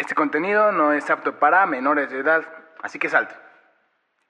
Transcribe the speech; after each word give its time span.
Este 0.00 0.14
contenido 0.14 0.72
no 0.72 0.94
es 0.94 1.10
apto 1.10 1.38
para 1.38 1.66
menores 1.66 2.10
de 2.10 2.20
edad, 2.20 2.42
así 2.82 2.98
que 2.98 3.10
salte. 3.10 3.34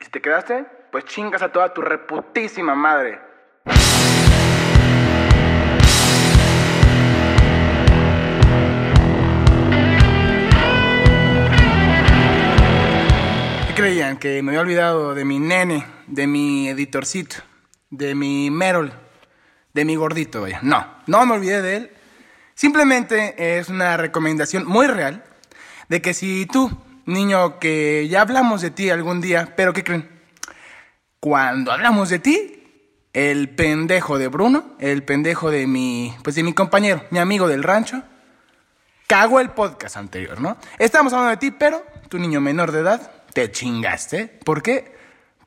Y 0.00 0.04
si 0.04 0.10
te 0.10 0.20
quedaste, 0.20 0.66
pues 0.90 1.04
chingas 1.04 1.42
a 1.42 1.52
toda 1.52 1.72
tu 1.72 1.80
reputísima 1.80 2.74
madre. 2.74 3.20
¿Qué 13.68 13.74
creían? 13.76 14.18
Que 14.18 14.42
me 14.42 14.50
había 14.50 14.62
olvidado 14.62 15.14
de 15.14 15.24
mi 15.24 15.38
nene, 15.38 15.86
de 16.08 16.26
mi 16.26 16.68
editorcito, 16.68 17.36
de 17.90 18.16
mi 18.16 18.50
Merol, 18.50 18.92
de 19.72 19.84
mi 19.84 19.94
gordito, 19.94 20.40
vaya. 20.40 20.58
No, 20.62 20.84
no 21.06 21.24
me 21.26 21.34
olvidé 21.34 21.62
de 21.62 21.76
él. 21.76 21.90
Simplemente 22.54 23.58
es 23.60 23.68
una 23.68 23.96
recomendación 23.96 24.66
muy 24.66 24.88
real 24.88 25.29
de 25.90 26.00
que 26.00 26.14
si 26.14 26.46
tú, 26.46 26.70
niño, 27.04 27.58
que 27.58 28.06
ya 28.08 28.22
hablamos 28.22 28.62
de 28.62 28.70
ti 28.70 28.90
algún 28.90 29.20
día, 29.20 29.54
pero 29.56 29.72
¿qué 29.72 29.82
creen? 29.82 30.08
Cuando 31.18 31.72
hablamos 31.72 32.08
de 32.08 32.20
ti, 32.20 32.62
el 33.12 33.50
pendejo 33.50 34.16
de 34.16 34.28
Bruno, 34.28 34.76
el 34.78 35.02
pendejo 35.02 35.50
de 35.50 35.66
mi, 35.66 36.14
pues 36.22 36.36
de 36.36 36.44
mi 36.44 36.52
compañero, 36.52 37.04
mi 37.10 37.18
amigo 37.18 37.48
del 37.48 37.64
rancho, 37.64 38.04
cagó 39.08 39.40
el 39.40 39.50
podcast 39.50 39.96
anterior, 39.96 40.40
¿no? 40.40 40.56
Estamos 40.78 41.12
hablando 41.12 41.32
de 41.32 41.36
ti, 41.38 41.50
pero 41.50 41.84
tu 42.08 42.20
niño 42.20 42.40
menor 42.40 42.70
de 42.70 42.80
edad, 42.80 43.10
te 43.34 43.50
chingaste. 43.50 44.28
¿Por 44.44 44.62
qué? 44.62 44.96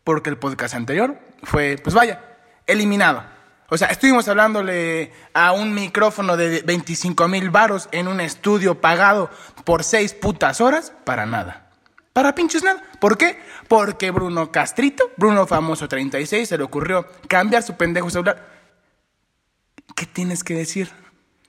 Porque 0.03 0.30
el 0.30 0.38
podcast 0.38 0.75
anterior 0.75 1.17
fue, 1.44 1.77
pues 1.81 1.95
vaya, 1.95 2.21
eliminado. 2.67 3.23
O 3.73 3.77
sea, 3.79 3.87
estuvimos 3.87 4.27
hablándole 4.27 5.11
a 5.33 5.51
un 5.51 5.73
micrófono 5.73 6.37
de 6.37 6.61
25 6.61 7.27
mil 7.27 7.49
varos 7.49 7.89
en 7.91 8.07
un 8.07 8.21
estudio 8.21 8.79
pagado 8.79 9.31
por 9.65 9.83
seis 9.83 10.13
putas 10.13 10.61
horas 10.61 10.93
para 11.05 11.25
nada. 11.25 11.71
Para 12.13 12.35
pinches 12.35 12.61
nada. 12.61 12.83
¿Por 12.99 13.17
qué? 13.17 13.39
Porque 13.67 14.11
Bruno 14.11 14.52
Castrito, 14.52 15.09
Bruno 15.17 15.47
Famoso 15.47 15.88
36, 15.88 16.49
se 16.49 16.55
le 16.55 16.63
ocurrió 16.63 17.07
cambiar 17.27 17.63
su 17.63 17.75
pendejo 17.75 18.11
celular. 18.11 18.47
¿Qué 19.95 20.05
tienes 20.05 20.43
que 20.43 20.53
decir, 20.53 20.91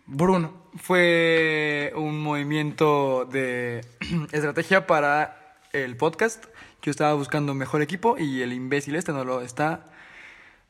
Bruno? 0.07 0.55
Fue 0.77 1.93
un 1.95 2.23
movimiento 2.23 3.27
de 3.27 3.87
estrategia 4.33 4.87
para 4.87 5.59
el 5.75 5.99
podcast. 5.99 6.47
Yo 6.81 6.91
estaba 6.91 7.13
buscando 7.13 7.53
mejor 7.53 7.83
equipo 7.83 8.17
y 8.17 8.41
el 8.41 8.55
imbécil 8.55 8.97
este 8.97 9.13
no 9.13 9.27
lo 9.27 9.43
está. 9.43 9.91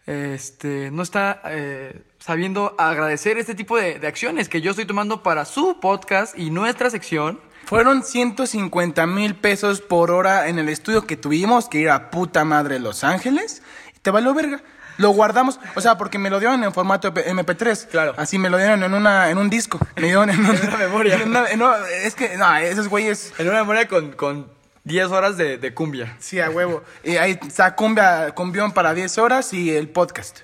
Este, 0.06 0.91
no 0.91 1.02
está 1.02 1.41
eh, 1.47 2.02
sabiendo 2.19 2.74
agradecer 2.78 3.38
este 3.38 3.55
tipo 3.55 3.77
de, 3.78 3.98
de 3.98 4.06
acciones 4.06 4.48
que 4.48 4.61
yo 4.61 4.70
estoy 4.70 4.84
tomando 4.84 5.22
para 5.22 5.44
su 5.44 5.80
podcast 5.80 6.38
y 6.38 6.50
nuestra 6.50 6.91
sección. 6.91 7.41
Fueron 7.64 8.02
150 8.02 9.06
mil 9.06 9.34
pesos 9.36 9.80
por 9.80 10.11
hora 10.11 10.48
en 10.48 10.58
el 10.58 10.69
estudio 10.69 11.06
que 11.06 11.16
tuvimos 11.16 11.69
que 11.70 11.78
ir 11.78 11.88
a 11.91 12.11
puta 12.11 12.44
madre 12.44 12.78
Los 12.78 13.02
Ángeles. 13.05 13.62
Te 14.02 14.11
valió 14.11 14.34
verga. 14.34 14.62
Lo 14.96 15.11
guardamos, 15.11 15.58
o 15.74 15.80
sea, 15.80 15.98
porque 15.98 16.18
me 16.18 16.30
lo 16.30 16.39
dieron 16.39 16.62
en 16.62 16.72
formato 16.72 17.12
MP3. 17.12 17.89
Claro. 17.89 18.14
Así 18.16 18.39
me 18.39 18.48
lo 18.48 18.58
dieron 18.58 18.84
en 18.84 18.94
una 18.94 19.28
en 19.30 19.39
un 19.39 19.50
disco. 19.50 19.80
Me 19.96 20.02
dieron 20.02 20.30
en, 20.30 20.39
una, 20.44 20.50
una 20.52 20.77
memoria. 20.77 21.14
en 21.22 21.30
una- 21.30 21.48
en 21.50 21.62
una- 21.62 21.89
es 22.05 22.14
que, 22.14 22.36
no, 22.36 22.55
esos 22.58 22.86
güeyes. 22.89 23.33
En 23.39 23.48
una 23.48 23.58
memoria 23.61 23.89
con, 23.89 24.12
con 24.12 24.52
10 24.84 25.06
horas 25.10 25.36
de, 25.36 25.58
de 25.58 25.74
cumbia. 25.74 26.14
Sí, 26.18 26.40
a 26.40 26.50
huevo. 26.50 26.82
Y 27.02 27.16
ahí 27.16 27.38
está 27.46 27.74
cumbia, 27.74 28.32
cumbión 28.32 28.72
para 28.72 28.94
10 28.94 29.18
horas 29.18 29.52
y 29.52 29.74
el 29.74 29.88
podcast. 29.88 30.40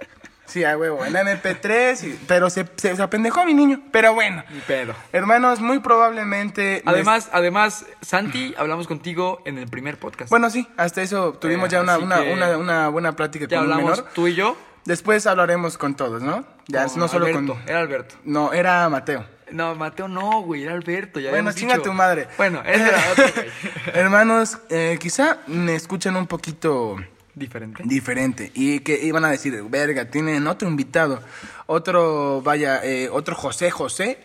Sí, 0.47 0.65
a 0.65 0.77
huevo. 0.77 1.05
En 1.05 1.15
MP3, 1.15 2.03
y- 2.09 2.19
pero 2.27 2.51
se, 2.51 2.67
se, 2.77 2.97
se 2.97 3.03
apendejó 3.03 3.45
mi 3.45 3.55
niño. 3.55 3.83
Pero 3.93 4.15
bueno. 4.15 4.43
Ni 4.51 4.59
pedo. 4.61 4.95
Hermanos, 5.13 5.61
muy 5.61 5.79
probablemente. 5.79 6.83
Además, 6.87 7.29
además, 7.33 7.87
Santi, 8.03 8.55
hablamos 8.59 8.89
contigo 8.89 9.43
en 9.45 9.59
el 9.59 9.69
primer 9.69 9.97
podcast. 9.99 10.29
Bueno, 10.31 10.51
sí, 10.51 10.67
hasta 10.77 11.03
eso 11.03 11.35
tuvimos 11.35 11.69
Eh, 11.69 11.73
ya 11.73 11.83
una, 11.83 11.99
una, 11.99 12.23
una, 12.23 12.57
una 12.57 12.89
buena 12.89 13.13
plática 13.15 13.47
ya 13.47 13.59
con 13.59 13.67
un 13.67 13.73
hablamos 13.75 13.99
menor. 13.99 14.13
tú 14.15 14.27
y 14.27 14.35
yo. 14.35 14.57
Después 14.87 15.27
hablaremos 15.27 15.77
con 15.79 15.95
todos, 15.95 16.23
¿no? 16.23 16.45
Ya, 16.67 16.87
con 16.87 16.99
no 16.99 17.07
solo 17.09 17.27
Alberto. 17.27 17.53
con. 17.55 17.69
Era 17.69 17.79
Alberto. 17.81 18.15
No, 18.25 18.53
era 18.53 18.89
Mateo. 18.89 19.25
No, 19.53 19.75
Mateo 19.75 20.09
no, 20.09 20.43
güey, 20.43 20.63
era 20.65 20.75
Alberto. 20.75 21.21
Ya 21.21 21.31
Bueno, 21.31 21.53
chinga 21.53 21.75
dicho. 21.75 21.91
tu 21.91 21.93
madre. 21.93 22.29
Bueno, 22.37 22.63
ese 22.65 22.83
era 22.89 22.99
otro 23.13 23.25
güey. 23.35 23.47
Hermanos, 23.95 24.59
eh, 24.69 24.97
quizá 25.01 25.39
me 25.47 25.75
escuchan 25.75 26.17
un 26.17 26.27
poquito 26.27 26.97
Diferente. 27.35 27.83
diferente 27.87 28.51
y 28.55 28.81
que 28.81 29.03
iban 29.05 29.25
a 29.25 29.31
decir, 29.31 29.63
verga, 29.69 30.11
tienen 30.11 30.47
otro 30.47 30.69
invitado, 30.69 31.23
otro, 31.67 32.43
vaya, 32.43 32.81
eh, 32.85 33.09
otro 33.11 33.35
José 33.35 33.71
José, 33.71 34.19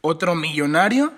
otro 0.00 0.34
millonario. 0.34 1.12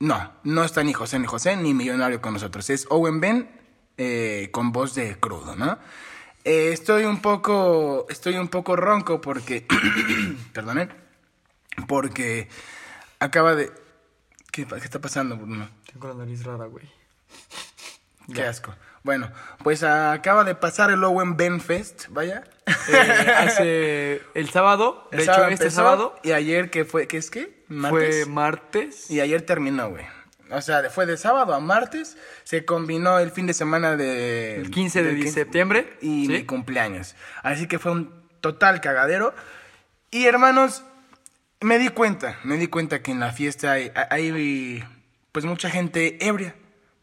No, 0.00 0.32
no 0.42 0.64
está 0.64 0.82
ni 0.82 0.92
José 0.92 1.18
ni 1.18 1.26
José 1.26 1.56
ni 1.56 1.72
millonario 1.74 2.20
con 2.20 2.32
nosotros. 2.34 2.68
Es 2.70 2.86
Owen 2.90 3.20
Ben 3.20 3.48
eh, 3.96 4.48
con 4.52 4.72
voz 4.72 4.94
de 4.94 5.16
crudo, 5.18 5.56
¿no? 5.56 5.78
Estoy 6.44 7.04
un 7.04 7.22
poco, 7.22 8.06
estoy 8.10 8.36
un 8.36 8.48
poco 8.48 8.76
ronco 8.76 9.20
porque, 9.20 9.66
perdonen, 10.52 10.92
porque 11.86 12.48
acaba 13.18 13.54
de, 13.54 13.72
¿qué, 14.50 14.66
qué 14.66 14.76
está 14.76 15.00
pasando, 15.00 15.36
Bruno? 15.36 15.68
Tengo 15.92 16.08
la 16.08 16.14
nariz 16.14 16.44
rara, 16.44 16.66
güey. 16.66 16.88
Qué 18.34 18.42
asco. 18.42 18.74
Bueno, 19.02 19.30
pues 19.62 19.82
acaba 19.82 20.44
de 20.44 20.54
pasar 20.54 20.90
el 20.90 21.04
Owen 21.04 21.36
Ben 21.36 21.60
Fest, 21.60 22.06
vaya. 22.08 22.42
Eh, 22.88 23.32
hace 23.36 24.22
el 24.32 24.48
sábado, 24.48 25.08
de 25.12 25.22
hecho, 25.22 25.46
este 25.48 25.70
sábado 25.70 26.18
Y 26.22 26.32
ayer, 26.32 26.70
que 26.70 26.86
fue? 26.86 27.06
¿Qué 27.06 27.18
es 27.18 27.30
qué? 27.30 27.64
fue 27.90 28.24
¿Martes? 28.24 29.10
Y 29.10 29.20
ayer 29.20 29.42
terminó, 29.42 29.90
güey. 29.90 30.06
O 30.50 30.60
sea, 30.62 30.88
fue 30.88 31.04
de 31.04 31.18
sábado 31.18 31.52
a 31.52 31.60
martes. 31.60 32.16
Se 32.44 32.64
combinó 32.64 33.18
el 33.18 33.30
fin 33.30 33.46
de 33.46 33.54
semana 33.54 33.96
de... 33.96 34.56
El 34.56 34.70
15 34.70 35.02
de 35.02 35.08
del 35.08 35.16
15 35.16 35.32
septiembre, 35.32 35.98
Y 36.00 36.26
¿sí? 36.26 36.32
mi 36.32 36.44
cumpleaños. 36.44 37.14
Así 37.42 37.66
que 37.66 37.78
fue 37.78 37.92
un 37.92 38.10
total 38.40 38.80
cagadero. 38.80 39.34
Y 40.10 40.26
hermanos, 40.26 40.84
me 41.60 41.78
di 41.78 41.88
cuenta, 41.88 42.38
me 42.44 42.56
di 42.56 42.66
cuenta 42.66 43.02
que 43.02 43.10
en 43.12 43.20
la 43.20 43.32
fiesta 43.32 43.72
hay, 43.72 43.92
hay 44.10 44.84
pues 45.32 45.44
mucha 45.44 45.70
gente 45.70 46.18
ebria, 46.26 46.54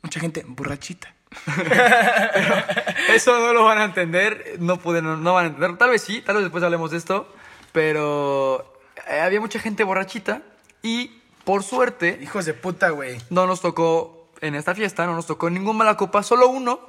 mucha 0.01 0.19
gente 0.19 0.43
borrachita. 0.47 1.13
Eso 3.09 3.39
no 3.39 3.53
lo 3.53 3.63
van 3.63 3.77
a 3.77 3.85
entender, 3.85 4.57
no 4.59 4.77
pueden, 4.77 5.23
no 5.23 5.33
van 5.33 5.45
a 5.45 5.47
entender. 5.49 5.77
Tal 5.77 5.89
vez 5.89 6.01
sí, 6.01 6.21
tal 6.21 6.35
vez 6.35 6.43
después 6.43 6.63
hablemos 6.63 6.91
de 6.91 6.97
esto, 6.97 7.33
pero 7.71 8.79
eh, 9.07 9.19
había 9.21 9.39
mucha 9.39 9.59
gente 9.59 9.83
borrachita 9.83 10.41
y 10.81 11.21
por 11.45 11.63
suerte 11.63 12.19
Hijos 12.21 12.45
de 12.45 12.53
puta, 12.53 12.89
güey. 12.89 13.17
no 13.29 13.47
nos 13.47 13.61
tocó 13.61 14.29
en 14.41 14.55
esta 14.55 14.75
fiesta, 14.75 15.05
no 15.05 15.15
nos 15.15 15.27
tocó 15.27 15.49
ningún 15.49 15.77
mala 15.77 15.97
copa, 15.97 16.23
solo 16.23 16.49
uno. 16.49 16.79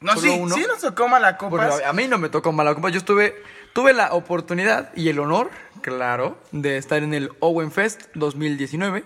No, 0.00 0.14
solo 0.14 0.22
sí, 0.22 0.38
uno. 0.38 0.54
sí 0.54 0.64
nos 0.68 0.80
tocó 0.80 1.08
mala 1.08 1.38
copas. 1.38 1.82
a 1.82 1.92
mí 1.92 2.06
no 2.06 2.18
me 2.18 2.28
tocó 2.28 2.52
mala 2.52 2.74
copa. 2.74 2.90
Yo 2.90 2.98
estuve, 2.98 3.34
tuve 3.76 3.92
la 3.92 4.14
oportunidad 4.14 4.90
y 4.96 5.10
el 5.10 5.18
honor, 5.18 5.50
claro, 5.82 6.38
de 6.50 6.78
estar 6.78 7.02
en 7.02 7.12
el 7.12 7.32
Owen 7.40 7.70
Fest 7.70 8.04
2019, 8.14 9.04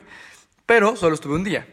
pero 0.65 0.95
solo 0.95 1.17
estuve 1.17 1.35
un 1.35 1.43
día. 1.43 1.67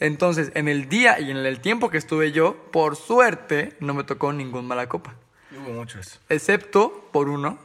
Entonces, 0.00 0.50
en 0.56 0.66
el 0.66 0.88
día 0.88 1.20
y 1.20 1.30
en 1.30 1.36
el 1.36 1.60
tiempo 1.60 1.88
que 1.88 1.98
estuve 1.98 2.32
yo, 2.32 2.56
por 2.72 2.96
suerte, 2.96 3.76
no 3.78 3.94
me 3.94 4.02
tocó 4.02 4.32
ningún 4.32 4.66
mala 4.66 4.88
copa. 4.88 5.14
Hubo 5.52 5.72
muchos. 5.72 6.18
Excepto 6.28 7.08
por 7.12 7.28
uno, 7.28 7.60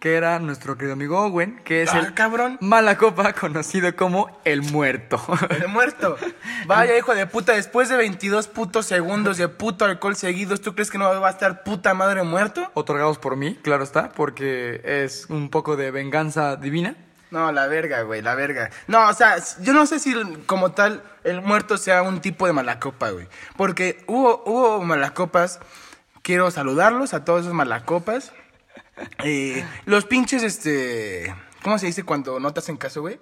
que 0.00 0.16
era 0.16 0.38
nuestro 0.38 0.76
querido 0.76 0.94
amigo 0.94 1.20
Owen, 1.20 1.60
que 1.62 1.82
es 1.82 1.92
Ah, 1.92 1.98
el 1.98 2.14
cabrón. 2.14 2.56
mala 2.60 2.96
copa 2.96 3.32
conocido 3.34 3.94
como 3.94 4.40
el 4.44 4.62
muerto. 4.62 5.20
El 5.50 5.68
muerto. 5.68 6.16
Vaya, 6.66 6.96
hijo 6.96 7.14
de 7.14 7.26
puta, 7.26 7.52
después 7.52 7.88
de 7.90 7.96
22 7.96 8.48
putos 8.48 8.86
segundos 8.86 9.36
de 9.36 9.48
puto 9.48 9.84
alcohol 9.84 10.16
seguidos, 10.16 10.62
¿tú 10.62 10.74
crees 10.74 10.90
que 10.90 10.96
no 10.98 11.20
va 11.20 11.28
a 11.28 11.30
estar 11.30 11.62
puta 11.64 11.92
madre 11.94 12.22
muerto? 12.22 12.70
Otorgados 12.74 13.18
por 13.18 13.36
mí, 13.36 13.56
claro 13.62 13.84
está, 13.84 14.08
porque 14.10 14.80
es 14.84 15.26
un 15.28 15.50
poco 15.50 15.76
de 15.76 15.90
venganza 15.90 16.56
divina. 16.56 16.96
No, 17.30 17.52
la 17.52 17.66
verga, 17.68 18.02
güey, 18.02 18.22
la 18.22 18.34
verga. 18.34 18.70
No, 18.88 19.08
o 19.08 19.12
sea, 19.14 19.36
yo 19.60 19.72
no 19.72 19.86
sé 19.86 19.98
si 20.00 20.14
como 20.46 20.72
tal 20.72 21.02
el 21.24 21.42
muerto 21.42 21.76
sea 21.76 22.02
un 22.02 22.20
tipo 22.20 22.46
de 22.46 22.52
malacopa, 22.54 23.10
güey. 23.10 23.28
Porque 23.56 24.02
hubo, 24.08 24.42
hubo 24.46 24.82
malacopas, 24.82 25.60
quiero 26.22 26.50
saludarlos 26.50 27.14
a 27.14 27.24
todos 27.24 27.42
esos 27.42 27.54
malacopas. 27.54 28.32
Eh, 29.24 29.64
los 29.86 30.04
pinches, 30.04 30.42
este... 30.42 31.34
¿Cómo 31.62 31.78
se 31.78 31.86
dice 31.86 32.04
cuando 32.04 32.40
no 32.40 32.52
te 32.52 32.60
hacen 32.60 32.76
caso, 32.76 33.00
güey? 33.02 33.20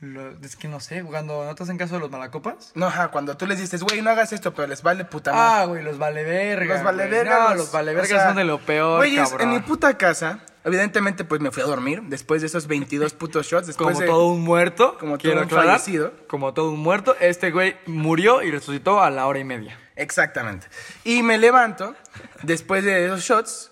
Lo- 0.00 0.30
es 0.42 0.56
que 0.56 0.66
no 0.66 0.80
sé, 0.80 1.02
cuando 1.04 1.44
no 1.44 1.54
te 1.54 1.62
hacen 1.62 1.78
caso 1.78 1.94
de 1.94 2.00
los 2.00 2.10
malacopas. 2.10 2.72
No, 2.74 2.86
ajá, 2.86 3.08
cuando 3.08 3.36
tú 3.36 3.46
les 3.46 3.58
dices, 3.60 3.82
güey, 3.84 4.02
no 4.02 4.10
hagas 4.10 4.32
esto, 4.32 4.52
pero 4.52 4.66
les 4.66 4.82
vale 4.82 5.04
puta 5.04 5.32
madre. 5.32 5.62
Ah, 5.62 5.64
güey, 5.66 5.82
los 5.84 5.98
valevergas. 5.98 6.78
Los 6.78 6.84
valevergas. 6.84 7.50
No, 7.50 7.54
los- 7.54 7.68
o 7.68 8.04
sea, 8.06 8.26
son 8.26 8.36
de 8.36 8.44
lo 8.44 8.58
peor, 8.58 9.04
cabrón. 9.14 9.40
en 9.42 9.50
mi 9.50 9.60
puta 9.60 9.96
casa, 9.96 10.40
evidentemente, 10.64 11.24
pues 11.24 11.40
me 11.40 11.52
fui 11.52 11.62
a 11.62 11.66
dormir 11.66 12.02
después 12.06 12.40
de 12.40 12.48
esos 12.48 12.66
22 12.66 13.14
putos 13.14 13.46
shots. 13.46 13.68
Después 13.68 13.90
Como 13.94 14.00
de- 14.00 14.06
todo 14.06 14.26
un 14.28 14.42
muerto, 14.42 14.96
como 14.98 15.18
quiero 15.18 15.36
todo 15.36 15.42
un 15.42 15.46
aclarar, 15.46 15.78
fallecido. 15.78 16.12
Como 16.26 16.52
todo 16.52 16.70
un 16.72 16.80
muerto, 16.80 17.14
este 17.20 17.52
güey 17.52 17.76
murió 17.86 18.42
y 18.42 18.50
resucitó 18.50 19.00
a 19.02 19.10
la 19.10 19.26
hora 19.28 19.38
y 19.38 19.44
media. 19.44 19.78
Exactamente. 19.94 20.66
Y 21.04 21.22
me 21.22 21.38
levanto 21.38 21.94
después 22.42 22.84
de 22.84 23.06
esos 23.06 23.20
shots. 23.22 23.71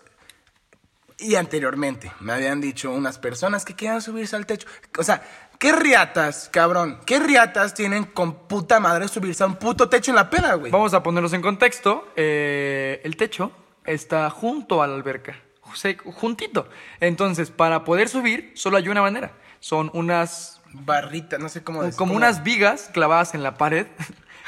Y 1.21 1.35
anteriormente 1.35 2.13
me 2.21 2.33
habían 2.33 2.61
dicho 2.61 2.91
unas 2.91 3.19
personas 3.19 3.65
que 3.65 3.75
querían 3.75 4.01
subirse 4.01 4.37
al 4.37 4.47
techo. 4.47 4.67
O 4.99 5.03
sea, 5.03 5.23
¿Qué 5.61 5.73
riatas, 5.73 6.49
cabrón? 6.51 7.01
¿Qué 7.05 7.19
riatas 7.19 7.75
tienen 7.75 8.05
con 8.05 8.49
puta 8.49 8.81
madre 8.81 9.09
subirse 9.09 9.43
a 9.43 9.47
un 9.47 9.57
puto 9.57 9.91
techo 9.91 10.11
en 10.11 10.15
la 10.15 10.31
peda, 10.31 10.55
güey? 10.55 10.73
Vamos 10.73 10.95
a 10.95 11.03
ponerlos 11.03 11.35
en 11.35 11.43
contexto. 11.43 12.11
Eh, 12.17 13.03
el 13.05 13.15
techo 13.19 13.53
está 13.85 14.31
junto 14.31 14.83
a 14.83 14.87
la 14.87 14.95
alberca, 14.95 15.39
juntito. 15.61 16.67
Entonces, 17.01 17.51
para 17.51 17.85
poder 17.85 18.09
subir, 18.09 18.53
solo 18.55 18.79
hay 18.79 18.89
una 18.89 19.03
manera. 19.03 19.33
Son 19.59 19.91
unas, 19.93 20.63
Barrita, 20.73 21.37
no 21.37 21.51
sé 21.51 21.63
cómo 21.63 21.83
decir. 21.83 21.99
como 21.99 22.15
unas 22.15 22.43
vigas 22.43 22.89
clavadas 22.95 23.35
en 23.35 23.43
la 23.43 23.59
pared. 23.59 23.87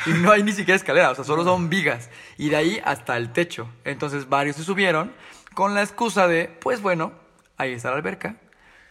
Y 0.06 0.10
no 0.14 0.32
hay 0.32 0.42
ni 0.42 0.50
siquiera 0.50 0.74
escalera, 0.74 1.10
o 1.12 1.14
sea, 1.14 1.22
solo 1.22 1.44
son 1.44 1.68
vigas. 1.68 2.10
Y 2.36 2.48
de 2.48 2.56
ahí 2.56 2.82
hasta 2.84 3.16
el 3.16 3.32
techo. 3.32 3.68
Entonces, 3.84 4.28
varios 4.28 4.56
se 4.56 4.64
subieron 4.64 5.12
con 5.54 5.74
la 5.74 5.82
excusa 5.82 6.26
de, 6.28 6.46
pues 6.60 6.80
bueno, 6.82 7.12
ahí 7.58 7.72
está 7.72 7.90
la 7.90 7.96
alberca. 7.96 8.36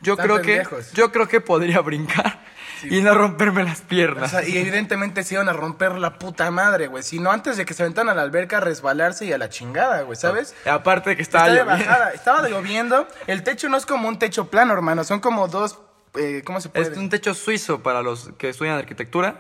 Yo 0.01 0.13
Están 0.13 0.25
creo 0.27 0.37
pendejos. 0.41 0.87
que 0.87 0.95
yo 0.95 1.11
creo 1.11 1.27
que 1.27 1.41
podría 1.41 1.79
brincar 1.81 2.41
y 2.83 3.01
no 3.01 3.13
romperme 3.13 3.63
las 3.63 3.81
O 3.81 3.83
piernas. 3.83 4.31
sea, 4.31 4.43
y 4.43 4.57
evidentemente 4.57 5.23
se 5.23 5.35
iban 5.35 5.47
a 5.47 5.53
romper 5.53 5.91
la 5.99 6.17
puta 6.17 6.49
madre, 6.49 6.87
güey. 6.87 7.03
Si 7.03 7.19
no, 7.19 7.29
antes 7.31 7.55
de 7.57 7.65
que 7.65 7.75
se 7.75 7.83
aventaran 7.83 8.09
a 8.09 8.15
la 8.15 8.23
alberca, 8.23 8.57
a 8.57 8.59
resbalarse 8.61 9.25
y 9.25 9.33
a 9.33 9.37
la 9.37 9.49
chingada, 9.49 10.01
güey, 10.01 10.15
¿sabes? 10.17 10.55
Aparte 10.65 11.11
de 11.11 11.15
que 11.17 11.21
estaba 11.21 11.47
Está 11.49 11.53
de 11.53 11.63
lloviendo. 11.69 11.85
bajada. 11.91 12.11
Estaba 12.15 12.49
lloviendo. 12.49 13.07
El 13.27 13.43
techo 13.43 13.69
no 13.69 13.77
es 13.77 13.85
como 13.85 14.07
un 14.07 14.17
techo 14.17 14.49
plano, 14.49 14.73
hermano. 14.73 15.03
Son 15.03 15.19
como 15.19 15.47
dos. 15.47 15.77
eh, 16.15 16.41
¿Cómo 16.43 16.59
se 16.61 16.69
puede 16.69 16.91
Es 16.91 16.97
un 16.97 17.09
techo 17.11 17.35
suizo 17.35 17.83
para 17.83 18.01
los 18.01 18.31
que 18.39 18.49
estudian 18.49 18.77
arquitectura. 18.79 19.35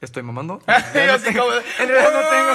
Estoy 0.00 0.22
mamando. 0.22 0.62
En 0.68 0.94
realidad 0.94 1.18
no 2.12 2.28
tengo. 2.28 2.52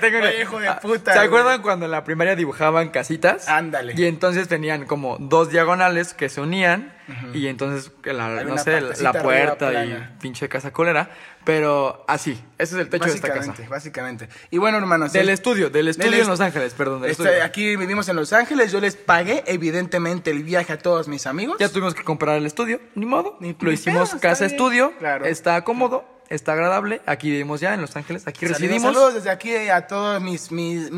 Tengo 0.00 0.18
Oye, 0.18 0.42
hijo 0.42 0.58
de 0.60 0.70
puta, 0.82 1.12
¿Se 1.12 1.18
güey. 1.18 1.28
acuerdan 1.28 1.62
cuando 1.62 1.84
en 1.86 1.90
la 1.90 2.04
primaria 2.04 2.36
dibujaban 2.36 2.88
casitas? 2.90 3.48
Ándale. 3.48 3.94
Y 3.96 4.04
entonces 4.06 4.48
tenían 4.48 4.86
como 4.86 5.16
dos 5.18 5.50
diagonales 5.50 6.14
que 6.14 6.28
se 6.28 6.40
unían. 6.40 6.94
Y 7.34 7.48
entonces, 7.48 7.90
la, 8.04 8.44
no 8.44 8.56
sé, 8.56 8.80
la, 9.02 9.12
puerta 9.14 9.84
y 9.84 9.98
pinche 10.20 10.48
casa 10.48 10.72
colera. 10.72 11.10
Pero 11.44 12.04
así, 12.06 12.32
ese 12.58 12.74
es 12.76 12.80
el 12.82 12.88
techo 12.88 13.06
de 13.06 13.14
esta 13.14 13.32
casa. 13.32 13.52
Básicamente. 13.68 14.28
Y 14.50 14.58
bueno, 14.58 14.78
hermanos. 14.78 15.12
Del 15.12 15.22
el- 15.22 15.30
estudio, 15.30 15.70
del 15.70 15.88
estudio 15.88 16.10
est- 16.12 16.22
en 16.22 16.28
Los 16.28 16.40
Ángeles, 16.40 16.74
perdón. 16.74 17.02
Del 17.02 17.10
Este, 17.10 17.42
aquí 17.42 17.74
vivimos 17.76 18.08
en 18.08 18.16
Los 18.16 18.32
Ángeles. 18.32 18.70
Yo 18.70 18.80
les 18.80 18.94
pagué, 18.94 19.42
evidentemente, 19.46 20.30
el 20.30 20.44
viaje 20.44 20.72
a 20.74 20.78
todos 20.78 21.08
mis 21.08 21.26
amigos. 21.26 21.56
Ya 21.58 21.68
tuvimos 21.68 21.94
que 21.94 22.04
comprar 22.04 22.36
el 22.36 22.46
estudio, 22.46 22.80
ni 22.94 23.06
modo. 23.06 23.36
Ni- 23.40 23.56
Lo 23.58 23.72
hicimos 23.72 24.10
pedo, 24.10 24.16
está 24.16 24.28
casa 24.28 24.44
bien. 24.44 24.54
estudio. 24.56 24.92
Claro. 24.98 25.24
Está 25.24 25.64
cómodo, 25.64 26.04
está 26.30 26.52
agradable. 26.54 27.02
Aquí 27.06 27.30
vivimos 27.30 27.60
ya 27.60 27.74
en 27.74 27.82
Los 27.82 27.94
Ángeles, 27.96 28.26
aquí 28.26 28.46
Saludos, 28.46 28.60
residimos. 28.60 28.94
Saludos 28.94 29.14
desde 29.14 29.30
aquí 29.30 29.54
a 29.54 29.86
todos 29.86 30.22
mis. 30.22 30.50
mis. 30.50 30.90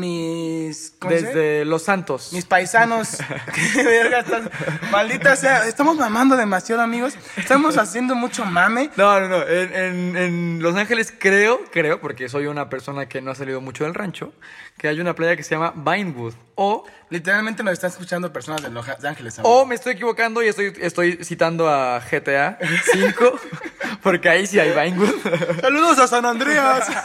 Desde 1.01 1.65
Los 1.65 1.83
Santos. 1.83 2.31
Mis 2.31 2.45
paisanos. 2.45 3.17
Maldita 4.91 5.35
sea. 5.35 5.67
Estamos 5.67 5.97
mamando 5.97 6.35
demasiado, 6.37 6.81
amigos. 6.81 7.15
Estamos 7.37 7.77
haciendo 7.77 8.15
mucho 8.15 8.45
mame. 8.45 8.89
No, 8.95 9.19
no, 9.19 9.27
no. 9.27 9.47
En, 9.47 9.73
en- 9.75 10.17
en 10.17 10.59
Los 10.61 10.75
Ángeles 10.75 11.13
creo, 11.17 11.61
creo, 11.71 11.99
porque 11.99 12.29
soy 12.29 12.45
una 12.47 12.69
persona 12.69 13.07
que 13.07 13.21
no 13.21 13.31
ha 13.31 13.35
salido 13.35 13.61
mucho 13.61 13.83
del 13.83 13.93
rancho, 13.93 14.33
que 14.77 14.87
hay 14.87 14.99
una 14.99 15.15
playa 15.15 15.35
que 15.35 15.43
se 15.43 15.55
llama 15.55 15.73
Vinewood. 15.75 16.33
O, 16.55 16.85
Literalmente 17.09 17.63
nos 17.63 17.73
están 17.73 17.91
escuchando 17.91 18.33
personas 18.33 18.63
de 18.63 18.69
Los 18.69 18.87
Ángeles. 19.03 19.39
o 19.43 19.65
me 19.65 19.75
estoy 19.75 19.93
equivocando 19.93 20.41
y 20.41 20.47
estoy, 20.47 20.73
estoy 20.79 21.23
citando 21.23 21.69
a 21.69 21.99
GTA 21.99 22.57
5, 22.91 23.39
porque 24.01 24.29
ahí 24.29 24.47
sí 24.47 24.59
hay 24.59 24.71
Vinewood. 24.71 25.61
Saludos 25.61 25.99
a 25.99 26.07
San 26.07 26.25
Andreas. 26.25 26.87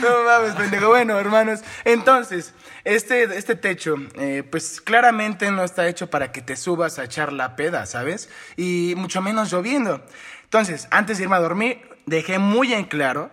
No 0.00 0.24
mames, 0.24 0.54
pendejo. 0.54 0.88
Bueno, 0.88 1.18
hermanos. 1.18 1.60
Entonces, 1.84 2.52
este, 2.84 3.24
este 3.36 3.56
techo, 3.56 3.96
eh, 4.16 4.42
pues 4.48 4.80
claramente 4.80 5.50
no 5.50 5.64
está 5.64 5.88
hecho 5.88 6.10
para 6.10 6.30
que 6.30 6.42
te 6.42 6.56
subas 6.56 6.98
a 6.98 7.04
echar 7.04 7.32
la 7.32 7.56
peda, 7.56 7.86
¿sabes? 7.86 8.28
Y 8.56 8.94
mucho 8.96 9.22
menos 9.22 9.50
lloviendo. 9.50 10.04
Entonces, 10.42 10.88
antes 10.90 11.18
de 11.18 11.24
irme 11.24 11.36
a 11.36 11.40
dormir, 11.40 11.88
dejé 12.06 12.38
muy 12.38 12.74
en 12.74 12.84
claro 12.84 13.30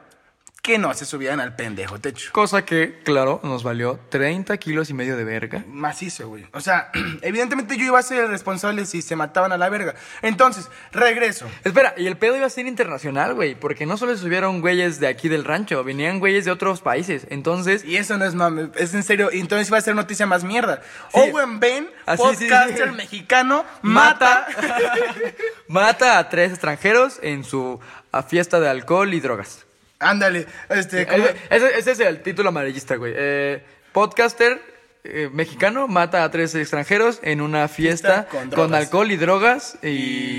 que 0.62 0.78
no 0.78 0.94
se 0.94 1.06
subían 1.06 1.40
al 1.40 1.56
pendejo 1.56 2.00
techo. 2.00 2.32
Cosa 2.32 2.64
que, 2.64 3.00
claro, 3.04 3.40
nos 3.44 3.64
valió 3.64 4.00
30 4.10 4.56
kilos 4.58 4.92
y 4.92 4.94
medio 4.94 5.18
de 5.18 5.24
verga. 5.24 5.66
Macizo, 5.68 6.28
güey. 6.28 6.46
O 6.54 6.62
sea, 6.62 6.92
evidentemente 7.24 7.78
yo 7.78 7.86
iba 7.86 7.98
a 7.98 8.04
ser 8.04 8.26
el 8.26 8.30
responsable 8.30 8.86
si 8.86 9.02
se 9.02 9.16
mataban 9.16 9.52
a 9.52 9.58
la 9.58 9.70
verga. 9.70 9.96
Entonces, 10.22 10.70
regreso. 10.92 11.50
Espera, 11.64 11.96
y 11.98 12.06
el 12.06 12.16
pedo 12.16 12.38
iba 12.38 12.46
a 12.46 12.50
ser 12.52 12.68
internacional, 12.68 13.34
güey, 13.34 13.56
porque 13.56 13.88
no 13.88 13.98
solo 13.98 14.16
se 14.16 14.22
subieron 14.22 14.62
güeyes 14.62 15.00
de 15.00 15.08
aquí 15.08 15.30
del 15.30 15.46
rancho, 15.46 15.84
venían 15.84 16.20
güeyes 16.20 16.46
de 16.46 16.52
otros 16.52 16.82
países. 16.82 17.26
Entonces, 17.30 17.84
Y 17.84 17.98
eso 17.98 18.18
no 18.20 18.26
es 18.26 18.36
mame, 18.36 18.70
es 18.76 18.94
en 18.94 19.02
serio. 19.02 19.30
Entonces 19.32 19.68
iba 19.68 19.80
a 19.80 19.82
ser 19.82 19.96
noticia 19.96 20.28
más 20.28 20.44
mierda. 20.44 20.84
Sí. 21.12 21.20
Owen 21.20 21.60
Ben, 21.60 21.90
Así, 22.06 22.22
sí, 22.36 22.46
podcaster 22.48 22.90
sí. 22.90 22.96
mexicano, 22.96 23.66
mata, 23.82 24.48
mata. 24.56 24.94
mata 25.68 26.18
a 26.20 26.30
tres 26.30 26.52
extranjeros 26.52 27.20
en 27.24 27.44
su 27.44 27.80
a 28.12 28.22
fiesta 28.22 28.60
de 28.60 28.70
alcohol 28.70 29.12
y 29.16 29.20
drogas. 29.20 29.66
Ándale, 30.02 30.48
este, 30.70 31.06
¿cómo? 31.06 31.24
Ese, 31.50 31.92
es 31.92 32.00
el 32.00 32.22
título 32.22 32.50
amarillista, 32.50 32.96
güey. 32.96 33.14
Eh, 33.16 33.64
podcaster 33.92 34.60
eh, 35.04 35.30
mexicano 35.32 35.88
mata 35.88 36.24
a 36.24 36.30
tres 36.30 36.54
extranjeros 36.54 37.20
en 37.24 37.42
una 37.42 37.68
fiesta 37.68 38.28
Fiesta 38.30 38.56
con 38.56 38.76
alcohol 38.76 39.12
y 39.12 39.18
drogas 39.18 39.78
y, 39.82 39.88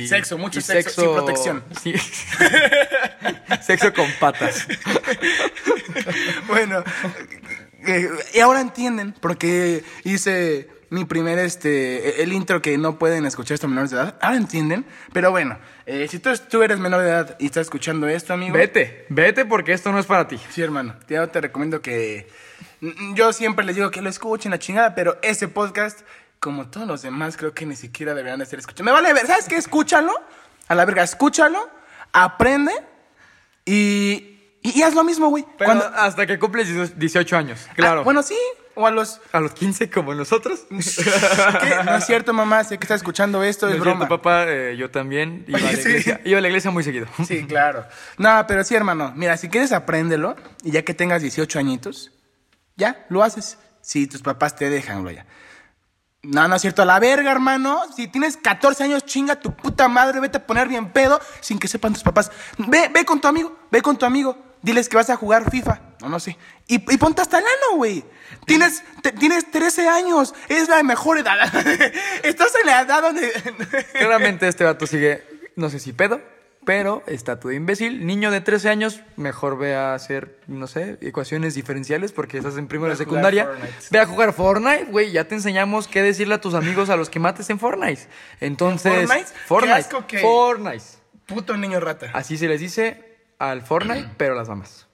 Y 0.02 0.08
sexo, 0.08 0.38
mucho 0.38 0.60
sexo, 0.60 1.02
sin 1.02 1.12
protección. 1.12 1.64
sí. 1.82 1.94
sexo 3.60 3.92
con 3.92 4.08
patas. 4.20 4.66
bueno, 6.46 6.84
eh, 7.86 8.08
y 8.34 8.40
ahora 8.40 8.60
entienden 8.60 9.12
por 9.12 9.36
qué 9.36 9.84
hice 10.04 10.68
mi 10.92 11.04
primer, 11.04 11.38
este, 11.38 12.22
el 12.22 12.32
intro 12.32 12.60
que 12.62 12.76
no 12.78 12.98
pueden 12.98 13.24
escuchar 13.26 13.54
estos 13.54 13.68
menores 13.70 13.90
de 13.90 13.96
edad. 13.96 14.16
Ahora 14.20 14.36
entienden, 14.36 14.84
pero 15.12 15.30
bueno, 15.30 15.58
eh, 15.86 16.06
si 16.08 16.18
tú, 16.18 16.30
tú 16.50 16.62
eres 16.62 16.78
menor 16.78 17.00
de 17.02 17.08
edad 17.08 17.36
y 17.38 17.46
estás 17.46 17.62
escuchando 17.62 18.06
esto, 18.08 18.34
amigo. 18.34 18.54
Vete, 18.54 19.06
vete 19.08 19.44
porque 19.44 19.72
esto 19.72 19.90
no 19.90 19.98
es 19.98 20.06
para 20.06 20.28
ti. 20.28 20.38
Sí, 20.50 20.62
hermano. 20.62 20.94
Yo 21.08 21.28
te 21.28 21.40
recomiendo 21.40 21.80
que. 21.82 22.28
mm, 22.80 23.14
Yo 23.14 23.32
siempre 23.32 23.64
les 23.64 23.74
digo 23.76 23.90
que 23.90 24.02
lo 24.02 24.10
escuchen 24.10 24.50
la 24.50 24.58
chingada, 24.58 24.94
pero 24.94 25.18
ese 25.22 25.48
podcast, 25.48 26.00
como 26.40 26.68
todos 26.68 26.86
los 26.86 27.02
demás, 27.02 27.36
creo 27.36 27.54
que 27.54 27.64
ni 27.66 27.74
siquiera 27.76 28.14
deberían 28.14 28.38
de 28.38 28.46
ser 28.46 28.58
escuchados. 28.58 28.84
Me 28.84 28.92
vale 28.92 29.12
ver, 29.14 29.26
¿sabes 29.26 29.48
qué? 29.48 29.56
Escúchalo. 29.56 30.12
A 30.68 30.74
la 30.74 30.84
verga, 30.84 31.02
escúchalo, 31.02 31.68
aprende 32.12 32.72
y. 33.64 34.28
Y, 34.64 34.78
y 34.78 34.82
haz 34.82 34.94
lo 34.94 35.02
mismo, 35.02 35.28
güey. 35.28 35.44
Pero 35.58 35.70
Cuando- 35.72 35.86
hasta 35.98 36.24
que 36.24 36.38
cumples 36.38 36.96
18 36.96 37.36
años, 37.36 37.66
claro. 37.74 38.02
Ah, 38.02 38.04
bueno, 38.04 38.22
sí. 38.22 38.36
O 38.74 38.86
a 38.86 38.90
los. 38.90 39.20
a 39.32 39.40
los 39.40 39.52
15 39.52 39.90
como 39.90 40.14
nosotros. 40.14 40.60
¿Qué? 40.70 41.84
No 41.84 41.96
es 41.96 42.06
cierto, 42.06 42.32
mamá. 42.32 42.64
Sé 42.64 42.78
que 42.78 42.84
estás 42.84 43.00
escuchando 43.00 43.42
esto, 43.42 43.66
No 43.66 43.72
es 43.72 43.76
es 43.76 43.82
broma. 43.82 44.06
cierto, 44.06 44.16
papá, 44.16 44.44
eh, 44.48 44.76
yo 44.76 44.90
también 44.90 45.44
iba 45.46 45.58
a, 45.58 45.62
la 45.62 45.72
sí. 45.72 45.80
iglesia, 45.80 46.20
iba 46.24 46.38
a 46.38 46.40
la 46.40 46.48
iglesia 46.48 46.70
muy 46.70 46.82
seguido. 46.82 47.06
Sí, 47.26 47.44
claro. 47.48 47.84
No, 48.18 48.44
pero 48.46 48.64
sí, 48.64 48.74
hermano. 48.74 49.12
Mira, 49.14 49.36
si 49.36 49.48
quieres, 49.48 49.72
apréndelo. 49.72 50.36
Y 50.62 50.70
ya 50.70 50.82
que 50.82 50.94
tengas 50.94 51.22
18 51.22 51.58
añitos, 51.58 52.12
ya, 52.76 53.04
lo 53.08 53.22
haces. 53.22 53.58
Si 53.82 54.06
tus 54.06 54.22
papás 54.22 54.56
te 54.56 54.70
dejan, 54.70 55.02
güey. 55.02 55.18
No, 56.22 56.46
no 56.46 56.54
es 56.54 56.62
cierto. 56.62 56.82
A 56.82 56.84
la 56.84 57.00
verga, 57.00 57.32
hermano. 57.32 57.80
Si 57.96 58.06
tienes 58.08 58.36
14 58.36 58.84
años, 58.84 59.04
chinga 59.04 59.36
tu 59.40 59.54
puta 59.54 59.88
madre. 59.88 60.20
Vete 60.20 60.38
a 60.38 60.46
poner 60.46 60.68
bien 60.68 60.90
pedo 60.92 61.20
sin 61.40 61.58
que 61.58 61.66
sepan 61.68 61.92
tus 61.92 62.04
papás. 62.04 62.30
Ve, 62.58 62.88
ve 62.94 63.04
con 63.04 63.20
tu 63.20 63.26
amigo. 63.28 63.58
Ve 63.70 63.82
con 63.82 63.98
tu 63.98 64.06
amigo. 64.06 64.51
Diles 64.62 64.88
que 64.88 64.96
vas 64.96 65.10
a 65.10 65.16
jugar 65.16 65.50
FIFA. 65.50 65.80
No, 66.00 66.08
no 66.08 66.20
sé. 66.20 66.36
Y, 66.68 66.76
y 66.92 66.96
ponte 66.96 67.20
hasta 67.22 67.38
el 67.38 67.44
ano, 67.44 67.76
güey. 67.76 68.04
Tienes, 68.46 68.82
te- 69.02 69.12
tienes 69.12 69.50
13 69.50 69.88
años. 69.88 70.34
Es 70.48 70.68
la 70.68 70.82
mejor 70.82 71.18
edad. 71.18 71.36
Estás 72.22 72.52
en 72.60 72.66
la 72.66 72.82
edad 72.82 73.02
donde... 73.02 73.30
Claramente 73.92 74.46
este 74.48 74.64
vato 74.64 74.86
sigue, 74.86 75.24
no 75.56 75.68
sé 75.70 75.78
si 75.80 75.92
pedo, 75.92 76.20
pero 76.64 77.02
está 77.06 77.40
todo 77.40 77.50
imbécil. 77.52 78.06
Niño 78.06 78.30
de 78.30 78.40
13 78.40 78.68
años, 78.68 79.00
mejor 79.16 79.58
ve 79.58 79.74
a 79.74 79.94
hacer, 79.94 80.38
no 80.46 80.66
sé, 80.68 80.96
ecuaciones 81.00 81.54
diferenciales 81.54 82.12
porque 82.12 82.38
estás 82.38 82.56
en 82.56 82.68
primero 82.68 82.92
Ve 82.92 82.96
de 82.96 83.02
a 83.02 83.06
jugar 83.06 83.22
secundaria. 83.24 83.44
Fortnite. 83.46 83.86
Ve 83.90 83.98
a 83.98 84.06
jugar 84.06 84.32
Fortnite, 84.32 84.84
güey. 84.84 85.10
Ya 85.12 85.24
te 85.24 85.34
enseñamos 85.34 85.88
qué 85.88 86.02
decirle 86.02 86.34
a 86.34 86.40
tus 86.40 86.54
amigos 86.54 86.88
a 86.88 86.96
los 86.96 87.10
que 87.10 87.18
mates 87.18 87.50
en 87.50 87.58
Fortnite. 87.58 88.02
Entonces, 88.40 88.92
Fortnite? 89.08 89.26
Qué 89.32 89.38
Fortnite. 89.48 89.74
asco 89.74 90.06
que- 90.06 90.18
Fortnite. 90.20 90.84
Puto 91.26 91.56
niño 91.56 91.80
rata. 91.80 92.10
Así 92.14 92.36
se 92.36 92.46
les 92.48 92.60
dice 92.60 93.11
al 93.50 93.62
Fortnite, 93.62 94.08
pero 94.16 94.34
las 94.34 94.48
damas. 94.48 94.86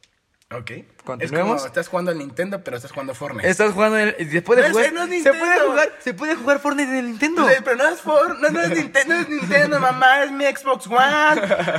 Ok. 0.51 0.71
Continuemos. 1.05 1.57
Es 1.57 1.63
como 1.63 1.67
estás 1.67 1.89
jugando 1.89 2.11
al 2.11 2.17
Nintendo, 2.19 2.65
pero 2.65 2.79
estás 2.79 2.91
jugando 2.93 3.15
Fortnite. 3.15 3.47
Estás 3.51 3.73
jugando 3.73 3.99
en 3.99 4.15
el, 4.19 4.31
después 4.31 4.57
de 4.57 4.63
No, 4.67 4.71
jugar, 4.71 4.85
ese 4.87 4.95
no 4.95 5.05
es 5.05 5.23
se 5.23 5.33
puede 5.35 5.61
jugar, 5.61 5.93
se 6.01 6.15
puede 6.15 6.35
jugar 6.37 6.59
Fortnite 6.61 6.91
en 6.91 6.97
el 6.97 7.05
Nintendo. 7.11 7.43
Pues, 7.43 7.61
Pero 7.63 7.77
no 7.77 7.89
es, 7.89 8.01
For- 8.01 8.39
no, 8.41 8.49
no 8.49 8.61
es 8.63 8.71
Nintendo, 8.79 9.15
no 9.15 9.21
es 9.21 9.29
Nintendo, 9.29 9.79
mamá, 9.81 10.25
es 10.25 10.33
mi 10.33 10.45
Xbox 10.47 10.87
One. 10.87 10.99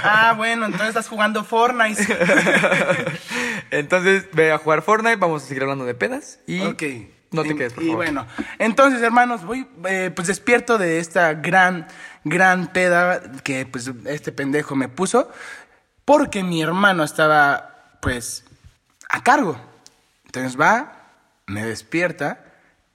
Ah, 0.04 0.36
bueno, 0.38 0.66
entonces 0.68 0.90
estás 0.90 1.08
jugando 1.08 1.44
Fortnite. 1.44 2.00
Entonces, 3.72 4.26
ve 4.34 4.52
a 4.52 4.58
jugar 4.58 4.82
Fortnite, 4.82 5.16
vamos 5.18 5.44
a 5.44 5.48
seguir 5.48 5.64
hablando 5.64 5.86
de 5.86 5.94
pedas 5.94 6.40
y 6.48 6.62
Ok. 6.62 6.84
no 7.32 7.44
te 7.44 7.50
Y- 7.50 7.56
quedes, 7.56 7.74
por 7.74 7.84
Y 7.84 7.88
favor. 7.88 8.06
bueno, 8.06 8.28
entonces, 8.58 9.02
hermanos, 9.02 9.46
voy 9.46 9.68
eh, 9.88 10.12
pues 10.16 10.28
despierto 10.28 10.78
de 10.78 11.00
esta 11.00 11.34
gran, 11.34 11.88
gran 12.24 12.68
peda 12.74 13.22
que 13.44 13.66
pues 13.66 13.92
este 14.06 14.32
pendejo 14.32 14.76
me 14.76 14.90
puso 14.90 15.32
porque 16.10 16.42
mi 16.42 16.60
hermano 16.60 17.04
estaba 17.04 17.98
pues 18.02 18.44
a 19.10 19.22
cargo. 19.22 19.56
Entonces 20.26 20.60
va, 20.60 20.92
me 21.46 21.64
despierta 21.64 22.44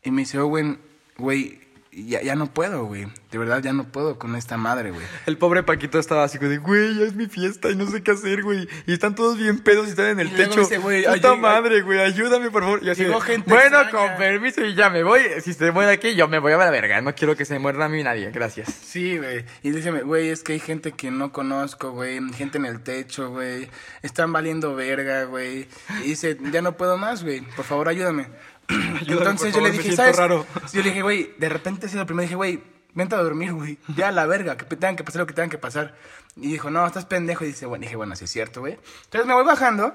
y 0.03 0.11
me 0.11 0.23
dice, 0.23 0.41
güey, 0.41 1.61
ya, 1.95 2.23
ya 2.23 2.35
no 2.35 2.53
puedo, 2.53 2.85
güey. 2.87 3.07
De 3.31 3.39
verdad, 3.39 3.63
ya 3.63 3.73
no 3.73 3.85
puedo 3.91 4.19
con 4.19 4.37
esta 4.37 4.57
madre, 4.57 4.91
güey. 4.91 5.05
El 5.27 5.39
pobre 5.39 5.63
Paquito 5.63 5.99
estaba 5.99 6.25
así 6.25 6.39
como 6.39 6.51
de, 6.51 6.59
güey, 6.59 6.97
ya 6.99 7.05
es 7.05 7.15
mi 7.15 7.27
fiesta 7.27 7.71
y 7.71 7.77
no 7.77 7.87
sé 7.91 8.03
qué 8.03 8.13
hacer, 8.13 8.43
güey. 8.43 8.69
Y 8.87 8.93
están 8.93 9.15
todos 9.15 9.39
bien 9.39 9.59
pedos 9.61 9.87
y 9.87 9.91
están 9.91 10.07
en 10.07 10.21
el 10.21 10.29
Y 10.29 10.31
techo. 10.33 10.61
dice, 10.61 10.79
güey, 10.79 11.05
Puta 11.05 11.33
ay, 11.33 11.39
madre, 11.39 11.83
güey, 11.83 12.01
ayúdame, 12.01 12.51
por 12.51 12.63
favor. 12.63 12.81
Y 12.83 12.91
así 12.91 13.03
Llegó 13.05 13.21
de, 13.21 13.27
gente 13.27 13.51
bueno, 13.51 13.81
extraña. 13.81 14.09
con 14.09 14.19
permiso 14.19 14.65
y 14.65 14.75
ya 14.75 14.91
me 14.91 15.03
voy. 15.03 15.21
Si 15.43 15.53
se 15.53 15.71
muere 15.73 15.93
aquí, 15.93 16.15
yo 16.15 16.29
me 16.29 16.39
voy 16.39 16.53
a 16.53 16.57
la 16.59 16.71
verga. 16.71 17.01
No 17.01 17.15
quiero 17.15 17.37
que 17.37 17.45
se 17.45 17.59
muerda 17.59 17.85
a 17.87 17.89
mí 17.89 18.03
nadie. 18.03 18.31
Gracias. 18.31 18.69
Sí, 18.73 19.19
güey. 19.19 19.45
Y 19.63 19.71
dígame, 19.71 20.03
güey, 20.03 20.29
es 20.29 20.43
que 20.43 20.55
hay 20.55 20.61
gente 20.61 20.93
que 20.93 21.11
no 21.11 21.33
conozco, 21.33 21.91
güey. 21.93 22.21
Gente 22.35 22.59
en 22.59 22.67
el 22.67 22.81
techo, 22.83 23.31
güey. 23.31 23.69
Están 24.03 24.33
valiendo 24.33 24.75
verga, 24.75 25.25
güey. 25.25 25.69
Y 26.05 26.09
dice, 26.09 26.37
ya 26.53 26.63
no 26.63 26.77
puedo 26.77 26.97
más, 26.97 27.23
güey. 27.25 27.41
Por 27.41 27.65
favor, 27.65 27.89
ayúdame. 27.89 28.27
Entonces 29.07 29.55
yo 29.55 29.61
le 29.61 29.71
dije, 29.71 29.93
¿sabes? 29.93 30.17
raro. 30.17 30.47
Yo 30.73 30.83
le 30.83 30.91
dije, 30.91 31.03
güey, 31.03 31.35
de 31.39 31.49
repente 31.49 31.87
así 31.87 31.97
lo 31.97 32.07
primero 32.07 32.23
dije, 32.23 32.35
güey, 32.35 32.63
vente 32.95 33.15
a 33.15 33.19
dormir, 33.19 33.53
güey. 33.53 33.79
Ya 33.97 34.11
la 34.13 34.27
verga, 34.27 34.57
que 34.57 34.65
tengan 34.65 34.97
que 34.97 35.05
pasar 35.05 35.21
lo 35.21 35.27
que 35.27 35.35
tengan 35.35 35.51
que 35.51 35.59
pasar. 35.59 35.95
Y 36.37 36.53
dijo, 36.53 36.71
no, 36.71 36.87
estás 36.87 37.05
pendejo. 37.05 37.45
Y 37.45 37.49
dice, 37.49 37.67
bueno, 37.67 37.83
dije, 37.83 37.97
bueno, 37.97 38.17
sí 38.17 38.25
es 38.25 38.31
cierto, 38.31 38.61
güey. 38.61 38.79
Entonces 39.05 39.27
me 39.27 39.35
voy 39.35 39.45
bajando 39.45 39.95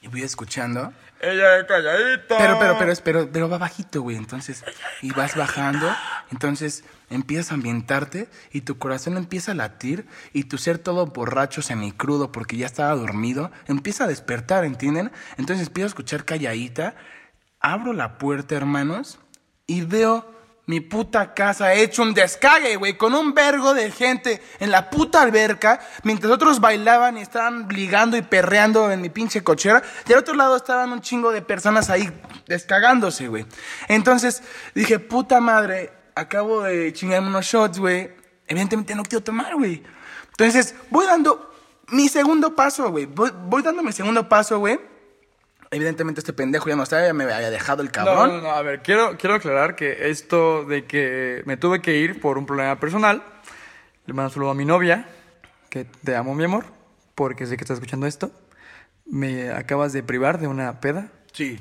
y 0.00 0.08
voy 0.08 0.22
escuchando. 0.22 0.92
Ella 1.20 1.58
es 1.58 1.64
calladita. 1.64 2.38
Pero, 2.38 2.58
pero, 2.58 2.78
pero, 2.78 2.92
pero, 3.02 3.28
pero 3.32 3.48
va 3.48 3.58
bajito, 3.58 4.02
güey. 4.02 4.16
Entonces, 4.16 4.64
y 5.02 5.10
vas 5.10 5.34
bajando, 5.34 5.92
entonces 6.30 6.84
empiezas 7.10 7.50
a 7.50 7.54
ambientarte 7.54 8.28
y 8.52 8.60
tu 8.60 8.78
corazón 8.78 9.16
empieza 9.16 9.52
a 9.52 9.54
latir 9.54 10.06
y 10.32 10.44
tu 10.44 10.58
ser 10.58 10.78
todo 10.78 11.06
borracho, 11.06 11.62
semicrudo, 11.62 12.30
porque 12.30 12.56
ya 12.56 12.66
estaba 12.66 12.94
dormido, 12.94 13.50
empieza 13.66 14.04
a 14.04 14.06
despertar, 14.06 14.64
¿entienden? 14.64 15.10
Entonces 15.38 15.66
empiezo 15.66 15.86
a 15.86 15.88
escuchar 15.88 16.24
calladita, 16.24 16.94
abro 17.60 17.92
la 17.92 18.18
puerta, 18.18 18.54
hermanos, 18.54 19.18
y 19.66 19.82
veo 19.82 20.38
mi 20.66 20.80
puta 20.80 21.32
casa 21.32 21.72
hecho 21.72 22.02
un 22.02 22.12
descague, 22.12 22.76
güey, 22.76 22.98
con 22.98 23.14
un 23.14 23.32
vergo 23.32 23.72
de 23.72 23.90
gente 23.90 24.42
en 24.60 24.70
la 24.70 24.90
puta 24.90 25.22
alberca, 25.22 25.80
mientras 26.02 26.30
otros 26.30 26.60
bailaban 26.60 27.16
y 27.16 27.22
estaban 27.22 27.68
ligando 27.70 28.18
y 28.18 28.22
perreando 28.22 28.90
en 28.90 29.00
mi 29.00 29.08
pinche 29.08 29.42
cochera, 29.42 29.82
y 30.06 30.12
al 30.12 30.18
otro 30.18 30.34
lado 30.34 30.56
estaban 30.56 30.92
un 30.92 31.00
chingo 31.00 31.32
de 31.32 31.40
personas 31.40 31.88
ahí 31.88 32.12
descagándose, 32.46 33.28
güey. 33.28 33.46
Entonces 33.88 34.42
dije, 34.74 34.98
puta 34.98 35.40
madre, 35.40 35.90
acabo 36.14 36.62
de 36.62 36.92
chingarme 36.92 37.28
unos 37.28 37.46
shots, 37.46 37.78
güey. 37.78 38.12
Evidentemente 38.46 38.94
no 38.94 39.04
quiero 39.04 39.24
tomar, 39.24 39.54
güey. 39.54 39.82
Entonces 40.30 40.74
voy 40.90 41.06
dando 41.06 41.50
mi 41.88 42.08
segundo 42.10 42.54
paso, 42.54 42.90
güey. 42.90 43.06
Voy, 43.06 43.30
voy 43.46 43.62
dando 43.62 43.82
mi 43.82 43.92
segundo 43.92 44.28
paso, 44.28 44.58
güey. 44.58 44.78
Evidentemente 45.70 46.20
este 46.20 46.32
pendejo 46.32 46.68
ya 46.68 46.76
no 46.76 46.82
estaba, 46.82 47.04
ya 47.06 47.12
me 47.12 47.24
había 47.24 47.50
dejado 47.50 47.82
el 47.82 47.88
No, 47.88 47.92
cabrón. 47.92 48.36
no, 48.36 48.40
no, 48.42 48.50
a 48.52 48.62
ver, 48.62 48.80
quiero, 48.82 49.16
quiero 49.18 49.34
aclarar 49.36 49.76
que 49.76 50.08
esto 50.10 50.64
de 50.64 50.86
que 50.86 51.42
me 51.44 51.56
tuve 51.56 51.82
que 51.82 51.96
ir 51.98 52.20
por 52.20 52.38
un 52.38 52.46
problema 52.46 52.80
personal, 52.80 53.22
le 54.06 54.14
mando 54.14 54.28
un 54.28 54.34
saludo 54.34 54.50
a 54.50 54.54
mi 54.54 54.64
novia, 54.64 55.06
que 55.68 55.84
te 55.84 56.16
amo, 56.16 56.34
mi 56.34 56.44
amor, 56.44 56.64
porque 57.14 57.44
sé 57.46 57.56
que 57.58 57.64
estás 57.64 57.76
escuchando 57.76 58.06
esto. 58.06 58.30
Me 59.04 59.50
acabas 59.50 59.92
de 59.92 60.02
privar 60.02 60.38
de 60.38 60.46
una 60.46 60.80
peda. 60.80 61.08
Sí. 61.32 61.60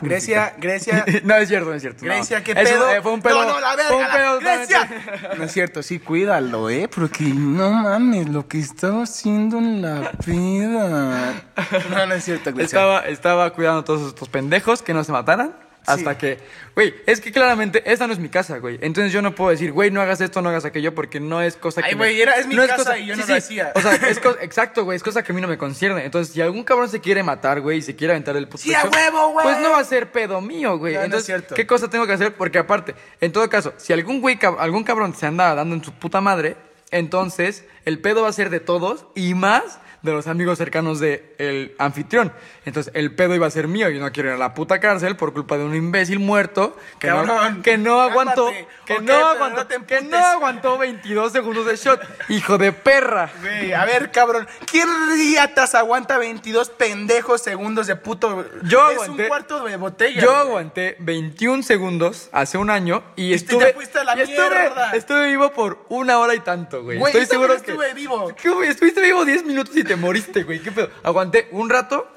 Grecia, 0.00 0.54
Grecia. 0.58 1.04
no 1.24 1.34
es 1.36 1.48
cierto, 1.48 1.68
no 1.68 1.74
es 1.74 1.82
cierto. 1.82 2.04
no. 2.04 2.12
Grecia, 2.12 2.42
¿qué 2.42 2.52
Eso, 2.52 2.62
pedo? 2.62 2.92
eh, 2.94 3.02
fue 3.02 3.12
un 3.12 3.20
pedo. 3.22 3.44
No, 3.44 3.50
no, 3.54 3.60
la 3.60 3.76
verga, 3.76 3.88
fue 3.90 4.04
un 4.04 4.10
pedo 4.10 4.40
Grecia. 4.40 4.90
No 5.36 5.44
es 5.44 5.52
cierto, 5.52 5.82
sí, 5.82 5.98
cuídalo, 5.98 6.70
¿eh? 6.70 6.88
Porque 6.88 7.24
no 7.24 7.70
mames, 7.70 8.28
lo 8.28 8.48
que 8.48 8.58
estaba 8.58 9.02
haciendo 9.02 9.58
en 9.58 9.82
la 9.82 10.12
vida. 10.24 11.42
No, 11.90 12.06
no 12.06 12.14
es 12.14 12.24
cierto, 12.24 12.50
Grecia. 12.52 12.64
Estaba, 12.64 13.00
estaba 13.00 13.50
cuidando 13.52 13.80
a 13.80 13.84
todos 13.84 14.08
estos 14.08 14.28
pendejos 14.28 14.82
que 14.82 14.94
no 14.94 15.04
se 15.04 15.12
mataran. 15.12 15.54
Hasta 15.88 16.12
Sí. 16.12 16.18
que, 16.18 16.38
güey, 16.74 16.94
es 17.06 17.20
que 17.20 17.32
claramente 17.32 17.82
esta 17.90 18.06
no 18.06 18.12
es 18.12 18.18
mi 18.18 18.28
casa, 18.28 18.58
güey. 18.58 18.78
Entonces 18.82 19.12
yo 19.12 19.22
no 19.22 19.34
puedo 19.34 19.50
decir, 19.50 19.72
güey, 19.72 19.90
no 19.90 20.00
hagas 20.00 20.20
esto, 20.20 20.42
no 20.42 20.48
hagas 20.50 20.64
aquello, 20.64 20.94
porque 20.94 21.20
no 21.20 21.40
es 21.42 21.56
cosa 21.56 21.82
que. 21.82 21.88
Ay, 21.88 21.94
me- 21.94 21.98
güey, 21.98 22.20
era- 22.20 22.36
es 22.36 22.46
mi 22.46 22.54
no 22.54 22.66
casa 22.66 22.98
y 22.98 23.06
yo 23.06 23.16
no 23.16 23.24
lo 23.26 23.34
hacía. 23.34 23.72
O 23.74 23.80
sea, 23.80 23.94
es 23.94 24.18
co- 24.20 24.36
exacto, 24.40 24.84
güey, 24.84 24.96
es 24.96 25.02
cosa 25.02 25.22
que 25.22 25.32
a 25.32 25.34
mí 25.34 25.40
no 25.40 25.48
me 25.48 25.58
concierne. 25.58 26.04
Entonces, 26.04 26.32
si 26.34 26.40
algún 26.40 26.64
cabrón 26.64 26.88
se 26.88 27.00
quiere 27.00 27.22
matar, 27.22 27.60
güey, 27.60 27.78
y 27.78 27.82
se 27.82 27.96
quiere 27.96 28.12
aventar 28.12 28.36
el 28.36 28.46
puto 28.48 28.62
Sí, 28.62 28.74
a 28.74 28.84
huevo, 28.84 29.32
güey. 29.32 29.44
Pues 29.44 29.58
no 29.60 29.70
va 29.70 29.80
a 29.80 29.84
ser 29.84 30.10
pedo 30.12 30.40
mío, 30.40 30.78
güey. 30.78 30.94
No, 30.94 30.98
no 31.00 31.02
es 31.02 31.06
Entonces, 31.06 31.26
cierto. 31.26 31.54
¿qué 31.54 31.66
cosa 31.66 31.88
tengo 31.90 32.06
que 32.06 32.12
hacer? 32.12 32.34
Porque 32.34 32.58
aparte, 32.58 32.94
en 33.20 33.32
todo 33.32 33.48
caso, 33.48 33.74
si 33.76 33.92
algún 33.92 34.20
güey, 34.20 34.38
cab- 34.38 34.56
algún 34.58 34.84
cabrón 34.84 35.14
se 35.14 35.26
anda 35.26 35.54
dando 35.54 35.74
en 35.74 35.82
su 35.84 35.92
puta 35.92 36.20
madre, 36.20 36.56
entonces 36.90 37.64
el 37.84 37.98
pedo 38.00 38.22
va 38.22 38.28
a 38.28 38.32
ser 38.32 38.50
de 38.50 38.60
todos 38.60 39.06
y 39.14 39.34
más 39.34 39.78
de 40.02 40.12
los 40.12 40.26
amigos 40.28 40.58
cercanos 40.58 41.00
del 41.00 41.74
anfitrión. 41.78 42.32
Entonces, 42.64 42.92
el 42.94 43.14
pedo 43.14 43.34
iba 43.34 43.46
a 43.46 43.50
ser 43.50 43.66
mío. 43.68 43.88
Yo 43.88 44.00
no 44.00 44.12
quiero 44.12 44.28
ir 44.28 44.34
a 44.36 44.38
la 44.38 44.54
puta 44.54 44.78
cárcel 44.80 45.16
por 45.16 45.32
culpa 45.32 45.58
de 45.58 45.64
un 45.64 45.74
imbécil 45.74 46.18
muerto 46.18 46.76
que, 46.98 47.08
no, 47.08 47.62
que 47.62 47.78
no 47.78 48.00
aguantó, 48.00 48.46
cálmate. 48.46 48.68
que, 48.86 49.00
no 49.00 49.14
aguantó 49.14 49.60
no 49.62 49.66
te 49.66 49.84
que 49.86 50.00
no 50.02 50.16
aguantó 50.18 50.78
22 50.78 51.32
segundos 51.32 51.66
de 51.66 51.76
shot. 51.76 52.00
Hijo 52.28 52.58
de 52.58 52.72
perra. 52.72 53.30
Güey, 53.40 53.72
a 53.72 53.84
ver, 53.84 54.10
cabrón. 54.10 54.46
¿Quién 54.70 54.88
riatas 55.10 55.74
aguanta 55.74 56.18
22 56.18 56.70
pendejos 56.70 57.42
segundos 57.42 57.86
de 57.86 57.96
puto... 57.96 58.44
Yo 58.64 58.90
Es 58.90 58.98
aguanté- 58.98 59.22
un 59.22 59.28
cuarto 59.28 59.64
de 59.64 59.76
botella. 59.76 60.20
Yo 60.20 60.34
aguanté 60.36 60.96
21 61.00 61.62
segundos 61.62 62.28
hace 62.32 62.56
un 62.58 62.70
año 62.70 63.02
y 63.16 63.30
te 63.30 63.36
estuve. 63.36 63.72
fuiste 63.72 63.98
a 63.98 64.04
la 64.04 64.16
y 64.18 64.22
estuve, 64.22 64.70
estuve 64.94 65.26
vivo 65.28 65.50
por 65.52 65.84
una 65.88 66.18
hora 66.18 66.34
y 66.34 66.40
tanto, 66.40 66.82
güey. 66.82 66.98
Güey, 66.98 67.12
Estoy 67.16 67.22
yo 67.26 67.30
seguro 67.30 67.62
que. 67.62 67.72
estuve 67.72 67.94
vivo. 67.94 68.32
¿Qué, 68.40 68.48
güey? 68.50 68.68
Estuviste 68.68 69.00
vivo 69.00 69.24
10 69.24 69.44
minutos 69.44 69.76
y 69.76 69.84
te 69.88 69.96
moriste, 69.96 70.44
güey. 70.44 70.60
¿Qué 70.60 70.70
pedo? 70.70 70.90
Aguanté 71.02 71.48
un 71.52 71.68
rato. 71.70 72.08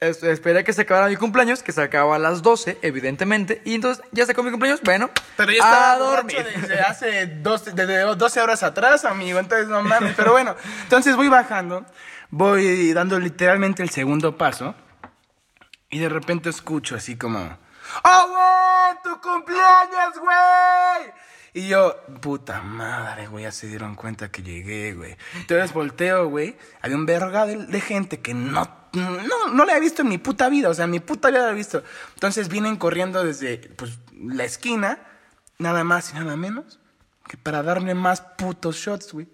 es- 0.00 0.22
Esperé 0.22 0.58
a 0.60 0.64
que 0.64 0.72
se 0.72 0.82
acabara 0.82 1.08
mi 1.08 1.16
cumpleaños, 1.16 1.62
que 1.62 1.72
se 1.72 1.80
acababa 1.82 2.16
a 2.16 2.18
las 2.18 2.42
12, 2.42 2.78
evidentemente. 2.82 3.62
Y 3.64 3.74
entonces 3.74 4.04
ya 4.12 4.26
se 4.26 4.32
acabó 4.32 4.44
mi 4.44 4.50
cumpleaños. 4.50 4.80
Bueno, 4.82 5.08
Pero 5.36 5.50
yo 5.52 5.58
estaba 5.58 5.92
a 5.92 5.98
dormir. 5.98 6.46
desde 6.54 6.80
hace 6.80 7.26
dos, 7.26 7.64
desde 7.74 8.00
12 8.00 8.40
horas 8.40 8.62
atrás, 8.62 9.04
amigo. 9.06 9.38
Entonces, 9.38 9.66
no 9.68 9.82
mames. 9.82 10.14
Pero 10.16 10.32
bueno, 10.32 10.54
entonces 10.82 11.16
voy 11.16 11.28
bajando. 11.28 11.86
Voy 12.30 12.92
dando 12.92 13.18
literalmente 13.18 13.82
el 13.82 13.90
segundo 13.90 14.36
paso. 14.36 14.74
Y 15.90 15.98
de 16.00 16.08
repente 16.08 16.50
escucho 16.50 16.96
así 16.96 17.16
como... 17.16 17.38
¡Oh, 18.02 18.28
güey! 18.28 19.02
¡Tu 19.04 19.20
cumpleaños, 19.20 20.18
güey! 20.18 21.12
Y 21.56 21.68
yo, 21.68 21.96
puta 22.20 22.62
madre, 22.62 23.28
güey, 23.28 23.44
ya 23.44 23.52
se 23.52 23.68
dieron 23.68 23.94
cuenta 23.94 24.28
que 24.28 24.42
llegué, 24.42 24.92
güey. 24.92 25.16
Entonces 25.36 25.72
volteo, 25.72 26.28
güey. 26.28 26.56
Había 26.82 26.96
un 26.96 27.06
verga 27.06 27.46
de, 27.46 27.66
de 27.66 27.80
gente 27.80 28.20
que 28.20 28.34
no, 28.34 28.68
no, 28.92 29.48
no 29.52 29.64
la 29.64 29.76
he 29.76 29.80
visto 29.80 30.02
en 30.02 30.08
mi 30.08 30.18
puta 30.18 30.48
vida. 30.48 30.68
O 30.68 30.74
sea, 30.74 30.86
en 30.86 30.90
mi 30.90 30.98
puta 30.98 31.30
vida 31.30 31.46
la 31.46 31.52
he 31.52 31.54
visto. 31.54 31.84
Entonces 32.14 32.48
vienen 32.48 32.74
corriendo 32.74 33.22
desde, 33.22 33.58
pues, 33.58 34.00
la 34.20 34.42
esquina. 34.42 34.98
Nada 35.58 35.84
más 35.84 36.10
y 36.10 36.14
nada 36.14 36.36
menos. 36.36 36.80
Que 37.28 37.36
para 37.36 37.62
darme 37.62 37.94
más 37.94 38.20
putos 38.20 38.74
shots, 38.74 39.12
güey. 39.12 39.28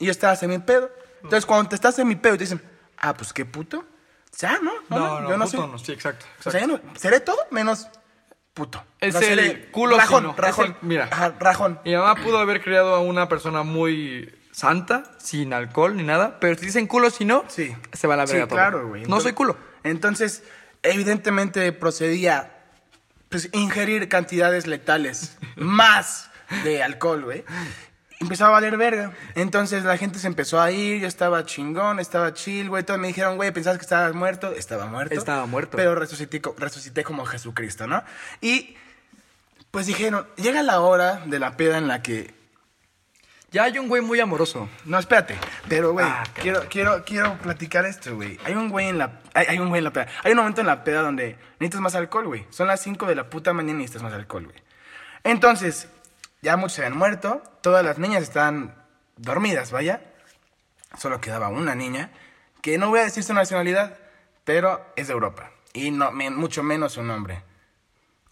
Y 0.00 0.06
yo 0.06 0.10
estaba 0.10 0.36
en 0.40 0.50
mi 0.50 0.58
pedo. 0.58 0.90
Entonces, 1.22 1.46
cuando 1.46 1.68
te 1.68 1.76
estás 1.76 1.96
en 2.00 2.08
mi 2.08 2.16
pedo 2.16 2.34
y 2.34 2.38
te 2.38 2.44
dicen, 2.44 2.62
ah, 2.96 3.14
pues 3.14 3.32
qué 3.32 3.44
puto. 3.44 3.84
Ya, 4.38 4.58
¿no? 4.60 4.72
No, 4.88 5.20
no, 5.20 5.28
yo 5.30 5.36
no 5.36 5.44
puto 5.44 5.56
soy. 5.56 5.70
no, 5.70 5.78
sí, 5.78 5.92
exacto. 5.92 6.26
O 6.44 6.50
sea, 6.50 6.60
yo 6.60 6.66
no, 6.66 6.80
seré 6.96 7.20
todo 7.20 7.38
menos 7.52 7.88
puto. 8.58 8.84
Es 9.00 9.14
No 9.14 9.20
el 9.20 9.68
culo 9.70 9.96
rajón, 9.96 10.22
sino. 10.24 10.34
rajón. 10.36 10.66
El- 10.66 10.88
mira. 10.88 11.08
Ajá, 11.10 11.34
rajón. 11.38 11.80
Mi 11.84 11.94
mamá 11.94 12.14
pudo 12.16 12.38
haber 12.38 12.62
criado 12.62 12.94
a 12.94 13.00
una 13.00 13.28
persona 13.28 13.62
muy 13.62 14.34
santa, 14.50 15.04
sin 15.18 15.52
alcohol 15.52 15.96
ni 15.96 16.02
nada, 16.02 16.40
pero 16.40 16.58
si 16.58 16.66
dicen 16.66 16.86
culo 16.88 17.10
si 17.10 17.24
no, 17.24 17.44
Sí. 17.48 17.74
se 17.92 18.06
va 18.08 18.14
a 18.14 18.16
la 18.16 18.24
verga 18.26 18.42
Sí, 18.42 18.48
todo. 18.48 18.56
claro, 18.56 18.88
güey. 18.88 19.04
No 19.06 19.20
soy 19.20 19.32
culo. 19.32 19.56
Entonces, 19.84 20.42
evidentemente 20.82 21.70
procedía 21.72 22.54
pues 23.28 23.50
ingerir 23.52 24.08
cantidades 24.08 24.66
letales 24.66 25.36
más 25.56 26.30
de 26.64 26.82
alcohol, 26.82 27.22
güey. 27.24 27.44
Empezó 28.20 28.46
a 28.46 28.50
valer 28.50 28.76
verga. 28.76 29.12
Entonces 29.36 29.84
la 29.84 29.96
gente 29.96 30.18
se 30.18 30.26
empezó 30.26 30.60
a 30.60 30.70
ir, 30.72 31.00
yo 31.00 31.06
estaba 31.06 31.44
chingón, 31.46 32.00
estaba 32.00 32.34
chill, 32.34 32.68
güey. 32.68 32.82
Todos 32.82 32.98
me 32.98 33.06
dijeron, 33.08 33.36
güey, 33.36 33.52
¿pensabas 33.52 33.78
que 33.78 33.84
estabas 33.84 34.12
muerto? 34.14 34.52
Estaba 34.52 34.86
muerto. 34.86 35.14
Estaba 35.14 35.46
muerto. 35.46 35.76
Pero 35.76 35.94
resucité, 35.94 36.42
resucité 36.58 37.04
como 37.04 37.24
Jesucristo, 37.26 37.86
¿no? 37.86 38.02
Y 38.40 38.76
pues 39.70 39.86
dijeron, 39.86 40.26
llega 40.36 40.62
la 40.62 40.80
hora 40.80 41.22
de 41.26 41.38
la 41.38 41.56
peda 41.56 41.78
en 41.78 41.86
la 41.86 42.02
que 42.02 42.34
Ya 43.52 43.62
hay 43.64 43.78
un 43.78 43.86
güey 43.88 44.02
muy 44.02 44.18
amoroso. 44.18 44.68
no, 44.84 44.98
espérate. 44.98 45.36
Pero, 45.68 45.92
güey, 45.92 46.04
Ah, 46.08 46.24
quiero, 46.34 46.62
quiero, 46.68 47.04
quiero 47.04 47.38
platicar 47.38 47.84
esto, 47.86 48.16
güey. 48.16 48.38
Hay 48.44 48.54
un 48.54 48.68
güey 48.68 48.88
en 48.88 48.98
la... 48.98 49.20
Hay, 49.32 49.46
hay 49.48 49.58
un 49.60 49.68
güey 49.68 49.78
en 49.78 49.84
la 49.84 49.92
peda. 49.92 50.08
Hay 50.24 50.32
un 50.32 50.38
momento 50.38 50.60
en 50.60 50.66
la 50.66 50.82
peda 50.82 51.02
donde 51.02 51.38
necesitas 51.60 51.80
más 51.80 51.94
alcohol, 51.94 52.26
güey. 52.26 52.46
Son 52.50 52.66
las 52.66 52.80
5 52.82 53.06
de 53.06 53.14
la 53.14 53.30
puta 53.30 53.52
mañana 53.52 53.78
y 53.78 53.82
necesitas 53.82 54.02
más 54.02 54.12
alcohol, 54.12 54.44
güey. 54.46 54.56
Entonces, 55.24 55.88
ya 56.42 56.56
muchos 56.56 56.74
se 56.74 56.84
habían 56.84 56.98
muerto. 56.98 57.42
Todas 57.62 57.84
las 57.84 57.98
niñas 57.98 58.22
estaban 58.22 58.74
dormidas, 59.16 59.72
vaya. 59.72 60.02
Solo 60.96 61.20
quedaba 61.20 61.48
una 61.48 61.74
niña, 61.74 62.10
que 62.62 62.78
no 62.78 62.88
voy 62.88 63.00
a 63.00 63.04
decir 63.04 63.22
su 63.22 63.34
nacionalidad, 63.34 63.98
pero 64.44 64.84
es 64.96 65.08
de 65.08 65.12
Europa. 65.12 65.50
Y 65.74 65.90
no, 65.90 66.10
mucho 66.12 66.62
menos 66.62 66.94
su 66.94 67.02
nombre. 67.02 67.42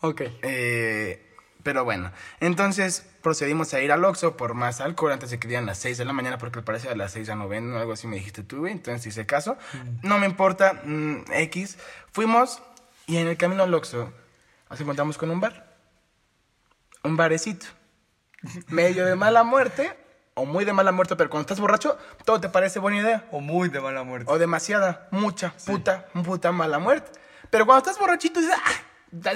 Ok. 0.00 0.22
Eh, 0.42 1.26
pero 1.62 1.84
bueno, 1.84 2.12
entonces 2.40 3.04
procedimos 3.22 3.75
a 3.75 3.80
ir 3.80 3.90
al 3.90 4.04
Oxxo 4.04 4.36
por 4.36 4.54
más 4.54 4.80
alcohol 4.80 5.12
antes 5.12 5.30
de 5.30 5.38
que 5.40 5.48
dieran 5.48 5.66
las 5.66 5.78
6 5.78 5.98
de 5.98 6.04
la 6.04 6.12
mañana 6.12 6.38
porque 6.38 6.60
al 6.60 6.64
parecer 6.64 6.92
a 6.92 6.96
las 6.96 7.12
6 7.12 7.26
ya 7.26 7.34
no 7.34 7.48
ven 7.48 7.72
o 7.72 7.78
algo 7.78 7.92
así 7.92 8.06
me 8.06 8.16
dijiste 8.16 8.44
tú, 8.44 8.58
güey. 8.60 8.72
Entonces 8.72 9.06
hice 9.06 9.26
caso. 9.26 9.58
No 10.02 10.18
me 10.18 10.26
importa, 10.26 10.80
mm, 10.84 11.25
X. 11.32 11.76
Fuimos 12.12 12.62
y 13.06 13.16
en 13.16 13.26
el 13.26 13.36
camino 13.36 13.64
al 13.64 13.75
Oxxo 13.75 14.12
nos 14.70 14.80
encontramos 14.80 15.18
con 15.18 15.30
un 15.30 15.40
bar. 15.40 15.76
un 17.02 17.16
barecito. 17.16 17.66
Medio 18.68 19.04
de 19.06 19.14
mala 19.16 19.42
muerte, 19.44 19.96
o 20.34 20.44
muy 20.44 20.64
de 20.64 20.72
mala 20.72 20.92
muerte, 20.92 21.16
pero 21.16 21.30
cuando 21.30 21.42
estás 21.42 21.60
borracho, 21.60 21.98
todo 22.24 22.40
te 22.40 22.48
parece 22.48 22.78
buena 22.78 22.98
idea. 22.98 23.24
O 23.30 23.40
muy 23.40 23.68
de 23.68 23.80
mala 23.80 24.02
muerte. 24.02 24.30
O 24.30 24.38
demasiada, 24.38 25.08
mucha, 25.10 25.52
puta, 25.66 26.06
puta 26.24 26.52
mala 26.52 26.78
muerte. 26.78 27.10
Pero 27.50 27.64
cuando 27.66 27.78
estás 27.88 27.98
borrachito, 27.98 28.40
dices, 28.40 28.56
"Ah, 28.64 29.32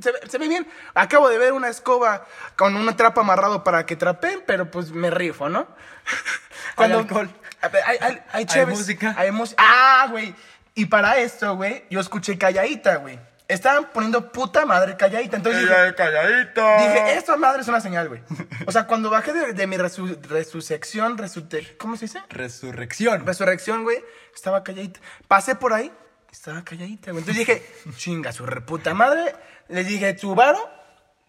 se, 0.00 0.12
ve- 0.12 0.20
se 0.28 0.38
ve 0.38 0.48
bien. 0.48 0.66
Acabo 0.94 1.28
de 1.28 1.36
ver 1.38 1.52
una 1.52 1.68
escoba 1.68 2.26
con 2.56 2.76
una 2.76 2.96
trapa 2.96 3.20
amarrado 3.22 3.64
para 3.64 3.84
que 3.86 3.96
trapeen, 3.96 4.42
pero 4.46 4.70
pues 4.70 4.90
me 4.92 5.10
rifo, 5.10 5.48
¿no? 5.48 5.66
alcohol. 6.76 7.28
Ver, 7.72 7.82
Hay, 7.86 7.96
hay, 8.00 8.22
hay 8.32 8.44
cheves, 8.46 8.78
música. 8.78 9.14
Hay 9.16 9.30
música. 9.30 9.62
Ah, 9.64 10.06
güey. 10.10 10.34
Y 10.74 10.86
para 10.86 11.18
esto, 11.18 11.54
güey, 11.56 11.84
yo 11.90 12.00
escuché 12.00 12.36
calladita, 12.36 12.96
güey. 12.96 13.18
Estaban 13.54 13.90
poniendo 13.92 14.32
puta 14.32 14.66
madre 14.66 14.96
calladita. 14.96 15.36
Entonces 15.36 15.62
dije, 15.62 15.94
calladito. 15.94 16.62
Dije, 16.78 17.14
esta 17.16 17.36
madre 17.36 17.62
es 17.62 17.68
una 17.68 17.80
señal, 17.80 18.08
güey. 18.08 18.20
O 18.66 18.72
sea, 18.72 18.86
cuando 18.86 19.10
bajé 19.10 19.32
de, 19.32 19.52
de 19.52 19.66
mi 19.66 19.76
resu- 19.76 20.20
resucección, 20.22 21.16
resute- 21.16 21.76
¿cómo 21.78 21.96
se 21.96 22.06
dice? 22.06 22.22
Resurrección. 22.30 23.24
Resurrección, 23.26 23.82
güey, 23.84 23.98
estaba 24.34 24.64
calladita. 24.64 25.00
Pasé 25.28 25.54
por 25.54 25.72
ahí, 25.72 25.92
estaba 26.32 26.64
calladita, 26.64 27.12
güey. 27.12 27.20
Entonces 27.22 27.46
dije, 27.46 27.64
chinga, 27.96 28.32
su 28.32 28.44
reputa 28.46 28.92
madre. 28.94 29.34
Les 29.68 29.86
dije, 29.86 30.18
su 30.18 30.34
varo, 30.34 30.58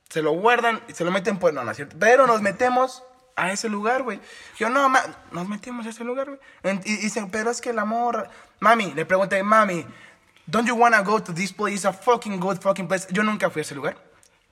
se 0.09 0.21
lo 0.21 0.31
guardan 0.31 0.81
y 0.87 0.93
se 0.93 1.03
lo 1.05 1.11
meten 1.11 1.37
por... 1.37 1.53
No, 1.53 1.63
no 1.63 1.71
es 1.71 1.77
cierto. 1.77 1.95
Pero 1.99 2.27
nos 2.27 2.41
metemos 2.41 3.03
a 3.35 3.51
ese 3.51 3.69
lugar, 3.69 4.03
güey. 4.03 4.19
Yo, 4.57 4.69
no, 4.69 4.89
ma, 4.89 5.01
nos 5.31 5.47
metemos 5.47 5.85
a 5.85 5.89
ese 5.89 6.03
lugar, 6.03 6.27
güey. 6.27 6.79
Y 6.85 6.93
y 6.93 6.97
dicen, 6.97 7.29
pero 7.29 7.51
es 7.51 7.61
que 7.61 7.69
el 7.69 7.79
amor... 7.79 8.29
Mami, 8.59 8.93
le 8.93 9.05
pregunté, 9.05 9.43
mami, 9.43 9.85
don't 10.47 10.67
you 10.67 10.75
wanna 10.75 11.01
go 11.03 11.19
to 11.19 11.33
this 11.33 11.51
place? 11.51 11.75
It's 11.75 11.85
a 11.85 11.93
fucking 11.93 12.39
good 12.39 12.59
fucking 12.61 12.87
place. 12.87 13.07
Yo 13.11 13.23
nunca 13.23 13.49
fui 13.49 13.61
a 13.61 13.63
ese 13.63 13.75
lugar. 13.75 13.97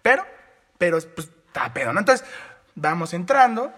Pero, 0.02 0.26
pero, 0.78 1.00
pues, 1.16 1.30
está 1.48 1.74
pedo, 1.74 1.94
¿no? 1.94 2.00
Entonces, 2.00 2.28
vamos 2.76 3.14
entrando 3.14 3.74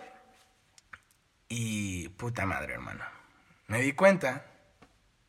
y 1.49 2.09
puta 2.09 2.45
madre, 2.45 2.73
hermano. 2.73 3.03
Me 3.67 3.81
di 3.81 3.93
cuenta, 3.93 4.45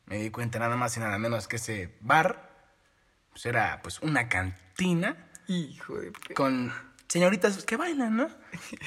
me 0.06 0.18
di 0.18 0.30
cuenta 0.30 0.58
nada 0.58 0.76
más 0.76 0.96
y 0.96 1.00
nada 1.00 1.18
menos 1.18 1.48
que 1.48 1.56
ese 1.56 1.96
bar, 2.00 2.50
pues 3.30 3.46
era 3.46 3.80
pues 3.82 4.00
una 4.00 4.28
cantina 4.28 5.28
Hijo 5.48 5.98
de... 5.98 6.12
con 6.34 6.72
señoritas 7.16 7.64
que 7.64 7.76
bailan, 7.76 8.14
¿no? 8.14 8.28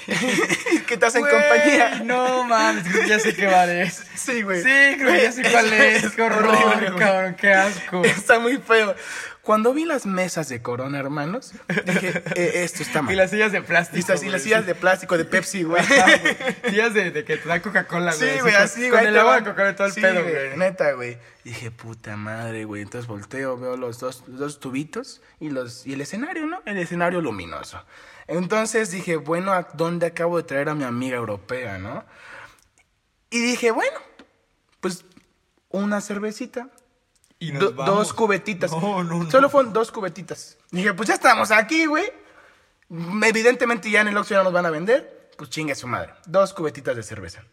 que 0.88 0.98
te 0.98 1.06
hacen 1.06 1.22
Güey, 1.22 1.34
compañía. 1.34 2.02
No 2.06 2.44
mames, 2.44 2.84
ya 3.08 3.18
sé 3.20 3.36
qué 3.36 3.48
bar 3.48 3.68
es. 3.70 4.04
Sí, 4.16 4.44
güey. 4.44 4.62
Sí, 4.62 4.70
creo 5.00 5.12
que 5.14 5.24
ya 5.24 5.32
sé 5.32 5.42
cuál 5.52 5.74
es. 5.74 6.04
Es 6.04 6.12
Qué 6.12 6.22
horror, 6.22 6.46
horrible, 6.48 6.96
cabrón, 7.00 7.36
qué 7.36 7.54
asco. 7.54 8.04
Está 8.06 8.38
muy 8.40 8.58
feo. 8.58 8.96
Cuando 9.42 9.74
vi 9.74 9.86
las 9.86 10.06
mesas 10.06 10.48
de 10.50 10.62
Corona, 10.62 11.00
hermanos, 11.00 11.54
dije, 11.86 12.22
"Eh, 12.36 12.52
esto 12.64 12.84
está 12.84 13.02
mal. 13.02 13.14
Y 13.14 13.18
las 13.18 13.32
sillas 13.32 13.52
de 13.52 13.64
plástico. 13.64 13.98
Y 14.06 14.12
las- 14.12 14.24
y 14.24 14.30
las 14.30 14.44
sillas 14.44 14.66
de 14.68 14.76
plástico 14.76 15.18
de 15.18 15.26
Pepsi, 15.26 15.64
güey. 15.64 15.84
Sillas 16.70 16.94
de, 16.94 17.10
de 17.10 17.24
que 17.26 17.38
te 17.38 17.50
da 17.50 17.60
Coca-Cola, 17.60 18.14
güey. 18.14 18.30
Sí, 18.36 18.40
güey, 18.42 18.54
así, 18.54 18.80
güey. 18.90 18.92
Con 18.92 19.08
el 19.08 19.18
agua 19.18 19.38
de 19.38 19.44
Coca-Cola 19.46 19.76
todo 19.76 19.88
el 19.88 19.94
Sí, 19.94 20.02
pedo, 20.02 20.22
güey. 20.22 20.56
Neta, 20.58 20.92
güey. 20.92 21.18
Dije, 21.44 21.72
puta 21.72 22.16
madre, 22.16 22.66
güey. 22.66 22.84
Entonces 22.84 23.08
volteo, 23.08 23.58
veo 23.58 23.76
los 23.76 24.00
dos, 24.00 24.24
los 24.28 24.40
dos 24.40 24.60
tubitos 24.60 25.22
y, 25.40 25.50
los, 25.50 25.88
y 25.88 25.94
el 25.94 26.02
escenario, 26.02 26.46
¿no? 26.46 26.62
El 26.66 26.78
escenario 26.78 27.20
luminoso. 27.22 27.84
Entonces 28.30 28.92
dije, 28.92 29.16
bueno, 29.18 29.52
¿a 29.54 29.68
dónde 29.74 30.06
acabo 30.06 30.38
de 30.38 30.44
traer 30.44 30.70
a 30.70 30.76
mi 30.76 30.84
amiga 30.84 31.18
europea, 31.18 31.78
no? 31.80 32.06
Y 33.32 33.40
dije, 33.42 33.72
bueno, 33.72 33.98
pues 34.80 35.04
una 35.70 36.00
cervecita. 36.02 36.70
Y 37.40 37.52
nos 37.52 37.62
Do- 37.62 37.74
vamos. 37.74 37.96
dos 37.96 38.14
cubetitas. 38.14 38.72
No, 38.72 39.04
no, 39.04 39.24
no. 39.24 39.32
Solo 39.32 39.50
fueron 39.50 39.74
dos 39.74 39.92
cubetitas. 39.92 40.58
Dije, 40.72 40.94
pues 40.94 41.08
ya 41.10 41.16
estamos 41.16 41.52
aquí, 41.52 41.86
güey. 41.86 42.12
Evidentemente 43.24 43.90
ya 43.90 44.02
en 44.02 44.10
el 44.10 44.18
Oxxo 44.18 44.34
ya 44.36 44.44
nos 44.44 44.54
van 44.54 44.66
a 44.66 44.70
vender. 44.70 45.32
Pues 45.38 45.50
chingue 45.50 45.74
su 45.76 45.88
madre. 45.88 46.14
Dos 46.26 46.54
cubetitas 46.54 46.96
de 46.96 47.04
cerveza. 47.04 47.44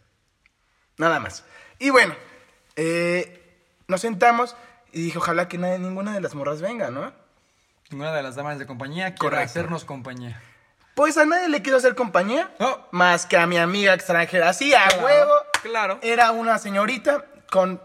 Nada 0.97 1.19
más. 1.19 1.43
Y 1.79 1.89
bueno, 1.89 2.15
eh, 2.75 3.55
nos 3.87 4.01
sentamos 4.01 4.55
y 4.91 5.01
dije, 5.03 5.17
ojalá 5.19 5.47
que 5.47 5.57
nadie, 5.57 5.79
ninguna 5.79 6.13
de 6.13 6.21
las 6.21 6.35
morras 6.35 6.61
venga, 6.61 6.89
¿no? 6.91 7.13
Ninguna 7.89 8.13
de 8.13 8.23
las 8.23 8.35
damas 8.35 8.59
de 8.59 8.65
compañía 8.67 9.15
Correcto. 9.15 9.45
hacernos 9.45 9.85
compañía. 9.85 10.41
Pues 10.97 11.15
a 11.19 11.25
nadie 11.25 11.47
le 11.47 11.61
quiero 11.61 11.77
hacer 11.77 11.93
compañía. 11.93 12.49
Más 12.89 13.27
que 13.27 13.37
a 13.37 13.45
mi 13.45 13.55
amiga 13.59 13.93
extranjera. 13.93 14.49
Así, 14.49 14.73
a 14.73 14.87
Claro, 14.87 15.05
huevo. 15.05 15.33
claro. 15.61 15.99
Era 16.01 16.31
una 16.31 16.57
señorita 16.57 17.23
con 17.51 17.79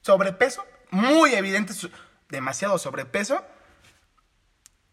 sobrepeso. 0.00 0.64
Muy 0.90 1.34
evidente, 1.34 1.74
demasiado 2.28 2.78
sobrepeso. 2.78 3.44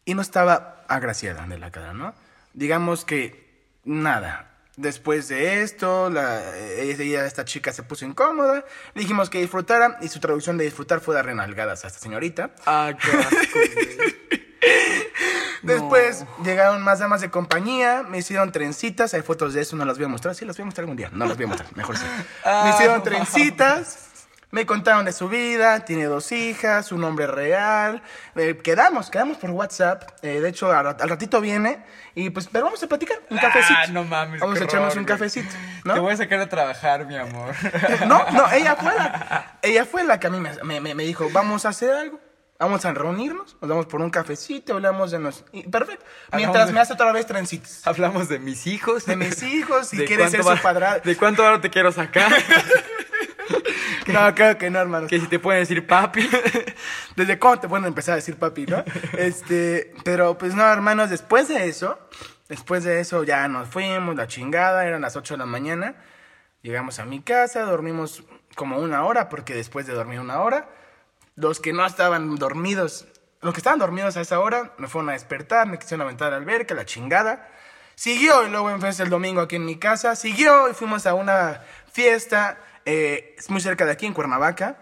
Y 0.04 0.16
no 0.16 0.24
estaba 0.24 0.84
agraciada 0.88 1.46
de 1.46 1.60
la 1.60 1.70
cara, 1.70 1.94
¿no? 1.94 2.16
Digamos 2.54 3.06
que 3.06 3.78
nada. 3.84 4.48
Después 4.78 5.28
de 5.28 5.62
esto, 5.62 6.10
la, 6.10 6.58
ella, 6.58 7.28
esta 7.28 7.46
chica 7.46 7.72
se 7.72 7.84
puso 7.84 8.04
incómoda. 8.04 8.66
Le 8.96 9.02
dijimos 9.04 9.30
que 9.30 9.40
disfrutara 9.42 10.00
y 10.02 10.08
su 10.08 10.20
traducción 10.20 10.58
de 10.58 10.64
disfrutar 10.64 11.02
fue 11.02 11.14
dar 11.14 11.26
renalgadas 11.28 11.84
a 11.84 11.88
esta 11.88 12.00
señorita. 12.00 12.50
Ah, 12.66 12.94
qué 13.00 13.12
asco, 13.16 13.60
Después 15.62 16.26
llegaron 16.43 16.82
más 16.82 17.00
damas 17.00 17.21
de 17.21 17.30
compañía, 17.30 18.04
me 18.08 18.17
hicieron 18.19 18.52
trencitas, 18.52 19.13
hay 19.13 19.21
fotos 19.21 19.54
de 19.54 19.62
eso, 19.62 19.76
no 19.76 19.86
las 19.86 19.97
voy 19.97 20.06
a 20.06 20.10
mostrar, 20.10 20.34
sí 20.36 20.45
las 20.45 20.58
voy 20.58 20.63
a 20.63 20.65
mostrar 20.65 20.84
algún 20.84 20.97
día, 20.97 21.10
no 21.12 21.26
las 21.26 21.38
voy 21.38 21.45
a 21.45 21.50
mostrar, 21.50 21.69
mejor 21.76 21.97
sí. 21.97 22.06
Ah, 22.43 22.62
me 22.63 22.69
hicieron 22.71 22.97
no 22.97 23.04
trencitas, 23.04 24.08
me 24.50 24.65
contaron 24.65 25.06
de 25.06 25.13
su 25.13 25.30
vida, 25.30 25.86
tiene 25.86 26.06
dos 26.06 26.32
hijas, 26.32 26.88
su 26.88 26.97
nombre 26.97 27.28
real, 27.28 28.02
eh, 28.36 28.58
quedamos, 28.63 29.10
quedamos 29.10 29.38
por 29.38 29.52
WhatsApp, 29.52 30.04
eh, 30.24 30.41
de 30.41 30.50
hecho 30.50 30.71
al, 30.71 30.88
al 30.88 31.10
ratito 31.10 31.39
viene 31.39 31.84
y 32.15 32.32
pues, 32.32 32.50
pero 32.52 32.65
vamos 32.65 32.82
a 32.84 32.88
platicar, 32.88 33.19
un 33.30 33.38
cafecito. 33.38 33.80
Ah, 33.82 33.88
no 33.88 34.04
mames. 34.04 34.41
Vamos 34.41 34.60
a 34.60 34.63
echarnos 34.65 34.95
un 34.97 35.06
cafecito, 35.06 35.50
Te 35.84 35.89
¿no? 35.89 36.02
voy 36.02 36.13
a 36.13 36.17
sacar 36.17 36.39
a 36.41 36.50
trabajar, 36.50 37.06
mi 37.06 37.15
amor. 37.15 37.54
No, 38.08 38.30
no, 38.32 38.52
ella 38.52 38.76
fue 38.76 38.93
la, 38.95 39.58
ella 39.62 39.86
fue 39.86 40.04
la 40.04 40.19
que 40.19 40.28
a 40.28 40.30
mí 40.32 40.39
me- 40.39 40.82
me- 40.82 40.95
me 40.95 41.04
dijo, 41.04 41.30
vamos 41.32 41.65
a 41.65 41.69
hacer 41.69 41.93
algo, 41.93 42.19
vamos 42.65 42.86
a 42.86 42.93
reunirnos, 42.93 43.58
nos 43.60 43.69
vamos 43.69 43.86
por 43.88 44.02
un 44.02 44.10
cafecito, 44.10 44.74
hablamos 44.74 45.12
de 45.12 45.19
nos... 45.19 45.43
y 45.52 45.63
perfecto, 45.63 46.06
mientras 46.34 46.63
Hablamos 46.63 46.74
me 46.74 46.80
hace 46.80 46.93
otra 46.93 47.12
vez 47.12 47.26
trencitas. 47.26 47.86
Hablamos 47.86 48.30
de 48.30 48.39
mis 48.39 48.67
hijos. 48.67 49.06
De 49.06 49.15
mis 49.15 49.41
hijos 49.43 49.93
y 49.93 49.97
de 50.00 50.06
quiere 50.06 50.30
ser 50.30 50.41
cuánto 50.41 50.58
su 50.62 50.63
va- 50.67 50.74
padrastro. 50.74 51.10
De 51.10 51.17
cuánto 51.17 51.43
ahora 51.45 51.62
te 51.62 51.69
quiero 51.69 51.91
sacar. 51.91 52.32
No, 54.08 54.34
creo 54.36 54.58
que 54.58 54.69
no, 54.69 54.80
hermano. 54.80 55.08
que 55.08 55.19
si 55.19 55.28
te 55.28 55.39
pueden 55.39 55.62
decir 55.62 55.86
papi. 55.86 56.28
¿Desde 57.15 57.38
cuándo 57.39 57.62
te 57.62 57.69
pueden 57.69 57.86
empezar 57.86 58.13
a 58.13 58.15
decir 58.17 58.36
papi, 58.38 58.65
no? 58.65 58.84
Este, 59.17 59.93
pero 60.04 60.38
pues 60.38 60.56
no, 60.56 60.65
hermanos, 60.65 61.10
después 61.10 61.47
de 61.47 61.67
eso, 61.67 62.00
después 62.50 62.84
de 62.84 63.00
eso 63.00 63.24
ya 63.24 63.47
nos 63.47 63.69
fuimos, 63.69 64.15
la 64.15 64.28
chingada, 64.28 64.86
eran 64.86 65.02
las 65.02 65.15
8 65.15 65.36
de 65.36 65.38
la 65.38 65.45
mañana. 65.45 65.95
Llegamos 66.62 67.00
a 67.00 67.06
mi 67.06 67.21
casa, 67.21 67.62
dormimos 67.63 68.24
como 68.56 68.80
una 68.80 69.04
hora, 69.06 69.30
porque 69.30 69.54
después 69.54 69.86
de 69.88 69.93
dormir 69.93 70.19
una 70.19 70.41
hora, 70.41 70.67
los 71.36 71.60
que 71.60 71.74
no 71.74 71.86
estaban 71.86 72.36
dormidos, 72.36 73.08
los 73.41 73.54
que 73.54 73.60
estaban 73.60 73.80
dormidos 73.80 74.17
a 74.17 74.22
esa 74.22 74.39
hora, 74.39 74.74
me 74.78 74.88
fueron 74.88 75.10
a 75.10 75.13
despertar, 75.13 75.67
me 75.67 75.80
quisieron 75.80 76.06
aventar 76.06 76.28
a 76.28 76.32
la 76.32 76.38
alberca, 76.38 76.74
la 76.76 76.86
chingada. 76.86 77.50
Siguió 77.96 78.46
y 78.46 78.50
luego 78.50 78.70
empecé 78.70 79.04
el 79.04 79.10
domingo 79.10 79.41
aquí 79.41 79.58
en 79.58 79.65
mi 79.65 79.78
casa. 79.78 80.15
Siguió 80.15 80.70
y 80.70 80.74
fuimos 80.74 81.06
a 81.06 81.13
una 81.13 81.62
fiesta, 81.91 82.60
eh, 82.86 83.36
es 83.38 83.50
muy 83.50 83.62
cerca 83.62 83.86
de 83.86 83.91
aquí, 83.91 84.06
en 84.06 84.13
Cuernavaca. 84.13 84.78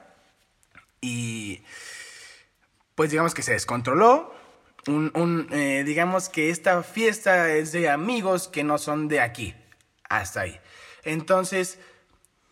Y 1.01 1.63
pues 2.95 3.11
digamos 3.11 3.33
que 3.33 3.41
se 3.41 3.53
descontroló. 3.53 4.33
Un, 4.87 5.47
eh, 5.51 5.83
digamos 5.85 6.29
que 6.29 6.49
esta 6.49 6.81
fiesta 6.83 7.49
es 7.49 7.71
de 7.71 7.89
amigos 7.89 8.47
que 8.47 8.63
no 8.63 8.77
son 8.77 9.07
de 9.07 9.21
aquí. 9.21 9.55
Hasta 10.09 10.41
ahí. 10.41 10.59
Entonces, 11.03 11.79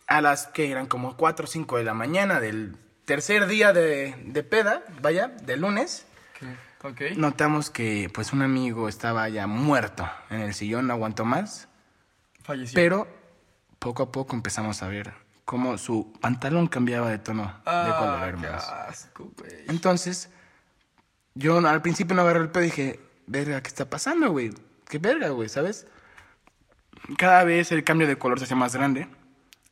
a 0.06 0.20
las 0.20 0.46
que 0.46 0.70
eran 0.70 0.86
como 0.86 1.16
4 1.16 1.44
o 1.44 1.48
5 1.48 1.78
de 1.78 1.84
la 1.84 1.94
mañana 1.94 2.40
del 2.40 2.76
tercer 3.08 3.46
día 3.46 3.72
de, 3.72 4.14
de 4.26 4.42
peda, 4.44 4.82
vaya, 5.00 5.28
de 5.28 5.56
lunes, 5.56 6.06
ok. 6.84 7.00
notamos 7.16 7.70
que 7.70 8.10
pues 8.12 8.32
un 8.34 8.42
amigo 8.42 8.88
estaba 8.88 9.28
ya 9.30 9.46
muerto 9.46 10.08
en 10.30 10.42
el 10.42 10.52
sillón, 10.54 10.86
no 10.86 10.92
aguantó 10.92 11.24
más. 11.24 11.66
Falleció. 12.44 12.76
Pero 12.76 13.08
poco 13.78 14.02
a 14.04 14.12
poco 14.12 14.36
empezamos 14.36 14.82
a 14.82 14.88
ver 14.88 15.14
cómo 15.46 15.78
su 15.78 16.12
pantalón 16.20 16.68
cambiaba 16.68 17.08
de 17.10 17.18
tono 17.18 17.44
de 17.44 17.50
Ah, 17.64 17.96
color, 17.98 18.20
qué 18.20 18.28
hermanos. 18.28 18.64
asco. 18.68 19.32
Entonces, 19.68 20.28
yo 21.34 21.58
al 21.66 21.80
principio 21.82 22.14
no 22.14 22.22
agarré 22.22 22.40
el 22.40 22.50
pedo 22.50 22.64
y 22.64 22.66
dije, 22.66 23.00
verga, 23.26 23.62
¿qué 23.62 23.68
está 23.68 23.88
pasando, 23.88 24.30
güey? 24.30 24.52
¿Qué 24.88 24.98
verga, 24.98 25.30
güey? 25.30 25.48
¿Sabes? 25.48 25.86
Cada 27.16 27.44
vez 27.44 27.72
el 27.72 27.84
cambio 27.84 28.06
de 28.06 28.18
color 28.18 28.38
se 28.38 28.44
hacía 28.44 28.56
más 28.56 28.74
grande. 28.74 29.08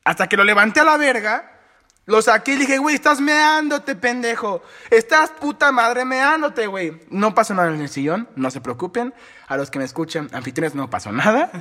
Hasta 0.03 0.27
que 0.27 0.37
lo 0.37 0.43
levanté 0.43 0.79
a 0.79 0.83
la 0.85 0.97
verga, 0.97 1.56
lo 2.07 2.21
saqué 2.21 2.53
y 2.53 2.55
dije, 2.55 2.77
güey, 2.77 2.95
estás 2.95 3.19
meándote, 3.19 3.93
pendejo. 3.93 4.63
Estás 4.89 5.29
puta 5.29 5.73
madre 5.73 6.05
meándote, 6.05 6.65
güey. 6.65 7.01
No 7.09 7.35
pasó 7.35 7.53
nada 7.53 7.73
en 7.73 7.81
el 7.81 7.89
sillón, 7.89 8.29
no 8.37 8.49
se 8.49 8.61
preocupen. 8.61 9.13
A 9.45 9.57
los 9.57 9.69
que 9.69 9.77
me 9.77 9.83
escuchan, 9.83 10.29
anfitriones, 10.31 10.73
no 10.73 10.89
pasó 10.89 11.11
nada. 11.11 11.51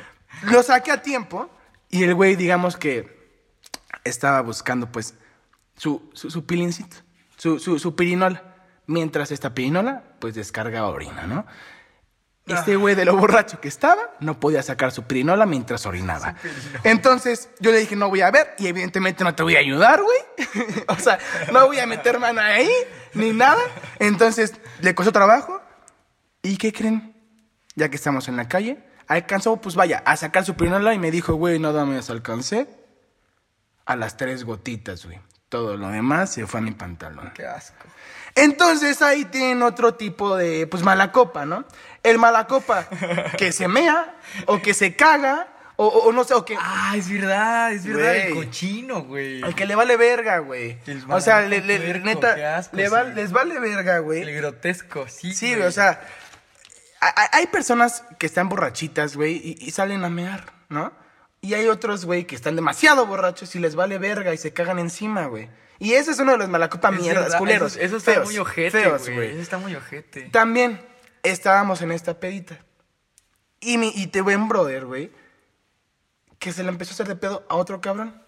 Lo 0.44 0.62
saqué 0.62 0.92
a 0.92 1.02
tiempo 1.02 1.50
y 1.90 2.04
el 2.04 2.14
güey, 2.14 2.36
digamos 2.36 2.76
que 2.76 3.16
estaba 4.04 4.40
buscando, 4.42 4.92
pues, 4.92 5.14
su, 5.76 6.08
su, 6.14 6.30
su 6.30 6.46
pilincito, 6.46 6.98
su, 7.36 7.58
su, 7.58 7.80
su 7.80 7.96
pirinola. 7.96 8.54
Mientras 8.86 9.32
esta 9.32 9.54
pirinola, 9.54 10.04
pues, 10.20 10.36
descarga 10.36 10.86
orina, 10.86 11.26
¿no? 11.26 11.46
Este 12.46 12.76
güey 12.76 12.94
de 12.94 13.04
lo 13.04 13.16
borracho 13.16 13.60
que 13.60 13.66
estaba 13.66 14.14
no 14.20 14.38
podía 14.38 14.62
sacar 14.62 14.92
su 14.92 15.02
pirinola 15.02 15.46
mientras 15.46 15.84
orinaba. 15.84 16.36
Entonces 16.84 17.50
yo 17.58 17.72
le 17.72 17.78
dije, 17.78 17.96
no 17.96 18.08
voy 18.08 18.20
a 18.20 18.30
ver 18.30 18.54
y 18.58 18.68
evidentemente 18.68 19.24
no 19.24 19.34
te 19.34 19.42
voy 19.42 19.56
a 19.56 19.58
ayudar, 19.58 20.00
güey. 20.00 20.18
o 20.88 20.94
sea, 20.96 21.18
no 21.52 21.66
voy 21.66 21.80
a 21.80 21.86
meter 21.86 22.20
mano 22.20 22.40
ahí 22.40 22.70
ni 23.14 23.32
nada. 23.32 23.60
Entonces 23.98 24.54
le 24.80 24.94
costó 24.94 25.10
trabajo. 25.10 25.60
¿Y 26.40 26.56
qué 26.56 26.72
creen? 26.72 27.16
Ya 27.74 27.88
que 27.88 27.96
estamos 27.96 28.28
en 28.28 28.36
la 28.36 28.46
calle, 28.46 28.78
alcanzó, 29.08 29.60
pues 29.60 29.74
vaya, 29.74 30.04
a 30.06 30.16
sacar 30.16 30.44
su 30.44 30.54
pirinola 30.54 30.94
y 30.94 31.00
me 31.00 31.10
dijo, 31.10 31.34
güey, 31.34 31.58
nada 31.58 31.84
más 31.84 32.10
alcancé 32.10 32.68
a 33.84 33.96
las 33.96 34.16
tres 34.16 34.44
gotitas, 34.44 35.04
güey. 35.04 35.18
Todo 35.48 35.76
lo 35.76 35.88
demás 35.88 36.32
se 36.32 36.46
fue 36.46 36.60
a 36.60 36.62
mi 36.62 36.72
pantalón. 36.72 37.32
Qué 37.34 37.44
asco. 37.44 37.86
Entonces 38.36 39.02
ahí 39.02 39.24
tienen 39.24 39.62
otro 39.62 39.94
tipo 39.94 40.36
de, 40.36 40.66
pues, 40.66 40.82
mala 40.82 41.10
copa, 41.10 41.44
¿no? 41.46 41.64
El 42.02 42.18
mala 42.18 42.46
copa 42.46 42.86
que 43.38 43.50
se 43.50 43.66
mea 43.66 44.14
o 44.46 44.60
que 44.62 44.74
se 44.74 44.94
caga 44.94 45.48
o, 45.76 45.86
o- 45.86 46.08
o 46.08 46.12
no 46.12 46.22
sé, 46.24 46.34
o 46.34 46.44
que... 46.44 46.56
Ah, 46.58 46.94
es 46.96 47.10
verdad, 47.10 47.72
es 47.72 47.84
verdad. 47.86 48.14
El 48.16 48.34
cochino, 48.34 49.02
güey. 49.04 49.42
Al 49.42 49.54
que 49.54 49.66
le 49.66 49.74
vale 49.74 49.96
verga, 49.96 50.38
güey. 50.38 50.78
El 50.86 51.02
O 51.08 51.20
sea, 51.20 51.40
le, 51.42 51.60
le- 51.60 51.78
puerco, 51.78 52.06
neta, 52.06 52.56
asco, 52.58 52.76
le 52.76 52.88
va- 52.88 53.04
sí. 53.06 53.10
les 53.14 53.32
vale 53.32 53.58
verga, 53.58 53.98
güey. 53.98 54.22
El 54.22 54.34
grotesco, 54.36 55.06
sí. 55.08 55.34
Sí, 55.34 55.54
güey, 55.54 55.66
o 55.66 55.72
sea, 55.72 56.00
hay, 57.00 57.26
hay 57.32 57.46
personas 57.48 58.04
que 58.18 58.26
están 58.26 58.48
borrachitas, 58.48 59.16
güey, 59.16 59.34
y, 59.36 59.56
y 59.60 59.70
salen 59.70 60.04
a 60.04 60.08
mear, 60.08 60.44
¿no? 60.68 60.92
Y 61.46 61.54
hay 61.54 61.68
otros, 61.68 62.04
güey, 62.04 62.24
que 62.26 62.34
están 62.34 62.56
demasiado 62.56 63.06
borrachos 63.06 63.54
y 63.54 63.58
les 63.60 63.74
vale 63.76 63.98
verga 63.98 64.34
y 64.34 64.36
se 64.38 64.52
cagan 64.52 64.78
encima, 64.78 65.26
güey. 65.26 65.48
Y 65.78 65.92
ese 65.92 66.10
es 66.10 66.18
uno 66.18 66.32
de 66.32 66.38
los 66.38 66.48
malacopa 66.48 66.90
Es 66.90 67.00
mierdas, 67.00 67.24
verdad, 67.24 67.38
culeros. 67.38 67.76
Eso, 67.76 67.84
eso 67.84 67.96
está 67.98 68.12
feos, 68.14 68.26
muy 68.26 68.38
ojete, 68.38 68.88
güey. 69.14 69.30
Eso 69.30 69.40
está 69.42 69.58
muy 69.58 69.74
ojete. 69.76 70.22
También 70.30 70.80
estábamos 71.22 71.82
en 71.82 71.92
esta 71.92 72.18
pedita. 72.18 72.58
Y, 73.60 73.78
mi, 73.78 73.92
y 73.94 74.08
te 74.08 74.22
ven, 74.22 74.48
brother, 74.48 74.86
güey, 74.86 75.12
que 76.38 76.52
se 76.52 76.62
le 76.62 76.68
empezó 76.70 76.90
a 76.90 76.94
hacer 76.94 77.08
de 77.08 77.16
pedo 77.16 77.46
a 77.48 77.54
otro 77.56 77.80
cabrón. 77.80 78.20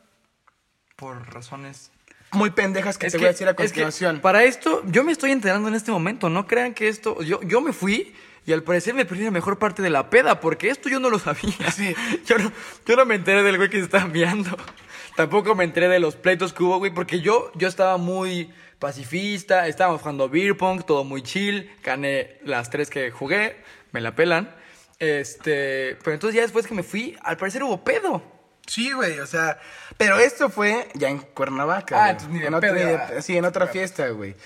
Por 0.97 1.33
razones. 1.33 1.91
Muy 2.33 2.51
pendejas 2.51 2.99
que 2.99 3.07
Es 3.07 3.13
te 3.13 3.19
que- 3.19 3.23
voy 3.25 3.29
a 3.29 3.33
decir 3.33 3.47
a 3.49 3.51
es 3.53 3.57
que 3.57 3.63
continuación. 3.65 4.21
para 4.21 4.45
esto, 4.45 4.83
yo 4.87 5.03
me 5.05 5.13
estoy 5.13 5.31
enterando 5.33 5.69
en 5.69 5.75
este 5.75 5.91
momento. 5.91 6.29
No 6.29 6.47
crean 6.47 6.75
que 6.75 6.89
esto. 6.89 7.23
Yo, 7.23 7.41
yo 7.43 7.61
me 7.61 7.73
fui 7.73 8.15
y 8.47 8.53
al 8.53 8.63
parecer 8.63 8.95
me 8.95 9.05
perdí 9.05 9.25
la 9.25 9.31
mejor 9.31 9.59
parte 9.59 9.83
de 9.83 9.91
la 9.91 10.11
peda, 10.11 10.41
porque 10.41 10.71
esto 10.71 10.89
yo 10.89 11.01
no 11.01 11.11
lo 11.11 11.19
sabía. 11.19 11.71
Sí. 11.71 11.95
Yo, 12.27 12.39
no, 12.39 12.53
yo 12.87 12.97
no 12.97 13.05
me 13.05 13.15
enteré 13.15 13.43
del 13.43 13.57
güey 13.57 13.69
que 13.69 13.79
se 13.79 13.85
estaba 13.85 14.05
enviando. 14.05 14.57
Tampoco 15.17 15.55
me 15.55 15.65
enteré 15.65 15.89
de 15.89 15.99
los 15.99 16.17
pleitos 16.17 16.53
que 16.53 16.63
hubo, 16.63 16.79
güey, 16.79 16.93
porque 16.93 17.21
yo, 17.21 17.51
yo 17.57 17.67
estaba 17.67 17.97
muy 17.97 18.53
pacifista. 18.79 19.67
Estábamos 19.67 20.01
jugando 20.01 20.29
beer 20.29 20.57
pong, 20.57 20.85
todo 20.85 21.05
muy 21.05 21.23
chill. 21.23 21.71
Gané 21.83 22.39
las 22.45 22.71
tres 22.71 22.89
que 22.89 23.11
jugué, 23.11 23.57
me 23.93 24.01
la 24.01 24.15
pelan. 24.15 24.55
Este. 24.99 25.97
Pero 26.03 26.15
entonces 26.15 26.37
ya 26.37 26.43
después 26.43 26.67
que 26.67 26.75
me 26.75 26.83
fui, 26.83 27.17
al 27.23 27.37
parecer 27.37 27.63
hubo 27.63 27.83
pedo. 27.83 28.23
Sí, 28.67 28.93
güey, 28.93 29.19
o 29.21 29.27
sea, 29.27 29.59
pero 29.97 30.19
esto 30.19 30.51
fue 30.51 30.89
ya 30.95 31.09
en 31.09 31.19
Cuernavaca. 31.19 31.97
Ah, 31.97 32.13
güey. 32.13 32.13
entonces 32.13 32.29
ni 32.29 32.39
de 32.41 32.47
en 32.47 32.61
pedo, 32.61 33.01
ah. 33.19 33.23
Sí, 33.23 33.37
en 33.37 33.45
otra 33.47 33.67
fiesta, 33.67 34.09
güey. 34.11 34.37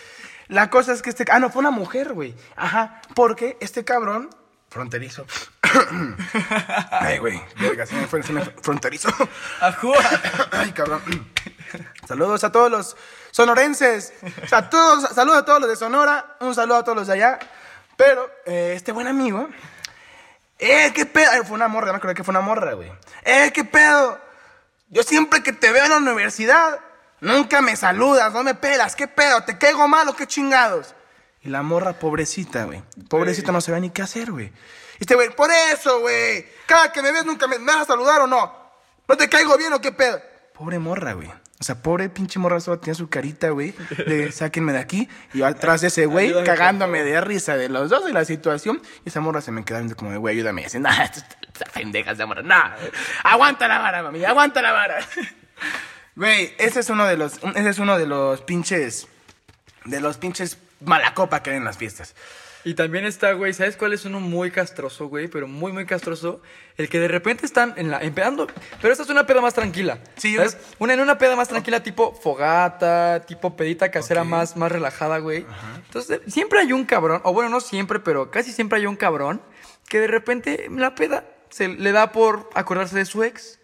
La 0.48 0.70
cosa 0.70 0.92
es 0.92 1.02
que 1.02 1.10
este... 1.10 1.24
Ah, 1.30 1.38
no, 1.38 1.50
fue 1.50 1.60
una 1.60 1.70
mujer, 1.70 2.12
güey. 2.12 2.34
Ajá, 2.56 3.00
porque 3.14 3.56
este 3.60 3.84
cabrón, 3.84 4.30
fronterizo. 4.68 5.26
Ay, 6.90 7.18
güey, 7.18 7.40
verga, 7.60 7.86
se 7.86 7.94
me 7.94 8.06
fue, 8.06 8.22
fue, 8.22 8.40
fronterizo. 8.62 9.08
Ajúa. 9.60 9.98
Ay, 10.52 10.72
cabrón. 10.72 11.02
Saludos 12.06 12.44
a 12.44 12.52
todos 12.52 12.70
los 12.70 12.96
sonorenses. 13.30 14.12
O 14.42 14.46
sea, 14.46 14.68
todos, 14.68 15.14
saludos 15.14 15.38
a 15.38 15.44
todos 15.44 15.60
los 15.60 15.68
de 15.70 15.76
Sonora. 15.76 16.36
Un 16.40 16.54
saludo 16.54 16.78
a 16.78 16.84
todos 16.84 16.98
los 16.98 17.06
de 17.06 17.14
allá. 17.14 17.38
Pero 17.96 18.30
eh, 18.46 18.74
este 18.76 18.92
buen 18.92 19.06
amigo. 19.06 19.48
¡Eh, 20.58 20.92
qué 20.94 21.06
pedo! 21.06 21.30
Ay, 21.32 21.40
Fue 21.44 21.54
una 21.54 21.68
morra, 21.68 21.90
me 21.90 21.96
acuerdo 21.96 22.14
que 22.14 22.24
fue 22.24 22.32
una 22.32 22.40
morra, 22.40 22.74
güey. 22.74 22.92
¡Eh, 23.24 23.50
qué 23.52 23.64
pedo! 23.64 24.20
Yo 24.88 25.02
siempre 25.02 25.42
que 25.42 25.52
te 25.52 25.72
veo 25.72 25.84
en 25.84 25.90
la 25.90 25.96
universidad, 25.96 26.78
nunca 27.22 27.62
me 27.62 27.76
saludas, 27.76 28.32
no 28.32 28.42
me 28.42 28.54
pelas. 28.54 28.94
¿Qué 28.94 29.08
pedo? 29.08 29.42
¿Te 29.44 29.56
caigo 29.56 29.88
mal 29.88 30.08
o 30.08 30.14
qué 30.14 30.26
chingados? 30.26 30.94
Y 31.40 31.48
la 31.48 31.62
morra, 31.62 31.94
pobrecita, 31.94 32.64
güey. 32.64 32.82
Pobrecita 33.08 33.50
no 33.50 33.60
sabía 33.60 33.80
ni 33.80 33.90
qué 33.90 34.02
hacer, 34.02 34.30
güey. 34.30 34.46
Y 34.46 35.00
este 35.00 35.14
güey, 35.14 35.34
por 35.34 35.50
eso, 35.72 36.00
güey. 36.00 36.46
Cada 36.66 36.92
que 36.92 37.00
me 37.00 37.10
ves, 37.10 37.24
nunca 37.24 37.46
me, 37.46 37.58
me 37.58 37.72
vas 37.72 37.82
a 37.82 37.86
saludar 37.86 38.20
o 38.20 38.26
no. 38.26 38.54
¿No 39.08 39.16
te 39.16 39.28
caigo 39.28 39.56
bien 39.56 39.72
o 39.72 39.80
qué 39.80 39.92
pedo? 39.92 40.20
Pobre 40.52 40.78
morra, 40.78 41.14
güey. 41.14 41.28
O 41.62 41.64
sea, 41.64 41.76
pobre 41.76 42.08
pinche 42.08 42.40
morra 42.40 42.58
solo 42.58 42.80
tenía 42.80 42.94
su 42.94 43.08
carita, 43.08 43.50
güey. 43.50 43.72
De 44.06 44.32
sáquenme 44.32 44.72
de 44.72 44.80
aquí. 44.80 45.08
Y 45.32 45.38
yo 45.38 45.46
atrás 45.46 45.80
de 45.80 45.88
ese 45.88 46.06
güey, 46.06 46.26
Ayúdame, 46.26 46.46
cagándome 46.46 47.04
de 47.04 47.20
risa 47.20 47.56
de 47.56 47.68
los 47.68 47.88
dos 47.88 48.04
de 48.04 48.12
la 48.12 48.24
situación. 48.24 48.82
Y 49.04 49.08
esa 49.08 49.20
morra 49.20 49.40
se 49.40 49.52
me 49.52 49.64
quedaba 49.64 49.80
viendo 49.80 49.96
como 49.96 50.10
de, 50.10 50.18
güey, 50.18 50.36
ayúdame. 50.36 50.62
Y 50.62 50.64
así, 50.64 50.78
nah, 50.80 51.02
esta 51.04 51.64
pendeja 51.72 52.12
esa 52.12 52.26
morra. 52.26 52.42
Nah, 52.42 52.74
aguanta 53.22 53.68
la 53.68 53.78
vara, 53.78 54.02
mami, 54.02 54.24
aguanta 54.24 54.60
la 54.60 54.72
vara. 54.72 54.98
Güey, 56.14 56.54
ese 56.58 56.80
es 56.80 56.90
uno 56.90 57.06
de 57.06 57.16
los, 57.16 57.38
ese 57.54 57.68
es 57.68 57.78
uno 57.78 57.98
de 57.98 58.06
los 58.06 58.42
pinches, 58.42 59.08
de 59.84 60.00
los 60.00 60.18
pinches 60.18 60.58
malacopa 60.84 61.42
que 61.42 61.50
hay 61.50 61.56
en 61.56 61.64
las 61.64 61.78
fiestas. 61.78 62.14
Y 62.64 62.74
también 62.74 63.04
está, 63.04 63.32
güey, 63.32 63.52
¿sabes 63.54 63.76
cuál 63.76 63.92
es 63.92 64.04
uno 64.04 64.20
muy 64.20 64.52
castroso, 64.52 65.08
güey? 65.08 65.26
Pero 65.26 65.48
muy, 65.48 65.72
muy 65.72 65.84
castroso. 65.84 66.40
El 66.76 66.88
que 66.88 67.00
de 67.00 67.08
repente 67.08 67.44
están 67.44 67.74
en 67.76 67.90
la, 67.90 68.00
empedando. 68.00 68.46
Pero 68.80 68.92
esta 68.92 69.02
es 69.02 69.10
una 69.10 69.26
peda 69.26 69.40
más 69.40 69.54
tranquila. 69.54 69.98
Sí, 70.16 70.36
¿Sabes? 70.36 70.56
Una, 70.78 70.94
en 70.94 71.00
una 71.00 71.18
peda 71.18 71.34
más 71.34 71.48
tranquila, 71.48 71.82
tipo 71.82 72.14
fogata, 72.14 73.24
tipo 73.26 73.56
pedita 73.56 73.90
casera 73.90 74.22
más, 74.22 74.56
más 74.56 74.70
relajada, 74.70 75.18
güey. 75.18 75.44
Entonces, 75.86 76.20
siempre 76.28 76.60
hay 76.60 76.72
un 76.72 76.84
cabrón, 76.84 77.20
o 77.24 77.32
bueno, 77.32 77.50
no 77.50 77.60
siempre, 77.60 77.98
pero 77.98 78.30
casi 78.30 78.52
siempre 78.52 78.78
hay 78.78 78.86
un 78.86 78.96
cabrón 78.96 79.42
que 79.88 79.98
de 79.98 80.06
repente 80.06 80.66
en 80.66 80.80
la 80.80 80.94
peda 80.94 81.24
se 81.50 81.66
le 81.68 81.90
da 81.90 82.12
por 82.12 82.48
acordarse 82.54 82.96
de 82.96 83.04
su 83.06 83.24
ex. 83.24 83.58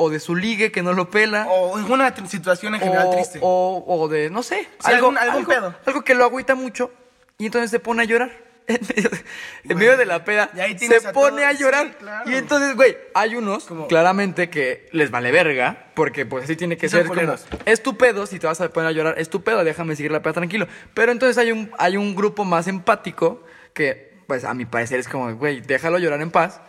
O 0.00 0.10
de 0.10 0.20
su 0.20 0.36
ligue 0.36 0.70
que 0.70 0.80
no 0.82 0.92
lo 0.92 1.10
pela. 1.10 1.46
O 1.50 1.76
alguna 1.76 2.14
situación 2.26 2.74
en 2.76 2.80
general 2.80 3.08
o, 3.08 3.10
triste. 3.10 3.40
o- 3.42 3.84
o 3.86 4.08
de, 4.08 4.30
no 4.30 4.42
sé, 4.44 4.60
Sí, 4.78 4.92
algún- 4.92 5.18
algún 5.18 5.38
algo, 5.40 5.50
pedo. 5.50 5.74
algo 5.86 6.02
que 6.04 6.14
lo 6.14 6.24
agüita 6.24 6.54
mucho 6.54 6.92
y 7.36 7.46
entonces 7.46 7.70
se 7.72 7.80
pone 7.80 8.02
a 8.02 8.04
llorar. 8.04 8.30
En 8.68 8.80
medio, 8.86 9.08
de- 9.08 9.24
en 9.70 9.78
medio 9.78 9.96
de 9.96 10.04
la 10.04 10.24
peda 10.26 10.50
y 10.54 10.60
ahí 10.60 10.74
tienes 10.74 11.00
se 11.02 11.08
a 11.08 11.12
pone 11.12 11.42
a 11.42 11.52
llorar. 11.54 11.86
Sí, 11.88 11.94
claro. 12.00 12.30
Y 12.30 12.34
entonces, 12.34 12.76
güey, 12.76 12.96
hay 13.14 13.34
unos 13.34 13.64
Como- 13.64 13.88
claramente 13.88 14.50
que 14.50 14.88
les 14.92 15.10
vale 15.10 15.32
verga, 15.32 15.86
porque 15.94 16.26
pues 16.26 16.44
así 16.44 16.54
tiene 16.54 16.76
que 16.76 16.88
ser 16.90 17.06
como, 17.06 17.20
es 17.64 17.82
tu 17.82 17.96
pedo, 17.96 18.26
si 18.26 18.38
te 18.38 18.46
vas 18.46 18.60
a 18.60 18.68
poner 18.68 18.88
a 18.88 18.92
llorar, 18.92 19.14
es 19.18 19.30
tu 19.30 19.42
pedo, 19.42 19.64
déjame 19.64 19.96
seguir 19.96 20.12
la 20.12 20.20
peda 20.22 20.34
tranquilo. 20.34 20.68
Pero 20.94 21.10
entonces 21.12 21.38
hay 21.38 21.50
un, 21.50 21.70
hay 21.78 21.96
un 21.96 22.14
grupo 22.14 22.44
más 22.44 22.68
empático 22.68 23.42
que, 23.72 24.12
pues 24.26 24.44
a 24.44 24.52
mi 24.52 24.66
parecer 24.66 25.00
es 25.00 25.08
como, 25.08 25.34
güey, 25.34 25.62
déjalo 25.62 25.98
llorar 25.98 26.20
en 26.20 26.30
paz. 26.30 26.60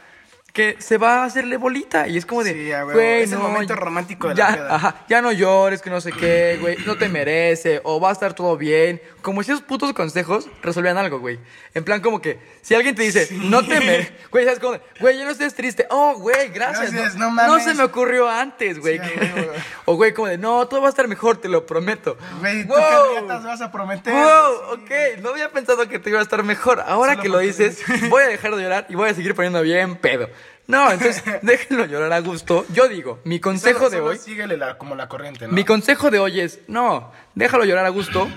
Que 0.53 0.75
se 0.79 0.97
va 0.97 1.21
a 1.21 1.25
hacerle 1.25 1.57
bolita 1.57 2.07
y 2.07 2.17
es 2.17 2.25
como 2.25 2.43
de, 2.43 2.53
Sí, 2.53 2.71
güey, 2.93 3.21
Es 3.23 3.31
el 3.31 3.37
no, 3.39 3.49
momento 3.49 3.75
romántico 3.75 4.29
de 4.29 4.35
la 4.35 4.49
ya, 4.49 4.55
peda. 4.55 4.75
Ajá, 4.75 4.95
ya 5.07 5.21
no 5.21 5.31
llores, 5.31 5.81
que 5.81 5.89
no 5.89 6.01
sé 6.01 6.11
qué, 6.11 6.57
güey, 6.61 6.77
no 6.85 6.97
te 6.97 7.07
merece, 7.07 7.81
o 7.83 7.99
va 8.01 8.09
a 8.09 8.13
estar 8.13 8.33
todo 8.33 8.57
bien. 8.57 9.01
Como 9.21 9.43
si 9.43 9.51
esos 9.51 9.63
putos 9.63 9.93
consejos 9.93 10.47
resolvían 10.61 10.97
algo, 10.97 11.19
güey. 11.19 11.39
En 11.75 11.83
plan, 11.83 12.01
como 12.01 12.19
que, 12.21 12.39
si 12.61 12.73
alguien 12.73 12.95
te 12.95 13.03
dice, 13.03 13.27
no 13.31 13.61
te 13.65 13.79
merece, 13.79 14.11
güey, 14.31 14.45
¿sabes 14.45 14.59
cómo? 14.59 14.77
Güey, 14.99 15.17
ya 15.17 15.25
no 15.25 15.31
estés 15.31 15.53
triste. 15.53 15.85
Oh, 15.91 16.15
güey, 16.17 16.49
gracias. 16.49 16.91
Gracias, 16.93 17.15
no, 17.15 17.25
no 17.25 17.31
mames. 17.31 17.63
se 17.65 17.73
me 17.75 17.83
ocurrió 17.83 18.27
antes, 18.29 18.79
güey. 18.79 18.97
Sí, 18.97 19.03
o, 19.85 19.95
güey, 19.95 20.13
como 20.13 20.27
de, 20.29 20.37
no, 20.37 20.67
todo 20.67 20.81
va 20.81 20.87
a 20.87 20.89
estar 20.89 21.07
mejor, 21.07 21.37
te 21.37 21.47
lo 21.47 21.65
prometo. 21.65 22.17
Güey, 22.39 22.63
¿tú 22.65 22.69
Wow. 22.73 22.79
qué 23.13 23.19
regatas 23.21 23.43
vas 23.43 23.61
a 23.61 23.71
prometer? 23.71 24.13
Wow, 24.13 24.73
ok, 24.73 25.21
no 25.21 25.29
había 25.29 25.49
pensado 25.51 25.87
que 25.87 25.99
te 25.99 26.09
iba 26.09 26.19
a 26.19 26.23
estar 26.23 26.41
mejor. 26.43 26.79
Ahora 26.85 27.11
Solo 27.13 27.23
que 27.23 27.29
lo 27.29 27.39
dices, 27.39 27.83
voy 28.09 28.23
a 28.23 28.27
dejar 28.27 28.55
de 28.55 28.63
llorar 28.63 28.85
y 28.89 28.95
voy 28.95 29.09
a 29.09 29.13
seguir 29.13 29.35
poniendo 29.35 29.61
bien 29.61 29.95
pedo. 29.97 30.29
No, 30.69 30.91
entonces 30.91 31.23
déjenlo 31.41 31.85
llorar 31.87 32.13
a 32.13 32.19
gusto. 32.19 32.65
Yo 32.71 32.87
digo, 32.87 33.19
mi 33.23 33.39
consejo 33.39 33.79
Solo- 33.79 33.89
de 33.89 33.97
solo 33.97 34.09
hoy, 34.11 34.17
Síguele 34.19 34.55
la- 34.55 34.77
como 34.77 34.95
la 34.95 35.07
corriente, 35.09 35.47
¿no? 35.47 35.53
mi 35.53 35.65
consejo 35.65 36.11
de 36.11 36.19
hoy 36.19 36.39
es, 36.39 36.59
no, 36.67 37.11
déjalo 37.35 37.65
llorar 37.65 37.85
a 37.85 37.89
gusto. 37.89 38.29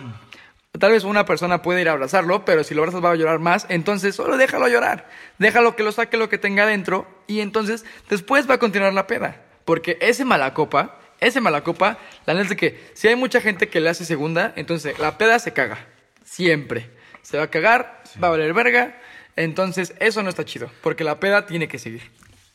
Tal 0.78 0.90
vez 0.92 1.04
una 1.04 1.26
persona 1.26 1.60
puede 1.60 1.82
ir 1.82 1.88
a 1.90 1.92
abrazarlo, 1.92 2.46
pero 2.46 2.64
si 2.64 2.74
lo 2.74 2.80
abrazas 2.82 3.04
va 3.04 3.10
a 3.10 3.14
llorar 3.14 3.38
más, 3.38 3.66
entonces 3.68 4.16
solo 4.16 4.38
déjalo 4.38 4.66
llorar. 4.68 5.06
Déjalo 5.38 5.76
que 5.76 5.82
lo 5.82 5.92
saque 5.92 6.16
lo 6.16 6.30
que 6.30 6.38
tenga 6.38 6.64
dentro 6.64 7.06
y 7.26 7.40
entonces 7.40 7.84
después 8.08 8.48
va 8.48 8.54
a 8.54 8.58
continuar 8.58 8.94
la 8.94 9.06
peda. 9.06 9.42
Porque 9.66 9.98
ese 10.00 10.24
mala 10.24 10.54
copa, 10.54 10.98
ese 11.20 11.42
mala 11.42 11.62
copa, 11.62 11.98
la 12.24 12.32
neta 12.32 12.54
es 12.54 12.56
que 12.58 12.90
si 12.94 13.06
hay 13.08 13.16
mucha 13.16 13.42
gente 13.42 13.68
que 13.68 13.80
le 13.82 13.90
hace 13.90 14.06
segunda, 14.06 14.54
entonces 14.56 14.98
la 14.98 15.18
peda 15.18 15.38
se 15.38 15.52
caga. 15.52 15.86
Siempre. 16.24 16.88
Se 17.20 17.36
va 17.36 17.44
a 17.44 17.50
cagar, 17.50 18.02
va 18.22 18.28
a 18.28 18.30
valer 18.30 18.54
verga. 18.54 18.98
Entonces 19.36 19.94
eso 20.00 20.22
no 20.22 20.30
está 20.30 20.44
chido, 20.46 20.70
porque 20.82 21.04
la 21.04 21.20
peda 21.20 21.44
tiene 21.46 21.68
que 21.68 21.78
seguir. 21.78 22.10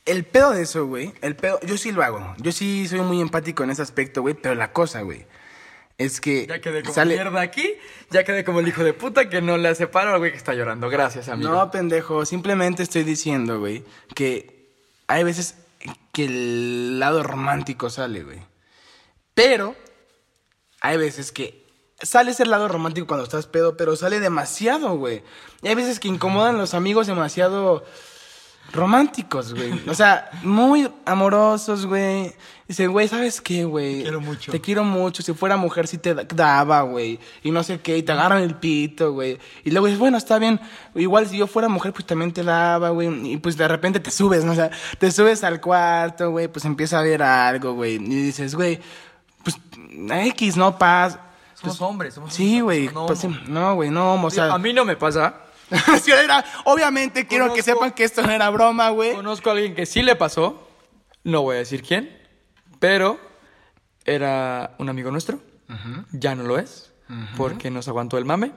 El 0.08 0.24
pedo 0.24 0.52
de 0.52 0.63
eso, 0.63 0.88
güey, 0.88 1.13
el 1.22 1.36
pedo, 1.36 1.60
yo 1.62 1.78
sí 1.78 1.91
lo 1.91 2.02
hago. 2.02 2.34
Yo 2.38 2.52
sí 2.52 2.88
soy 2.88 3.02
muy 3.02 3.22
empático 3.22 3.63
en 3.63 3.72
ese 3.72 3.82
aspecto, 3.82 4.22
güey, 4.22 4.34
pero 4.34 4.56
la 4.56 4.72
cosa, 4.72 5.02
güey, 5.02 5.26
es 5.98 6.22
que 6.22 6.48
Ya 6.48 6.62
quedé 6.62 6.82
como 6.82 6.93
sale... 6.96 7.15
mierda 7.15 7.41
aquí, 7.41 7.74
ya 8.10 8.24
quedé 8.24 8.43
como 8.43 8.62
el 8.62 8.67
hijo 8.67 8.84
de 8.84 8.93
puta 8.93 9.30
que 9.30 9.41
no 9.41 9.58
le 9.58 9.67
hace 9.67 9.86
paro 9.88 10.13
al 10.13 10.20
güey 10.20 10.32
que 10.32 10.38
está 10.38 10.54
llorando. 10.54 10.89
Gracias, 10.89 11.28
amigo. 11.28 11.52
No, 11.52 11.72
pendejo, 11.72 12.26
simplemente 12.26 12.84
estoy 12.84 13.04
diciendo, 13.04 13.60
güey, 13.60 13.84
que 14.15 14.72
hay 15.08 15.24
veces 15.24 15.56
que 16.13 16.26
el 16.26 17.00
lado 17.00 17.22
romántico 17.24 17.89
sale, 17.89 18.24
güey. 18.24 18.39
Pero 19.34 19.76
hay 20.82 20.98
veces 20.98 21.32
que 21.32 21.65
sale 22.02 22.32
ese 22.32 22.46
lado 22.46 22.67
romántico 22.67 23.08
cuando 23.08 23.24
estás 23.24 23.48
pedo, 23.48 23.76
pero 23.76 23.96
sale 23.96 24.20
demasiado, 24.20 24.96
güey. 24.98 25.24
Y 25.62 25.67
hay 25.67 25.76
veces 25.76 26.00
que 26.00 26.08
incomodan 26.08 26.58
los 26.58 26.74
amigos 26.74 27.08
demasiado 27.08 27.84
románticos, 28.73 29.53
güey. 29.53 29.73
O 29.88 29.93
sea, 29.93 30.30
muy 30.43 30.89
amorosos, 31.06 31.86
güey. 31.86 32.34
Dicen, 32.67 32.91
güey, 32.91 33.08
¿sabes 33.08 33.39
qué, 33.39 33.63
güey? 33.63 33.97
Te 33.97 34.01
quiero 34.03 34.21
mucho. 34.21 34.51
Te 34.51 34.62
quiero 34.62 34.84
mucho. 34.84 35.23
Si 35.23 35.34
fuera 35.34 35.56
mujer, 35.56 35.88
sí 35.88 35.97
te 35.97 36.13
da- 36.13 36.25
daba, 36.25 36.82
güey. 36.82 37.17
Y 37.43 37.51
no 37.51 37.63
sé 37.63 37.80
qué, 37.80 37.97
y 37.97 38.03
te 38.03 38.12
agarran 38.12 38.43
el 38.43 38.56
pito, 38.56 39.13
güey. 39.13 39.39
Y 39.63 39.71
luego 39.71 39.88
dices, 39.88 39.99
bueno, 39.99 40.17
está 40.17 40.38
bien. 40.38 40.60
Igual 40.93 41.27
si 41.27 41.38
yo 41.38 41.47
fuera 41.47 41.69
mujer, 41.69 41.93
pues 41.93 42.06
también 42.06 42.34
te 42.34 42.43
daba, 42.43 42.89
güey. 42.89 43.32
Y 43.34 43.38
pues 43.38 43.56
de 43.56 43.67
repente 43.69 44.01
te 44.01 44.12
subes, 44.12 44.43
¿no? 44.43 44.51
O 44.51 44.56
sea, 44.56 44.69
te 44.99 45.10
subes 45.12 45.43
al 45.45 45.62
cuarto, 45.62 46.32
güey, 46.32 46.49
pues 46.49 46.65
empieza 46.65 46.99
a 46.99 47.03
ver 47.03 47.23
algo, 47.23 47.73
güey. 47.73 47.95
Y 47.95 47.99
dices, 47.99 48.53
güey, 48.53 48.80
pues 49.43 49.58
X, 50.27 50.58
no 50.58 50.77
pasa. 50.77 51.21
Somos 51.53 51.82
hombres, 51.82 52.13
somos 52.13 52.34
Sí, 52.34 52.60
güey. 52.60 52.89
no 52.93 53.06
pues, 53.08 53.23
no, 53.47 53.75
güey, 53.75 53.89
no, 53.89 54.13
homo, 54.13 54.27
o 54.27 54.30
sea. 54.30 54.53
a 54.53 54.58
mí 54.60 54.73
no 54.73 54.84
me 54.86 54.95
pasa. 54.97 55.36
Sí, 56.01 56.12
era- 56.12 56.43
obviamente 56.65 57.27
quiero 57.27 57.53
que 57.53 57.62
sepan 57.62 57.91
que 57.91 58.03
esto 58.03 58.21
no 58.21 58.32
era 58.32 58.49
broma, 58.49 58.89
güey. 58.89 59.13
Conozco 59.13 59.49
a 59.49 59.53
alguien 59.53 59.75
que 59.75 59.86
sí 59.86 60.01
le 60.03 60.15
pasó. 60.15 60.67
No 61.23 61.41
voy 61.41 61.56
a 61.56 61.60
decir 61.60 61.84
quién. 61.84 62.17
Pero 62.80 63.19
era 64.06 64.75
un 64.77 64.89
amigo 64.89 65.12
nuestro. 65.12 65.39
Ya 66.12 66.36
no 66.36 66.43
lo 66.43 66.58
es. 66.58 66.91
Porque 67.36 67.69
nos 67.71 67.88
aguantó 67.88 68.17
el 68.17 68.25
mame. 68.25 68.51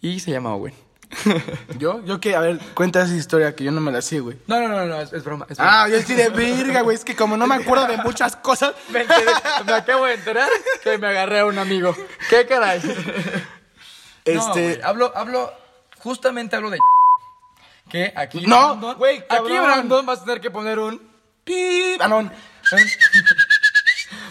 Y 0.00 0.20
se 0.20 0.30
llama 0.30 0.54
Owen. 0.54 0.74
¿Yo? 1.78 2.02
Yo 2.06 2.18
que, 2.20 2.34
a 2.34 2.40
ver, 2.40 2.58
cuenta 2.72 3.02
esa 3.02 3.14
historia 3.14 3.54
que 3.54 3.64
yo 3.64 3.70
no 3.70 3.82
me 3.82 3.92
la 3.92 4.00
sé, 4.00 4.20
güey. 4.20 4.38
No, 4.46 4.58
no, 4.60 4.68
no, 4.68 4.86
no, 4.86 4.98
es, 4.98 5.12
es 5.12 5.22
broma. 5.22 5.46
es 5.50 5.58
broma. 5.58 5.82
Ah, 5.82 5.88
yo 5.88 6.00
sí 6.00 6.14
de 6.14 6.30
verga, 6.30 6.80
güey. 6.80 6.96
Es 6.96 7.04
que 7.04 7.14
como 7.14 7.36
no 7.36 7.46
me 7.46 7.56
acuerdo 7.56 7.86
de 7.86 7.98
muchas 7.98 8.34
cosas. 8.36 8.72
Me, 8.88 9.04
enteré- 9.06 9.64
me 9.66 9.72
acabo 9.74 10.06
de 10.06 10.14
enterar 10.14 10.48
que 10.82 10.96
me 10.96 11.08
agarré 11.08 11.40
a 11.40 11.44
un 11.46 11.58
amigo. 11.58 11.94
¿Qué 12.30 12.46
caray? 12.46 12.80
No, 12.84 12.92
Este. 14.24 14.62
güey, 14.62 14.80
hablo, 14.82 15.12
hablo, 15.14 15.52
justamente 16.02 16.56
hablo 16.56 16.70
de 16.70 16.78
que 17.90 18.12
aquí. 18.16 18.46
No, 18.46 18.76
Brandon- 18.76 18.96
güey, 18.96 19.18
Aquí, 19.18 19.26
cabrón. 19.28 19.64
Brandon, 19.64 20.06
vas 20.06 20.20
a 20.20 20.24
tener 20.24 20.40
que 20.40 20.50
poner 20.50 20.78
un. 20.78 21.10
Pip. 21.44 22.00
Ah, 22.00 22.08
no. 22.08 22.30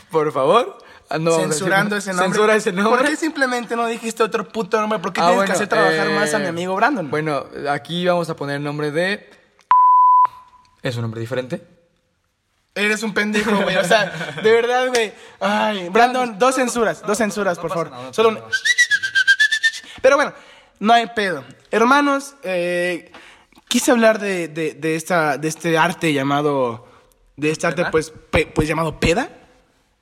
Por 0.10 0.32
favor. 0.32 0.78
Ah, 1.10 1.18
no 1.20 1.32
censurando 1.36 1.96
decir- 1.98 2.12
ese 2.12 2.18
nombre. 2.22 2.28
Censura 2.38 2.56
ese 2.56 2.72
nombre. 2.72 2.98
¿Por 3.00 3.10
qué 3.10 3.16
simplemente 3.18 3.76
no 3.76 3.86
dijiste 3.88 4.24
otro 4.24 4.48
puto 4.48 4.80
nombre? 4.80 5.00
¿Por 5.00 5.12
qué 5.12 5.20
Ah, 5.20 5.24
tienes 5.26 5.36
bueno, 5.36 5.48
que 5.48 5.54
hacer 5.54 5.68
trabajar 5.68 6.08
eh, 6.08 6.16
más 6.16 6.34
a 6.34 6.40
mi 6.40 6.48
amigo 6.48 6.74
Brandon? 6.76 7.10
Bueno, 7.12 7.46
aquí 7.70 8.06
vamos 8.06 8.30
a 8.30 8.36
poner 8.36 8.56
el 8.58 8.64
nombre 8.64 8.92
de. 8.92 9.30
Es 10.82 10.96
un 10.96 11.02
nombre 11.02 11.20
diferente. 11.20 11.62
Eres 12.74 13.04
un 13.04 13.14
pendejo, 13.14 13.52
güey. 13.64 13.76
O 13.76 13.84
sea, 13.84 14.06
de 14.42 14.52
verdad, 14.54 14.88
güey. 14.88 15.14
Ay, 15.42 15.90
Brandon, 15.90 16.40
dos 16.40 16.56
censuras, 16.56 17.02
dos 17.06 17.18
censuras, 17.18 17.60
por 17.60 17.70
favor. 17.72 17.92
Solo 18.14 18.30
un... 18.30 18.40
Pero 20.02 20.16
bueno, 20.16 20.34
no 20.80 20.94
hay 20.94 21.08
pedo. 21.08 21.44
Hermanos, 21.72 22.36
eh, 22.44 23.12
quise 23.68 23.92
hablar 23.92 24.20
de, 24.20 24.48
de, 24.48 24.74
de 24.74 24.96
esta, 24.96 25.38
de 25.38 25.48
este 25.48 25.78
arte 25.78 26.14
llamado, 26.14 26.86
de 27.38 27.52
este 27.52 27.68
arte, 27.68 27.86
pues, 27.92 28.12
pe- 28.30 28.46
pues 28.48 28.68
llamado 28.68 29.00
peda, 29.00 29.30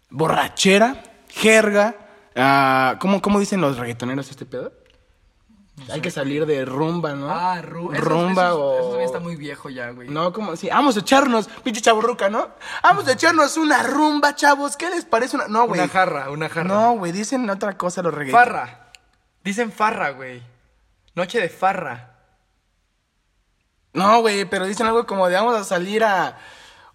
borrachera, 0.10 1.04
jerga. 1.30 1.96
ah, 2.36 2.98
¿cómo, 3.00 3.22
¿Cómo 3.22 3.40
dicen 3.40 3.62
los 3.62 3.78
reggaetoneros 3.78 4.30
este 4.30 4.46
pedo? 4.46 4.74
Hay 5.94 6.02
que 6.02 6.12
salir 6.12 6.46
de 6.46 6.66
rumba, 6.66 7.14
¿no? 7.14 7.30
Ah, 7.30 7.62
ru 7.62 7.94
eso- 7.94 8.02
rumba 8.02 8.48
eso, 8.48 8.60
o... 8.66 8.74
Eso 8.80 8.88
también 8.90 9.06
está 9.06 9.20
muy 9.22 9.36
viejo 9.38 9.70
ya, 9.70 9.92
güey. 9.92 10.10
No, 10.10 10.34
como 10.34 10.58
sí, 10.58 10.68
vamos 10.70 10.98
a 10.98 11.00
echarnos, 11.00 11.48
pinche 11.64 11.80
chaburruca, 11.80 12.30
¿no? 12.30 12.50
Vamos 12.84 13.08
a 13.08 13.14
echarnos 13.14 13.56
una 13.56 13.82
rumba, 13.84 14.36
chavos. 14.36 14.76
¿Qué 14.76 14.90
les 14.90 15.06
parece 15.06 15.38
una.? 15.38 15.48
No, 15.48 15.68
güey. 15.68 15.80
Una 15.80 15.88
jarra, 15.88 16.32
una 16.32 16.50
jarra. 16.50 16.68
No, 16.68 16.94
güey, 16.98 17.14
dicen 17.14 17.50
otra 17.50 17.78
cosa 17.78 18.02
los 18.02 18.14
reggaetoneros. 18.14 18.54
Farra. 18.54 18.90
Dicen 19.42 19.72
farra, 19.72 20.10
güey. 20.10 20.42
Noche 21.20 21.40
de 21.42 21.50
farra. 21.50 22.16
No, 23.94 24.22
güey, 24.22 24.46
pero 24.46 24.66
dicen 24.66 24.88
algo 24.88 25.06
como 25.06 25.28
de 25.28 25.36
vamos 25.36 25.56
a 25.60 25.64
salir 25.66 26.04
a. 26.04 26.38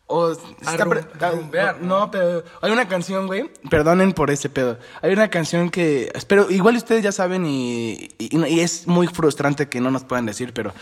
O, 0.07 0.33
está 0.33 0.85
rum- 0.85 1.07
rumbear, 1.33 1.81
no, 1.81 2.01
no, 2.01 2.11
pero 2.11 2.43
hay 2.61 2.71
una 2.73 2.87
canción, 2.89 3.27
güey. 3.27 3.51
Perdonen 3.71 4.13
por 4.13 4.31
ese 4.31 4.49
pedo. 4.49 4.79
Hay 5.03 5.13
una 5.13 5.29
canción 5.29 5.71
que. 5.71 6.11
Espero, 6.15 6.51
igual 6.51 6.77
ustedes 6.77 7.03
ya 7.03 7.13
saben 7.13 7.45
y, 7.47 8.09
y, 8.19 8.45
y 8.47 8.61
es 8.61 8.87
muy 8.87 9.07
frustrante 9.09 9.69
que 9.69 9.81
no 9.81 9.91
nos 9.91 10.05
puedan 10.05 10.25
decir, 10.27 10.53
pero. 10.55 10.73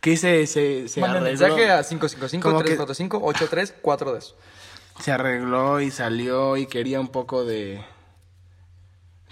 Que 0.00 0.10
dice, 0.10 0.46
se, 0.46 0.88
se 0.88 1.00
Manda 1.00 1.20
mensaje 1.20 1.70
a 1.70 1.82
Como 1.82 2.62
que- 2.62 2.78
555-345-8342. 2.78 4.34
se 5.00 5.12
arregló 5.12 5.80
y 5.80 5.90
salió 5.90 6.56
y 6.56 6.66
quería 6.66 7.00
un 7.00 7.08
poco 7.08 7.44
de. 7.44 7.84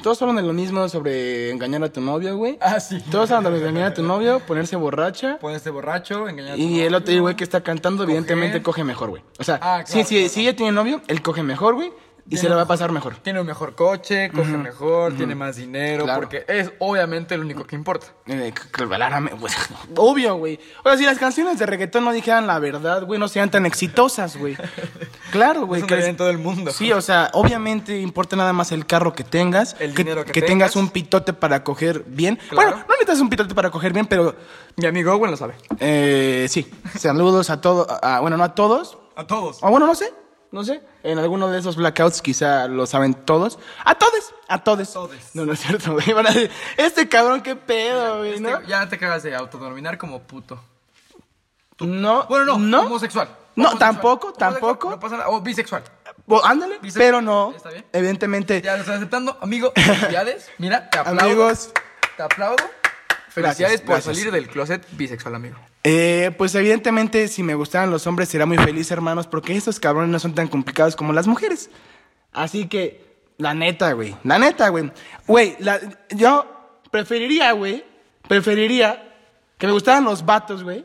Todos 0.02 0.20
hablan 0.20 0.36
de 0.36 0.42
lo 0.42 0.52
mismo 0.52 0.86
sobre 0.88 1.50
engañar 1.50 1.82
a 1.84 1.88
tu 1.90 2.00
novio, 2.00 2.36
güey. 2.36 2.58
Ah, 2.60 2.78
sí. 2.80 3.00
Todos 3.10 3.30
hablan 3.30 3.52
de 3.54 3.60
engañar 3.60 3.92
a 3.92 3.94
tu 3.94 4.02
novio, 4.02 4.40
ponerse 4.40 4.76
borracha. 4.76 5.38
Ponerse 5.38 5.70
borracho, 5.70 6.28
engañar 6.28 6.52
a 6.52 6.56
tu 6.56 6.60
Y 6.60 6.80
el 6.80 6.94
otro 6.94 7.18
güey 7.22 7.36
que 7.36 7.44
está 7.44 7.62
cantando, 7.62 8.02
evidentemente 8.04 8.60
coge 8.62 8.84
mejor, 8.84 9.10
güey. 9.10 9.22
O 9.38 9.44
sea, 9.44 9.58
Ah, 9.62 9.82
sí, 9.86 9.92
claro, 9.94 10.08
sí, 10.08 10.14
claro. 10.16 10.28
si 10.30 10.40
ella 10.42 10.56
tiene 10.56 10.72
novio, 10.72 11.00
él 11.06 11.22
coge 11.22 11.42
mejor, 11.42 11.74
güey. 11.74 11.92
Y 12.28 12.38
se 12.38 12.48
le 12.48 12.54
va 12.54 12.62
a 12.62 12.66
pasar 12.66 12.90
mejor. 12.90 13.16
Tiene 13.16 13.40
un 13.42 13.46
mejor 13.46 13.74
coche, 13.74 14.30
coge 14.30 14.56
mejor, 14.56 15.14
tiene 15.14 15.34
más 15.34 15.56
dinero, 15.56 16.04
Claro. 16.04 16.20
porque 16.20 16.44
es 16.48 16.72
obviamente 16.78 17.36
lo 17.36 17.42
único 17.44 17.64
que 17.64 17.76
importa. 17.76 18.06
Eh, 18.26 18.52
pues, 19.40 19.54
obvio, 19.96 20.36
güey. 20.36 20.58
O 20.84 20.88
sea, 20.88 20.96
si 20.96 21.04
las 21.04 21.18
canciones 21.18 21.58
de 21.58 21.66
reggaetón 21.66 22.02
no 22.02 22.12
dijeran 22.12 22.46
la 22.46 22.58
verdad, 22.58 23.04
güey, 23.04 23.20
no 23.20 23.28
sean 23.28 23.50
tan 23.50 23.66
exitosas, 23.66 24.38
güey. 24.38 24.56
Claro, 25.34 25.66
güey. 25.66 25.80
Eso 25.80 25.86
que 25.88 25.98
es- 25.98 26.04
en 26.06 26.16
todo 26.16 26.30
el 26.30 26.38
mundo. 26.38 26.70
Sí, 26.70 26.92
o 26.92 27.00
sea, 27.02 27.28
obviamente 27.32 27.98
importa 28.00 28.36
nada 28.36 28.52
más 28.52 28.70
el 28.70 28.86
carro 28.86 29.12
que 29.12 29.24
tengas. 29.24 29.74
El 29.80 29.92
dinero 29.94 30.24
que 30.24 30.32
tengas. 30.32 30.48
tengas. 30.48 30.76
un 30.76 30.88
pitote 30.90 31.32
para 31.32 31.64
coger 31.64 32.04
bien. 32.06 32.36
Claro. 32.48 32.54
Bueno, 32.70 32.76
no 32.88 32.94
necesitas 32.94 33.20
un 33.20 33.28
pitote 33.28 33.52
para 33.54 33.70
coger 33.70 33.92
bien, 33.92 34.06
pero 34.06 34.36
Mi 34.76 34.86
amigo 34.86 35.12
Owen 35.12 35.30
lo 35.32 35.36
sabe. 35.36 35.54
eh, 35.80 36.46
sí. 36.48 36.70
Saludos 36.98 37.50
a 37.50 37.60
todos. 37.60 37.86
Bueno, 38.20 38.36
no 38.36 38.44
a 38.44 38.54
todos. 38.54 38.96
A 39.16 39.26
todos. 39.26 39.58
O 39.60 39.70
bueno, 39.70 39.86
no 39.86 39.94
sé. 39.96 40.12
No 40.52 40.62
sé. 40.62 40.80
En 41.02 41.18
alguno 41.18 41.48
de 41.48 41.58
esos 41.58 41.74
blackouts 41.74 42.22
quizá 42.22 42.68
lo 42.68 42.86
saben 42.86 43.14
todos. 43.14 43.58
A 43.84 43.96
todos. 43.96 44.32
A 44.46 44.62
todos. 44.62 44.92
todes. 44.92 45.30
No, 45.34 45.44
no 45.44 45.52
es 45.54 45.58
cierto, 45.60 45.94
güey. 45.94 46.12
Van 46.12 46.28
a 46.28 46.30
decir, 46.30 46.48
este 46.76 47.08
cabrón, 47.08 47.40
qué 47.42 47.56
pedo, 47.56 48.18
güey, 48.18 48.38
¿no? 48.38 48.50
Este- 48.50 48.68
ya 48.68 48.88
te 48.88 48.94
acabas 48.94 49.24
de 49.24 49.34
autodenominar 49.34 49.98
como 49.98 50.20
puto. 50.20 50.60
No. 51.80 52.26
Bueno, 52.28 52.44
no, 52.44 52.58
No. 52.58 52.80
homosexual. 52.82 53.28
No, 53.56 53.76
tampoco, 53.78 54.32
tampoco. 54.32 54.90
No 54.90 54.98
pasa 55.00 55.16
nada. 55.16 55.28
O 55.30 55.40
bisexual. 55.40 55.82
O, 56.26 56.44
ándale. 56.44 56.78
Bisexual. 56.78 57.04
Pero 57.06 57.22
no. 57.22 57.52
¿Está 57.56 57.70
bien? 57.70 57.84
Evidentemente. 57.92 58.60
Ya 58.62 58.74
lo 58.74 58.80
estás 58.80 58.96
aceptando, 58.96 59.38
amigo. 59.40 59.72
Felicidades. 59.74 60.50
Mira, 60.58 60.88
te 60.90 60.98
aplaudo. 60.98 61.20
Amigos. 61.20 61.70
Te 62.16 62.22
aplaudo. 62.22 62.56
Felicidades 63.28 63.58
Gracias, 63.58 63.80
por 63.80 63.94
gracias. 63.96 64.16
salir 64.16 64.32
del 64.32 64.48
closet 64.48 64.86
bisexual, 64.92 65.34
amigo. 65.34 65.56
Eh, 65.82 66.32
pues 66.38 66.54
evidentemente, 66.54 67.26
si 67.28 67.42
me 67.42 67.54
gustaran 67.56 67.90
los 67.90 68.06
hombres, 68.06 68.28
sería 68.28 68.46
muy 68.46 68.58
feliz, 68.58 68.90
hermanos, 68.92 69.26
porque 69.26 69.56
estos 69.56 69.80
cabrones 69.80 70.10
no 70.10 70.18
son 70.20 70.34
tan 70.34 70.46
complicados 70.48 70.94
como 70.96 71.12
las 71.12 71.26
mujeres. 71.26 71.68
Así 72.32 72.68
que, 72.68 73.04
la 73.38 73.52
neta, 73.54 73.92
güey. 73.92 74.16
La 74.22 74.38
neta, 74.38 74.68
güey. 74.68 74.92
Güey, 75.26 75.56
la- 75.58 75.80
yo 76.10 76.78
preferiría, 76.92 77.50
güey, 77.52 77.84
preferiría 78.28 79.14
que 79.58 79.66
me 79.66 79.72
gustaran 79.72 80.04
los 80.04 80.24
vatos, 80.24 80.62
güey, 80.62 80.84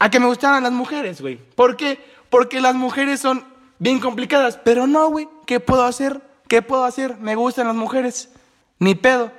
a 0.00 0.10
que 0.10 0.18
me 0.18 0.26
gustaran 0.26 0.62
las 0.62 0.72
mujeres, 0.72 1.20
güey. 1.20 1.36
¿Por 1.36 1.76
qué? 1.76 2.00
Porque 2.30 2.60
las 2.60 2.74
mujeres 2.74 3.20
son 3.20 3.44
bien 3.78 4.00
complicadas. 4.00 4.56
Pero 4.56 4.86
no, 4.86 5.10
güey. 5.10 5.28
¿Qué 5.46 5.60
puedo 5.60 5.84
hacer? 5.84 6.22
¿Qué 6.48 6.62
puedo 6.62 6.84
hacer? 6.84 7.18
Me 7.18 7.36
gustan 7.36 7.66
las 7.66 7.76
mujeres. 7.76 8.30
Ni 8.78 8.94
pedo. 8.94 9.30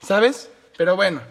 ¿Sabes? 0.00 0.50
Pero 0.76 0.96
bueno. 0.96 1.22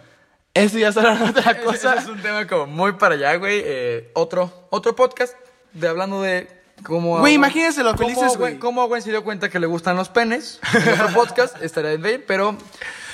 Eso 0.52 0.78
ya 0.78 0.90
será 0.90 1.12
otra 1.12 1.52
Ese, 1.52 1.62
cosa. 1.62 1.92
ese 1.94 2.02
es 2.02 2.08
un 2.08 2.20
tema 2.20 2.46
como 2.48 2.66
muy 2.66 2.92
para 2.94 3.14
allá, 3.14 3.36
güey. 3.36 3.62
Eh, 3.64 4.10
otro, 4.14 4.66
otro 4.70 4.96
podcast 4.96 5.34
de 5.72 5.86
hablando 5.86 6.22
de 6.22 6.48
cómo... 6.82 7.20
Güey, 7.20 7.34
imagínense 7.34 7.84
lo 7.84 7.96
felices, 7.96 8.36
güey. 8.36 8.58
Cómo 8.58 8.82
Owen 8.82 9.00
se 9.00 9.10
dio 9.10 9.22
cuenta 9.22 9.48
que 9.48 9.60
le 9.60 9.68
gustan 9.68 9.94
los 9.94 10.08
penes. 10.08 10.58
En 10.74 10.92
otro 10.92 11.08
podcast 11.10 11.56
estaría 11.62 11.96
bien, 11.96 12.24
pero... 12.26 12.56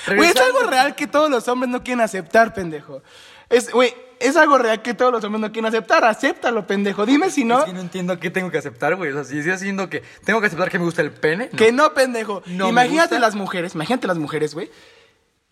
Güey, 0.07 0.31
es 0.31 0.37
algo 0.37 0.63
real 0.63 0.95
que 0.95 1.07
todos 1.07 1.29
los 1.31 1.47
hombres 1.49 1.71
no 1.71 1.85
quieren 1.85 2.01
aceptar, 2.01 2.55
pendejo. 2.55 3.03
Es, 3.51 3.71
güey, 3.71 3.95
es 4.23 4.37
algo 4.37 4.59
real 4.59 4.83
que 4.83 4.95
todos 4.95 5.13
los 5.13 5.23
hombres 5.25 5.41
no 5.41 5.53
quieren 5.53 5.67
aceptar. 5.69 6.05
Acéptalo, 6.05 6.67
pendejo. 6.67 7.05
Dime 7.07 7.31
si 7.31 7.45
no. 7.45 7.61
Es 7.61 7.65
que 7.67 7.73
no 7.73 7.81
entiendo 7.81 8.19
qué 8.19 8.31
tengo 8.31 8.51
que 8.51 8.59
aceptar, 8.59 8.95
güey. 8.97 9.11
O 9.11 9.15
sea, 9.15 9.25
si 9.25 9.39
estoy 9.39 9.53
haciendo 9.53 9.89
que 9.91 10.03
tengo 10.25 10.41
que 10.41 10.47
aceptar 10.47 10.71
que 10.71 10.79
me 10.79 10.85
gusta 10.85 11.03
el 11.03 11.11
pene. 11.13 11.49
no. 11.53 11.59
Que 11.59 11.73
no, 11.73 11.93
pendejo. 11.95 12.43
No 12.47 12.69
imagínate 12.69 13.19
las 13.19 13.35
mujeres, 13.35 13.75
imagínate 13.75 14.07
las 14.07 14.19
mujeres, 14.19 14.55
güey. 14.55 14.71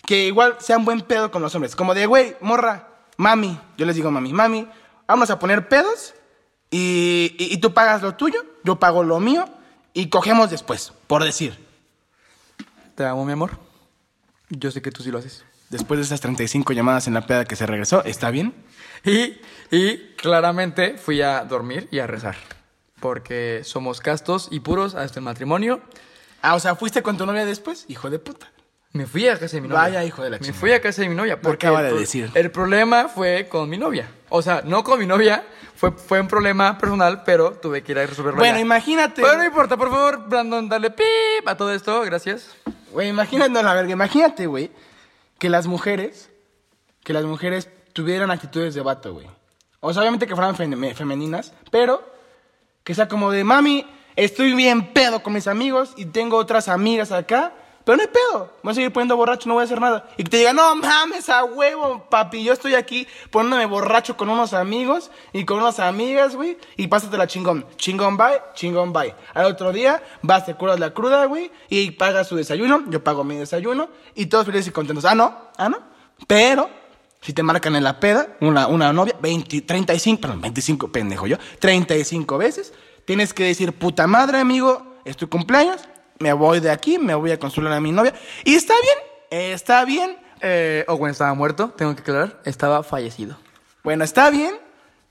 Que 0.07 0.27
igual 0.27 0.57
sean 0.61 0.85
buen 0.85 1.01
pedo 1.03 1.31
con 1.31 1.43
los 1.43 1.55
hombres. 1.55 1.77
Como 1.77 1.95
de, 1.95 2.07
güey, 2.07 2.37
morra, 2.41 2.89
mami. 3.17 3.59
Yo 3.77 3.85
les 3.87 3.97
digo, 3.97 4.11
mami, 4.11 4.33
mami, 4.33 4.67
vamos 5.07 5.29
a 5.31 5.39
poner 5.39 5.69
pedos 5.69 6.15
y, 6.71 7.35
y- 7.39 7.53
y 7.55 7.59
tú 7.59 7.75
pagas 7.75 8.01
lo 8.03 8.15
tuyo, 8.15 8.45
yo 8.65 8.79
pago 8.79 9.03
lo 9.05 9.21
mío 9.21 9.49
y 9.93 10.09
cogemos 10.09 10.51
después, 10.51 10.93
por 11.07 11.23
decir. 11.25 11.59
Te 12.95 13.05
amo, 13.05 13.25
mi 13.25 13.33
amor. 13.33 13.59
Yo 14.49 14.71
sé 14.71 14.81
que 14.83 14.91
tú 14.91 15.03
sí 15.03 15.11
lo 15.11 15.19
haces. 15.19 15.45
Después 15.71 15.99
de 15.99 16.05
esas 16.05 16.21
35 16.21 16.73
llamadas 16.73 17.07
en 17.07 17.15
la 17.15 17.27
peda 17.27 17.45
que 17.45 17.57
se 17.57 17.65
regresó, 17.65 18.05
¿está 18.05 18.31
bien? 18.31 18.53
Y, 19.05 19.41
y 19.71 19.99
claramente 20.17 20.99
fui 20.99 21.23
a 21.23 21.45
dormir 21.45 21.89
y 21.91 22.01
a 22.01 22.07
rezar. 22.07 22.37
Porque 23.01 23.63
somos 23.65 24.01
castos 24.01 24.49
y 24.51 24.61
puros 24.61 24.95
hasta 24.95 25.21
el 25.21 25.25
matrimonio. 25.25 25.81
Ah, 26.43 26.55
o 26.55 26.61
sea, 26.61 26.75
¿fuiste 26.75 27.03
con 27.03 27.17
tu 27.17 27.25
novia 27.25 27.45
después? 27.47 27.85
Hijo 27.89 28.11
de 28.11 28.19
puta. 28.19 28.51
Me 28.93 29.07
fui 29.07 29.29
a 29.29 29.39
casa 29.39 29.57
de 29.57 29.61
mi 29.61 29.69
novia. 29.69 29.83
Vaya 29.83 30.05
hijo 30.05 30.23
de 30.25 30.31
la 30.31 30.37
Me 30.39 30.41
chingada. 30.41 30.61
fui 30.61 30.73
a 30.73 30.83
casa 30.83 31.03
de 31.03 31.09
mi 31.09 31.15
novia. 31.15 31.41
Porque 31.41 31.67
acaba 31.69 31.83
de 31.85 31.93
decir. 31.93 32.31
El 32.35 32.51
problema 32.51 33.09
fue 33.09 33.47
con 33.49 33.71
mi 33.71 33.79
novia. 33.79 34.09
O 34.29 34.43
sea, 34.43 34.63
no 34.65 34.83
con 34.83 34.99
mi 34.99 35.07
novia. 35.07 35.45
Fue, 35.77 35.93
fue 35.93 36.21
un 36.21 36.27
problema 36.27 36.77
personal, 36.77 37.23
pero 37.25 37.53
tuve 37.53 37.83
que 37.83 37.93
ir 37.93 37.99
a 38.01 38.07
resolverlo. 38.07 38.39
Bueno, 38.41 38.59
imagínate. 38.59 39.23
Pero 39.23 39.39
no 39.39 39.45
importa, 39.45 39.77
por 39.77 39.89
favor, 39.91 40.29
Brandon, 40.29 40.69
dale 40.69 40.91
pip 40.91 41.47
a 41.47 41.57
todo 41.57 41.73
esto. 41.73 42.03
Gracias. 42.03 42.51
Güey, 42.91 43.09
imagínate, 43.09 43.51
no, 43.51 43.63
la 43.63 43.73
verga, 43.73 43.93
imagínate, 43.93 44.47
güey, 44.47 44.71
que 45.41 45.49
las 45.51 45.67
mujeres, 45.67 46.31
que 47.03 47.13
las 47.13 47.25
mujeres 47.25 47.69
tuvieran 47.93 48.31
actitudes 48.31 48.75
de 48.75 48.83
vato, 48.83 49.13
güey. 49.15 49.27
O 49.81 49.93
sea, 49.93 50.03
obviamente 50.03 50.29
que 50.29 50.37
fueran 50.37 50.55
fem- 50.55 50.95
femeninas, 50.95 51.53
pero 51.73 52.09
que 52.85 52.95
sea 52.95 53.09
como 53.09 53.33
de, 53.33 53.43
mami, 53.43 53.85
estoy 54.15 54.55
bien 54.55 54.93
pedo 54.93 55.23
con 55.23 55.33
mis 55.33 55.49
amigos 55.49 55.95
y 55.97 56.05
tengo 56.05 56.37
otras 56.37 56.69
amigas 56.69 57.11
acá, 57.11 57.53
no 57.97 58.03
hay 58.03 58.09
pedo, 58.09 58.53
voy 58.63 58.73
a 58.73 58.75
seguir 58.75 58.93
poniendo 58.93 59.17
borracho, 59.17 59.49
no 59.49 59.55
voy 59.55 59.63
a 59.63 59.65
hacer 59.65 59.81
nada. 59.81 60.09
Y 60.17 60.25
que 60.25 60.31
te 60.31 60.37
diga, 60.39 60.53
no 60.53 60.75
mames, 60.77 61.29
a 61.29 61.45
huevo, 61.45 62.07
papi, 62.11 62.45
yo 62.45 62.53
estoy 62.53 62.75
aquí 62.75 63.07
poniéndome 63.31 63.67
borracho 63.67 64.17
con 64.17 64.29
unos 64.29 64.53
amigos 64.53 65.11
y 65.33 65.45
con 65.45 65.59
unas 65.59 65.81
amigas, 65.81 66.37
güey, 66.37 66.59
y 66.77 66.87
pásatela 66.89 67.27
chingón. 67.27 67.67
Chingón 67.77 68.17
bye, 68.17 68.41
chingón 68.55 68.93
bye. 68.93 69.15
Al 69.35 69.47
otro 69.47 69.73
día 69.73 70.03
vas, 70.23 70.47
te 70.47 70.55
curas 70.55 70.79
la 70.79 70.93
cruda, 70.93 71.25
güey, 71.27 71.51
y 71.69 71.93
pagas 71.93 72.29
su 72.29 72.37
desayuno, 72.37 72.85
yo 72.89 73.03
pago 73.03 73.25
mi 73.25 73.37
desayuno, 73.37 73.89
y 74.15 74.27
todos 74.27 74.47
felices 74.47 74.69
y 74.69 74.71
contentos. 74.71 75.05
Ah, 75.05 75.15
no, 75.15 75.51
ah, 75.57 75.69
no, 75.69 75.79
pero 76.27 76.69
si 77.21 77.33
te 77.33 77.43
marcan 77.43 77.77
en 77.77 77.85
la 77.85 78.01
peda, 78.01 78.37
una, 78.41 78.67
una 78.67 78.93
novia, 78.93 79.15
20, 79.21 79.63
35, 79.63 80.21
perdón, 80.21 80.41
25, 80.41 80.91
pendejo 80.91 81.27
yo, 81.27 81.37
35 81.59 82.39
veces, 82.39 82.73
tienes 83.05 83.35
que 83.35 83.45
decir, 83.45 83.73
puta 83.73 84.07
madre, 84.07 84.39
amigo, 84.39 84.97
es 85.05 85.17
tu 85.17 85.29
cumpleaños, 85.29 85.83
me 86.21 86.35
voy 86.35 86.61
de 86.61 86.71
aquí, 86.71 86.99
me 86.99 87.15
voy 87.15 87.33
a 87.33 87.39
consolar 87.39 87.73
a 87.73 87.81
mi 87.81 87.91
novia. 87.91 88.15
Y 88.45 88.55
está 88.55 88.75
bien, 88.83 89.53
está 89.53 89.85
bien. 89.85 90.17
Eh, 90.43 90.85
Owen 90.87 91.11
estaba 91.11 91.35
muerto, 91.35 91.71
tengo 91.71 91.95
que 91.95 92.03
aclarar. 92.03 92.41
Estaba 92.45 92.83
fallecido. 92.83 93.37
Bueno, 93.83 94.05
está 94.05 94.31
bien, 94.31 94.55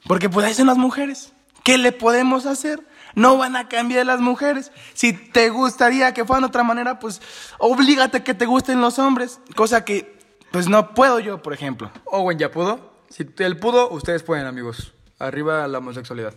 porque 0.08 0.30
pues 0.30 0.46
ahí 0.46 0.54
son 0.54 0.68
las 0.68 0.78
mujeres. 0.78 1.34
¿Qué 1.64 1.78
le 1.78 1.92
podemos 1.92 2.46
hacer? 2.46 2.88
No 3.16 3.38
van 3.38 3.56
a 3.56 3.68
cambiar 3.68 4.06
las 4.06 4.22
mujeres. 4.22 4.72
Si 4.94 5.14
te 5.14 5.50
gustaría 5.50 6.14
que 6.14 6.26
fueran 6.26 6.44
de 6.44 6.48
otra 6.48 6.64
manera, 6.64 7.00
pues 7.00 7.22
oblígate 7.58 8.24
que 8.24 8.36
te 8.36 8.46
gusten 8.46 8.80
los 8.80 9.00
hombres. 9.00 9.40
Cosa 9.56 9.84
que, 9.84 10.16
pues 10.52 10.70
no 10.70 10.94
puedo 10.94 11.20
yo, 11.20 11.42
por 11.42 11.54
ejemplo. 11.54 11.92
Owen 12.06 12.38
ya 12.38 12.52
pudo. 12.52 12.94
Si 13.10 13.28
él 13.40 13.58
pudo, 13.58 13.90
ustedes 13.90 14.22
pueden, 14.22 14.46
amigos. 14.46 14.94
Arriba 15.18 15.68
la 15.68 15.80
homosexualidad. 15.80 16.36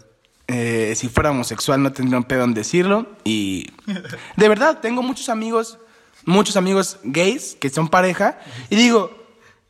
Eh, 0.53 0.95
si 0.97 1.09
fuera 1.09 1.31
homosexual 1.31 1.83
no 1.83 1.93
tendría 1.93 2.19
un 2.19 2.25
pedo 2.25 2.45
en 2.45 2.53
decirlo. 2.55 3.07
Y 3.25 3.71
de 4.37 4.49
verdad, 4.49 4.79
tengo 4.81 5.03
muchos 5.03 5.29
amigos, 5.29 5.79
muchos 6.25 6.57
amigos 6.57 6.99
gays 7.03 7.57
que 7.59 7.71
son 7.71 7.89
pareja. 7.89 8.39
Y 8.69 8.77
digo, 8.77 9.11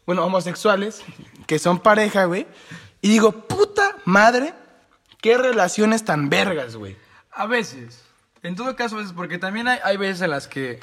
bueno, 0.07 0.25
homosexuales 0.25 1.03
que 1.47 1.59
son 1.59 1.79
pareja, 1.79 2.25
güey. 2.25 2.47
Y 3.01 3.09
digo, 3.09 3.33
puta 3.33 3.97
madre, 4.05 4.55
qué 5.21 5.39
relaciones 5.39 6.05
tan 6.05 6.29
vergas, 6.29 6.77
güey. 6.77 6.97
A 7.31 7.47
veces. 7.47 8.03
En 8.43 8.57
todo 8.57 8.75
caso, 8.75 8.97
a 8.97 8.99
veces, 8.99 9.13
porque 9.15 9.39
también 9.39 9.69
hay, 9.69 9.79
hay 9.85 9.97
veces 9.97 10.23
en 10.23 10.31
las 10.31 10.49
que. 10.49 10.81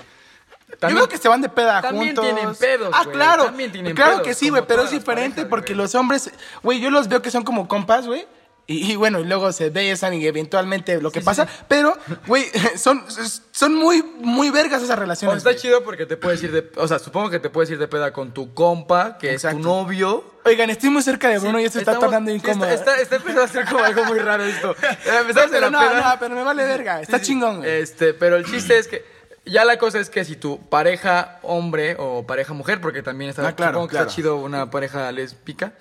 Yo 0.82 0.88
creo 0.90 1.10
que 1.10 1.18
se 1.18 1.28
van 1.28 1.42
de 1.42 1.50
peda 1.50 1.82
también 1.82 2.16
juntos. 2.16 2.26
tienen 2.26 2.56
pedos, 2.56 2.92
Ah, 2.94 3.04
güey, 3.04 3.16
claro. 3.16 3.46
también 3.46 3.72
tienen 3.72 3.96
claro 3.96 4.12
pedos, 4.18 4.28
que 4.28 4.34
sí, 4.36 4.50
güey, 4.50 4.64
pero 4.68 4.84
es 4.84 4.92
diferente 4.92 5.36
parejas, 5.42 5.50
porque 5.50 5.74
güey. 5.74 5.84
los 5.84 5.96
hombres, 5.96 6.32
güey, 6.62 6.80
yo 6.80 6.90
los 6.92 7.08
veo 7.10 7.22
que 7.24 7.32
son 7.32 7.44
como 7.44 7.68
compas, 7.68 8.06
güey. 8.06 8.26
Y, 8.72 8.92
y 8.92 8.96
bueno, 8.96 9.20
y 9.20 9.24
luego 9.26 9.52
se 9.52 9.72
besan 9.72 10.14
y 10.14 10.26
eventualmente 10.28 11.02
lo 11.02 11.12
que 11.12 11.22
pasa. 11.22 11.48
Pero, 11.68 11.98
güey, 12.28 12.46
son, 12.78 13.04
son 13.52 13.74
muy, 13.74 14.04
muy 14.20 14.52
vergas 14.52 14.84
esas 14.84 15.00
relaciones. 15.00 15.38
está 15.40 15.50
güey. 15.50 15.60
chido 15.60 15.84
porque 15.84 16.06
te 16.06 16.18
puedes 16.18 16.44
ir 16.44 16.52
de. 16.52 16.70
O 16.76 16.88
sea, 16.88 17.00
supongo 17.00 17.32
que 17.32 17.40
te 17.40 17.50
puedes 17.50 17.72
ir 17.72 17.80
de 17.80 17.88
peda 17.88 18.14
con 18.14 18.32
tu 18.32 18.54
compa, 18.54 19.18
que 19.18 19.34
es 19.34 19.42
tu 19.42 19.58
novio. 19.58 20.24
Oigan, 20.46 20.70
estoy 20.70 20.92
muy 20.92 21.02
cerca 21.02 21.30
de 21.30 21.40
Bruno 21.40 21.60
y 21.60 21.66
esto 21.66 21.80
está 21.80 21.94
Estamos- 21.94 22.12
tornando 22.12 22.30
sí, 22.32 22.38
incómodo. 22.38 22.70
Está, 22.70 22.92
está, 22.92 23.02
está 23.02 23.16
empezando 23.16 23.44
a 23.44 23.48
ser 23.48 23.66
como 23.66 23.84
algo 23.84 24.06
muy 24.06 24.20
raro 24.20 24.44
esto. 24.44 24.76
Eh, 24.84 25.18
Empezamos 25.22 25.46
en 25.46 25.50
pero 25.52 25.70
la 25.70 25.72
no, 25.72 25.80
peda. 25.90 26.12
no, 26.14 26.20
pero 26.20 26.36
me 26.36 26.44
vale 26.44 26.64
verga. 26.66 27.02
Está 27.02 27.20
chingón, 27.20 27.58
güey. 27.58 27.70
Este, 27.82 28.14
pero 28.14 28.36
el 28.36 28.46
chiste 28.46 28.78
es 28.78 28.88
que 28.88 29.04
ya 29.46 29.66
la 29.66 29.78
cosa 29.80 30.00
es 30.00 30.12
que 30.12 30.24
si 30.26 30.36
tu 30.36 30.60
pareja 30.70 31.40
hombre 31.42 31.96
o 31.98 32.28
pareja 32.28 32.54
mujer, 32.54 32.80
porque 32.82 33.02
también 33.02 33.32
está, 33.32 33.48
Ah, 33.48 33.56
claro, 33.56 33.72
supongo 33.74 33.88
que 33.88 33.92
claro. 33.94 34.06
está 34.06 34.16
chido 34.16 34.36
una 34.38 34.70
pareja 34.70 35.12
lésbica, 35.12 35.74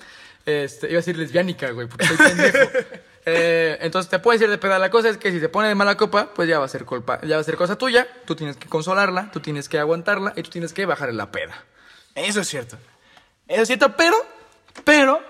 este, 0.47 0.87
iba 0.89 0.97
a 0.97 1.01
decir 1.03 1.17
lesbiánica, 1.19 1.71
güey, 1.73 1.87
porque 1.89 2.07
soy 2.07 2.17
pendejo. 2.17 2.59
Eh, 3.31 3.77
entonces 3.83 4.09
te 4.09 4.21
puedes 4.21 4.41
ir 4.41 4.49
de 4.49 4.57
peda. 4.57 4.79
La 4.79 4.89
cosa 4.89 5.11
es 5.11 5.19
que 5.19 5.31
si 5.31 5.39
se 5.39 5.51
pone 5.51 5.69
de 5.69 5.75
mala 5.75 5.99
copa, 5.99 6.31
pues 6.35 6.49
ya 6.49 6.59
va 6.59 6.65
a 6.65 6.69
ser 6.69 6.87
culpa, 6.87 7.21
ya 7.27 7.35
va 7.37 7.43
a 7.43 7.45
ser 7.45 7.57
cosa 7.57 7.77
tuya. 7.77 8.09
Tú 8.25 8.35
tienes 8.35 8.57
que 8.57 8.69
consolarla, 8.71 9.31
tú 9.31 9.41
tienes 9.41 9.69
que 9.69 9.79
aguantarla 9.79 10.33
y 10.35 10.43
tú 10.43 10.49
tienes 10.49 10.73
que 10.73 10.87
bajar 10.87 11.13
la 11.13 11.31
peda. 11.31 11.63
Eso 12.15 12.41
es 12.41 12.49
cierto. 12.49 12.79
Eso 13.47 13.61
es 13.63 13.69
cierto, 13.69 13.95
pero, 13.99 14.17
pero, 14.83 15.21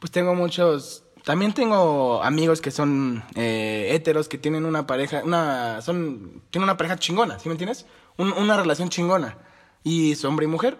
pues 0.00 0.10
tengo 0.12 0.34
muchos. 0.34 1.02
También 1.24 1.52
tengo 1.52 2.22
amigos 2.22 2.62
que 2.62 2.70
son 2.70 3.22
eh, 3.34 3.88
héteros 3.90 4.28
que 4.30 4.38
tienen 4.38 4.64
una 4.64 4.86
pareja, 4.86 5.20
una, 5.22 5.82
son, 5.82 6.40
tienen 6.50 6.64
una 6.64 6.78
pareja 6.78 6.96
chingona, 6.96 7.38
¿sí 7.38 7.50
me 7.50 7.52
entiendes? 7.54 7.84
Un- 8.16 8.32
una 8.32 8.56
relación 8.56 8.88
chingona. 8.88 9.36
Y 9.84 10.12
es 10.12 10.24
hombre 10.24 10.44
y 10.44 10.48
mujer, 10.48 10.78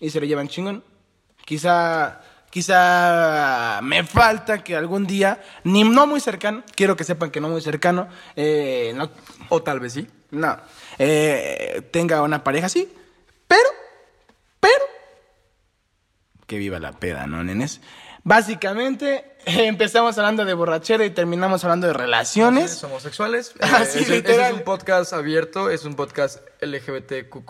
y 0.00 0.10
se 0.10 0.20
le 0.20 0.26
llevan 0.28 0.48
chingón. 0.48 0.84
Quizá, 1.46 2.20
quizá 2.54 3.80
me 3.82 4.04
falta 4.04 4.62
que 4.62 4.76
algún 4.76 5.08
día, 5.08 5.42
ni 5.64 5.82
no 5.82 6.06
muy 6.06 6.20
cercano, 6.20 6.62
quiero 6.76 6.94
que 6.94 7.02
sepan 7.02 7.32
que 7.32 7.40
no 7.40 7.48
muy 7.48 7.60
cercano, 7.60 8.06
eh, 8.36 8.92
no, 8.94 9.10
O 9.48 9.60
tal 9.64 9.80
vez 9.80 9.94
sí. 9.94 10.06
no, 10.30 10.56
eh, 11.00 11.82
tenga 11.90 12.22
una 12.22 12.44
pareja 12.44 12.66
así, 12.66 12.88
pero, 13.48 13.68
pero, 14.60 14.84
que 16.46 16.58
viva 16.58 16.78
la 16.78 16.92
peda, 16.92 17.26
¿no, 17.26 17.42
nenes? 17.42 17.80
Básicamente, 18.22 19.34
empezamos 19.46 20.16
hablando 20.16 20.44
de 20.44 20.54
borrachera 20.54 21.04
y 21.04 21.10
terminamos 21.10 21.64
hablando 21.64 21.88
de 21.88 21.92
relaciones. 21.92 22.70
Somos 22.70 22.92
homosexuales. 23.02 23.52
Ah, 23.60 23.82
Eh, 23.82 23.86
sí, 23.86 23.98
es, 23.98 24.08
un- 24.08 24.14
literal. 24.14 24.52
es 24.52 24.58
un 24.58 24.64
podcast 24.64 25.12
abierto, 25.12 25.70
es 25.70 25.84
un 25.84 25.96
podcast 25.96 26.38
LGBTQ+, 26.60 27.44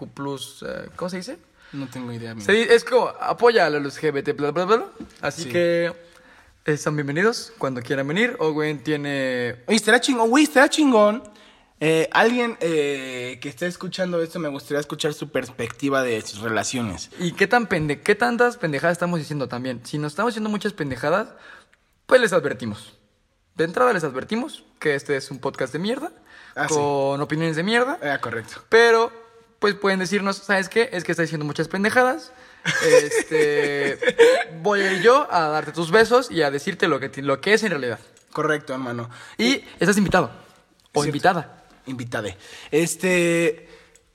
¿cómo 0.96 1.08
se 1.10 1.16
dice? 1.18 1.36
No 1.72 1.88
tengo 1.88 2.12
idea. 2.12 2.32
amigo. 2.32 2.50
Es 2.52 2.84
como 2.84 3.08
apoya 3.08 3.66
a 3.66 3.70
los 3.70 3.82
LGBT, 4.02 4.32
bla, 4.36 4.50
bla, 4.52 4.64
bla. 4.64 4.84
Así 5.20 5.44
Sí. 5.44 5.48
que 5.50 5.86
eh, 5.86 5.92
están 6.66 6.94
bienvenidos 6.96 7.52
cuando 7.58 7.82
quieran 7.82 8.06
venir. 8.08 8.36
Owen 8.38 8.82
tiene... 8.82 9.56
Oye, 9.66 9.76
estará 9.76 10.00
chingón, 10.00 10.30
güey, 10.30 10.44
estará 10.44 10.68
chingón. 10.68 11.22
Eh, 11.80 12.08
alguien 12.12 12.56
eh, 12.60 13.38
que 13.42 13.48
esté 13.48 13.66
escuchando 13.66 14.22
esto, 14.22 14.38
me 14.38 14.48
gustaría 14.48 14.78
escuchar 14.80 15.12
su 15.12 15.30
perspectiva 15.30 16.02
de 16.02 16.22
sus 16.22 16.40
relaciones. 16.40 17.10
¿Y 17.18 17.32
qué, 17.32 17.46
tan 17.48 17.66
pende 17.66 18.00
qué 18.00 18.14
tantas 18.14 18.56
pendejadas 18.56 18.92
estamos 18.92 19.18
diciendo 19.18 19.48
también? 19.48 19.80
Si 19.84 19.98
nos 19.98 20.12
estamos 20.12 20.30
diciendo 20.32 20.48
muchas 20.50 20.72
pendejadas, 20.72 21.28
pues 22.06 22.20
les 22.20 22.32
advertimos. 22.32 22.96
De 23.56 23.64
entrada 23.64 23.92
les 23.92 24.04
advertimos 24.04 24.64
que 24.78 24.94
este 24.94 25.16
es 25.16 25.30
un 25.30 25.40
podcast 25.40 25.72
de 25.72 25.78
mierda, 25.80 26.12
Ah, 26.54 26.68
sí. 26.68 26.74
con 26.74 27.20
opiniones 27.20 27.56
de 27.56 27.64
mierda. 27.64 27.98
Ah, 28.02 28.18
correcto. 28.20 28.62
Pero, 28.68 29.12
pues 29.64 29.76
pueden 29.76 29.98
decirnos, 29.98 30.36
¿sabes 30.36 30.68
qué? 30.68 30.90
Es 30.92 31.04
que 31.04 31.12
está 31.12 31.22
diciendo 31.22 31.46
muchas 31.46 31.68
pendejadas. 31.68 32.34
Este, 32.86 33.98
voy 34.60 34.82
a 34.82 34.92
ir 34.92 35.00
yo 35.00 35.26
a 35.30 35.48
darte 35.48 35.72
tus 35.72 35.90
besos 35.90 36.30
y 36.30 36.42
a 36.42 36.50
decirte 36.50 36.86
lo 36.86 37.00
que, 37.00 37.10
lo 37.22 37.40
que 37.40 37.54
es 37.54 37.62
en 37.62 37.70
realidad. 37.70 37.98
Correcto, 38.30 38.74
hermano. 38.74 39.08
Y 39.38 39.64
estás 39.80 39.96
invitado. 39.96 40.26
O 40.92 41.00
Cierto. 41.00 41.06
invitada. 41.06 41.64
Invitade. 41.86 42.36
Este. 42.70 43.70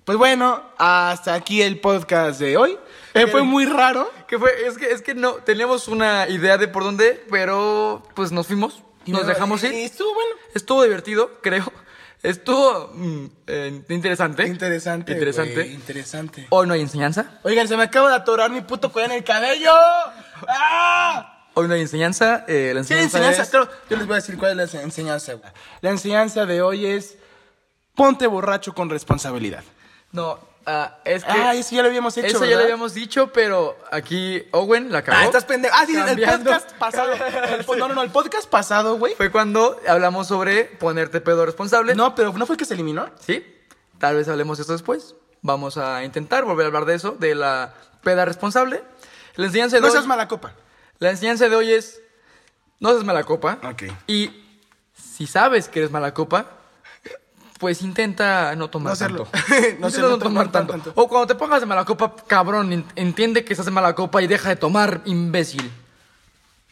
Pues 0.05 0.19
bueno, 0.19 0.61
hasta 0.77 1.33
aquí 1.33 1.63
el 1.63 1.79
podcast 1.79 2.39
de 2.39 2.55
hoy. 2.55 2.77
Eh, 3.15 3.25
fue 3.25 3.41
muy 3.41 3.65
raro. 3.65 4.11
Que 4.27 4.37
fue, 4.37 4.51
es 4.67 4.77
que, 4.77 4.91
es 4.91 5.01
que 5.01 5.15
no, 5.15 5.33
teníamos 5.37 5.87
una 5.87 6.29
idea 6.29 6.59
de 6.59 6.67
por 6.67 6.83
dónde, 6.83 7.25
pero 7.31 8.03
pues 8.13 8.31
nos 8.31 8.45
fuimos, 8.45 8.83
nos 9.07 9.23
no, 9.23 9.27
dejamos 9.27 9.63
y- 9.63 9.67
ir. 9.67 9.73
y 9.73 9.83
estuvo 9.85 10.13
bueno. 10.13 10.35
Estuvo 10.53 10.83
divertido, 10.83 11.31
creo. 11.41 11.73
Estuvo 12.21 12.91
mm, 12.93 13.25
eh, 13.47 13.81
interesante. 13.89 14.45
Interesante. 14.45 15.13
Interesante. 15.13 15.53
güey, 15.53 15.73
interesante. 15.73 16.47
Hoy 16.49 16.67
no 16.67 16.73
hay 16.73 16.81
enseñanza. 16.81 17.39
Oigan, 17.43 17.67
se 17.67 17.77
me 17.77 17.83
acaba 17.83 18.09
de 18.09 18.15
atorar 18.15 18.51
mi 18.51 18.61
puto 18.61 18.91
collar 18.91 19.11
en 19.11 19.17
el 19.17 19.23
cabello. 19.23 19.71
¡Ah! 20.47 21.47
Hoy 21.53 21.67
no 21.67 21.73
hay 21.73 21.81
enseñanza. 21.81 22.45
eh, 22.47 22.71
la 22.75 22.83
Sí, 22.83 22.93
enseñanza, 22.93 23.17
enseñanza. 23.19 23.41
es- 23.43 23.49
Claro, 23.49 23.69
yo 23.89 23.97
les 23.97 24.05
voy 24.05 24.13
a 24.13 24.15
decir 24.17 24.37
cuál 24.37 24.59
es 24.59 24.73
la 24.73 24.81
enseñanza. 24.81 25.33
güey. 25.33 25.51
La 25.81 25.89
enseñanza 25.91 26.45
de 26.45 26.61
hoy 26.61 26.85
es: 26.85 27.17
ponte 27.95 28.27
borracho 28.27 28.73
con 28.73 28.89
responsabilidad. 28.89 29.63
No, 30.11 30.39
ah, 30.69 30.97
es 31.05 31.23
que. 31.23 31.31
Ah, 31.31 31.53
eso 31.55 31.75
ya 31.75 31.81
lo 31.81 31.87
habíamos 31.89 32.17
hecho. 32.17 32.27
Eso 32.27 32.45
ya 32.45 32.57
lo 32.57 32.63
habíamos 32.63 32.93
dicho, 32.93 33.31
pero 33.33 33.77
aquí 33.91 34.43
Owen 34.51 34.91
la 34.91 35.01
cagó. 35.03 35.17
Ah, 35.19 35.25
estás 35.25 35.45
pendejo. 35.45 35.75
Ah, 35.77 35.85
sí, 35.85 35.95
el 35.95 36.21
podcast 36.21 36.71
pasado. 36.73 37.13
El- 37.13 37.65
no, 37.79 37.87
no, 37.87 37.95
no, 37.95 38.03
el 38.03 38.11
podcast 38.11 38.47
pasado, 38.49 38.97
güey. 38.97 39.15
Fue 39.15 39.31
cuando 39.31 39.79
hablamos 39.87 40.27
sobre 40.27 40.65
ponerte 40.65 41.21
pedo 41.21 41.45
responsable. 41.45 41.95
No, 41.95 42.15
pero 42.15 42.33
¿no 42.33 42.45
fue 42.45 42.53
el 42.55 42.57
que 42.57 42.65
se 42.65 42.73
eliminó? 42.75 43.09
¿Sí? 43.19 43.45
Tal 43.97 44.15
vez 44.15 44.27
hablemos 44.29 44.57
de 44.57 44.61
esto 44.61 44.73
después. 44.73 45.15
Vamos 45.41 45.77
a 45.77 46.03
intentar 46.03 46.45
volver 46.45 46.65
a 46.65 46.67
hablar 46.67 46.85
de 46.85 46.95
eso, 46.95 47.11
de 47.19 47.35
la 47.35 47.73
peda 48.03 48.25
responsable. 48.25 48.83
La 49.35 49.45
enseñanza 49.47 49.77
de 49.77 49.81
No 49.81 49.87
hoy, 49.87 49.93
seas 49.93 50.05
mala 50.05 50.27
copa. 50.27 50.53
la 50.99 51.09
enseñanza 51.11 51.47
de 51.49 51.55
hoy 51.55 51.71
es 51.71 52.01
no 52.79 52.91
seas 52.91 53.03
mala 53.03 53.23
copa. 53.23 53.57
Ok. 53.63 53.83
Y 54.07 54.31
si 54.93 55.27
sabes 55.27 55.67
que 55.69 55.79
eres 55.79 55.91
mala 55.91 56.13
copa, 56.13 56.45
pues 57.59 57.81
intenta 57.83 58.55
no 58.55 58.69
tomar 58.69 58.93
No 58.93 58.97
tanto. 58.97 59.27
No 59.79 59.87
hacerlo, 59.87 60.09
no 60.09 60.17
no 60.17 60.23
tomar 60.23 60.51
tanto. 60.51 60.73
tanto. 60.73 60.91
O 60.95 61.07
cuando 61.07 61.27
te 61.27 61.35
pongas 61.35 61.59
de 61.59 61.67
mala 61.67 61.85
copa, 61.85 62.15
cabrón, 62.25 62.73
en- 62.73 62.85
entiende 62.95 63.43
que 63.45 63.53
estás 63.53 63.65
de 63.67 63.71
mala 63.71 63.93
copa 63.93 64.21
y 64.21 64.27
deja 64.27 64.49
de 64.49 64.55
tomar, 64.55 65.01
imbécil. 65.05 65.71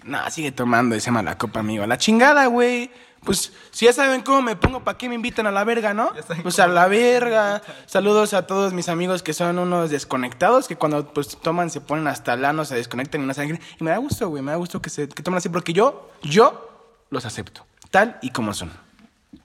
No, 0.03 0.19
sigue 0.31 0.51
tomando 0.51 0.95
ese 0.95 1.11
mala 1.11 1.37
copa, 1.37 1.59
amigo. 1.59 1.83
A 1.83 1.87
la 1.87 1.97
chingada, 1.97 2.45
güey. 2.47 2.89
Pues 3.25 3.51
si 3.71 3.85
ya 3.85 3.91
saben 3.91 4.21
cómo 4.21 4.41
me 4.41 4.55
pongo, 4.55 4.81
¿para 4.83 4.97
qué 4.97 5.09
me 5.09 5.15
invitan 5.15 5.47
a 5.47 5.51
la 5.51 5.65
verga, 5.65 5.93
no? 5.93 6.11
Pues 6.43 6.59
a 6.59 6.67
la 6.67 6.87
verga. 6.87 7.61
Saludos 7.85 8.33
a 8.33 8.47
todos 8.47 8.71
mis 8.71 8.87
amigos 8.87 9.21
que 9.21 9.33
son 9.33 9.59
unos 9.59 9.89
desconectados, 9.89 10.67
que 10.69 10.77
cuando 10.77 11.11
pues 11.11 11.37
toman 11.39 11.69
se 11.69 11.81
ponen 11.81 12.07
hasta 12.07 12.37
lano, 12.37 12.63
se 12.63 12.75
desconectan 12.75 13.21
y 13.23 13.25
no 13.25 13.33
saben. 13.33 13.59
Y 13.79 13.83
me 13.83 13.89
da 13.91 13.97
gusto, 13.97 14.29
güey, 14.29 14.41
me 14.43 14.51
da 14.51 14.57
gusto 14.57 14.81
que 14.81 14.89
se 14.89 15.09
que 15.09 15.23
tomen 15.23 15.39
así, 15.39 15.49
porque 15.49 15.73
yo, 15.73 16.09
yo 16.21 16.69
los 17.09 17.25
acepto, 17.25 17.65
tal 17.91 18.17
y 18.21 18.29
como 18.29 18.53
son. 18.53 18.71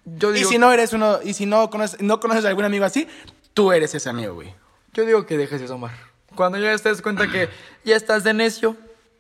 Yo 0.05 0.35
Y 0.35 0.45
si 0.45 0.59
no 0.59 0.73
eres 0.73 0.93
uno, 0.93 1.19
y 1.23 1.35
si 1.35 1.47
no 1.47 1.69
conoces, 1.71 2.01
no 2.01 2.21
conoces 2.21 2.45
a 2.45 2.49
algún 2.49 2.65
amigo 2.65 2.85
así, 2.85 3.09
tú 3.55 3.73
eres 3.73 3.95
ese 3.95 4.09
amigo, 4.09 4.35
güey. 4.35 4.55
yo 4.93 5.05
digo 5.05 5.27
que 5.27 5.37
dejes 5.37 5.61
de 5.61 5.67
tomar. 5.67 5.93
Cuando 6.35 6.59
ya 6.59 6.77
te 6.79 6.89
des 6.89 7.03
cuenta 7.03 7.29
que 7.29 7.49
ya 7.85 7.97
estás 7.97 8.25
de 8.25 8.33
necio, 8.35 8.77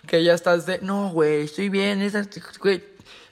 que 0.06 0.24
ya 0.24 0.34
estás 0.34 0.66
de, 0.66 0.78
no, 0.82 1.10
güey, 1.10 1.42
estoy 1.42 1.68
bien, 1.68 2.00
esa- 2.02 2.26
güey, 2.58 2.82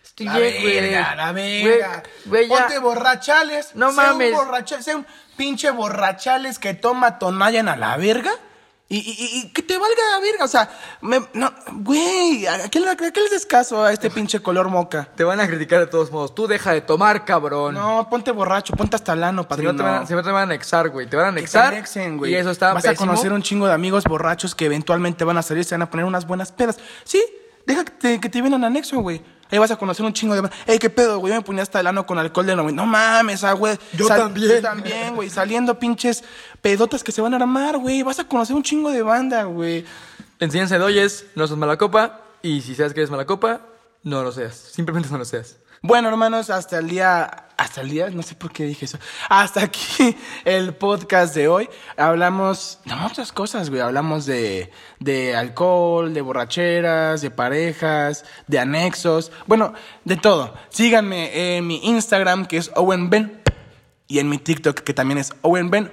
estoy 0.03 0.27
La 0.27 0.39
bien, 0.39 0.55
güey. 0.63 0.81
verga, 0.81 1.15
la 1.15 1.33
verga. 1.33 2.03
Güey, 2.27 2.47
güey. 2.47 2.61
Ponte 2.61 2.79
borrachales. 2.79 3.75
No 3.75 3.91
sé 3.91 3.97
mames. 3.97 4.33
Un 4.33 4.39
borracha- 4.39 4.83
sé 4.83 4.95
un 4.95 5.07
pinche 5.37 5.71
borrachales 5.71 6.59
que 6.59 6.75
toma 6.75 7.19
tonayan 7.19 7.69
a 7.69 7.77
la 7.77 7.97
verga. 7.97 8.33
Y, 8.93 8.97
y- 8.99 9.39
y- 9.39 9.49
que 9.53 9.63
te 9.63 9.79
valga 9.79 10.03
la 10.17 10.21
verga. 10.21 10.45
O 10.45 10.49
sea, 10.49 10.69
me- 11.01 11.25
no, 11.33 11.53
güey, 11.75 12.45
¿a 12.49 12.69
qué, 12.69 12.81
le- 12.81 12.91
a 12.91 12.97
qué 12.97 13.21
les 13.21 13.31
des 13.31 13.47
caso 13.47 13.85
a 13.85 13.93
este 13.93 14.11
pinche 14.11 14.41
color 14.41 14.69
moca? 14.69 15.09
Te 15.15 15.23
van 15.23 15.39
a 15.39 15.47
criticar 15.47 15.79
de 15.79 15.87
todos 15.87 16.11
modos. 16.11 16.35
Tú 16.35 16.49
deja 16.49 16.73
de 16.73 16.81
tomar, 16.81 17.25
cabrón. 17.25 17.75
No, 17.75 18.09
ponte 18.11 18.33
borracho, 18.33 18.73
ponte 18.75 18.97
hasta 18.97 19.15
lano, 19.15 19.43
si 19.43 19.49
padrino. 19.49 19.73
no 19.73 19.77
te 19.79 19.83
van, 19.85 20.03
a- 20.03 20.07
si 20.07 20.13
no 20.13 20.23
te 20.25 20.31
van 20.31 20.41
a 20.41 20.43
anexar, 20.43 20.89
güey. 20.89 21.07
Te 21.09 21.17
van 21.17 21.27
a 21.27 21.29
Que 21.29 21.35
te 21.35 21.39
anexar. 21.41 21.67
anexen, 21.73 22.19
güey. 22.19 22.33
y 22.33 22.35
eso 22.35 22.51
está 22.51 22.75
Vas 22.75 22.85
a 22.85 22.95
conocer 22.97 23.33
un 23.33 23.43
chingo 23.43 23.69
de 23.69 23.75
amigos 23.75 24.03
borrachos 24.05 24.57
que 24.57 24.67
eventualmente 24.67 25.23
van 25.25 25.39
a 25.39 25.43
salir 25.43 25.61
y 25.61 25.65
se 25.65 25.77
van 25.77 25.83
a 25.83 25.91
poner 25.91 26.05
unas 26.05 26.27
buenas 26.27 26.51
pedas. 26.51 26.77
Sí, 27.05 27.23
deja 27.71 27.85
que 27.85 27.93
te, 27.93 28.21
que 28.21 28.29
te 28.29 28.43
vengan 28.43 28.65
anexo, 28.65 29.01
güey. 29.01 29.23
Ahí 29.51 29.59
vas 29.59 29.71
a 29.71 29.77
conocer 29.77 30.07
un 30.07 30.13
chingo 30.13 30.41
de... 30.41 30.49
Ey, 30.67 30.79
¿qué 30.79 30.91
pedo, 30.91 31.19
güey? 31.19 31.33
Yo 31.33 31.41
me 31.41 31.45
ponía 31.45 31.63
hasta 31.63 31.81
el 31.81 31.87
ano 31.89 32.07
con 32.07 32.19
alcohol 32.19 32.47
de 32.47 32.55
90. 32.55 32.81
No 32.81 32.87
mames, 32.87 33.43
ah, 33.43 33.53
güey. 33.53 33.77
Yo 33.95 34.07
también. 34.07 34.49
Yo 34.49 34.63
también, 34.63 35.17
güey. 35.17 35.29
Saliendo 35.29 35.79
pinches 35.79 36.23
pedotas 36.63 37.03
que 37.03 37.11
se 37.11 37.21
van 37.21 37.35
a 37.35 37.37
armar, 37.37 37.79
güey. 37.79 38.03
Vas 38.03 38.21
a 38.21 38.25
conocer 38.25 38.55
un 38.55 38.63
chingo 38.63 38.93
de 38.93 39.03
banda, 39.03 39.45
güey. 39.45 39.85
Enséñanse 40.39 40.79
de 40.79 40.85
oyes, 40.85 41.27
no 41.35 41.49
sos 41.49 41.59
mala 41.59 41.77
copa. 41.77 42.21
Y 42.43 42.61
si 42.61 42.77
sabes 42.77 42.95
que 42.95 43.01
eres 43.01 43.11
mala 43.11 43.27
copa, 43.27 43.61
no 44.05 44.23
lo 44.23 44.31
seas. 44.31 44.55
Simplemente 44.55 45.09
no 45.11 45.19
lo 45.19 45.25
seas. 45.25 45.57
Bueno, 45.83 46.11
hermanos, 46.11 46.51
hasta 46.51 46.79
el 46.79 46.91
día, 46.91 47.47
hasta 47.57 47.81
el 47.81 47.89
día, 47.89 48.11
no 48.11 48.23
sé 48.23 48.35
por 48.35 48.53
qué 48.53 48.65
dije 48.65 48.85
eso. 48.85 48.99
Hasta 49.31 49.63
aquí 49.63 50.15
el 50.45 50.75
podcast 50.75 51.35
de 51.35 51.49
hoy. 51.49 51.71
Hablamos 51.97 52.81
de 52.85 52.95
muchas 52.97 53.33
cosas, 53.33 53.71
güey. 53.71 53.81
Hablamos 53.81 54.27
de, 54.27 54.71
de 54.99 55.35
alcohol, 55.35 56.13
de 56.13 56.21
borracheras, 56.21 57.23
de 57.23 57.31
parejas, 57.31 58.27
de 58.47 58.59
anexos. 58.59 59.33
Bueno, 59.47 59.73
de 60.05 60.17
todo. 60.17 60.53
Síganme 60.69 61.57
en 61.57 61.67
mi 61.67 61.81
Instagram, 61.83 62.45
que 62.45 62.59
es 62.59 62.71
Owen 62.75 63.09
Ben. 63.09 63.41
Y 64.07 64.19
en 64.19 64.29
mi 64.29 64.37
TikTok, 64.37 64.81
que 64.81 64.93
también 64.93 65.17
es 65.17 65.33
Owen 65.41 65.71
Ben. 65.71 65.91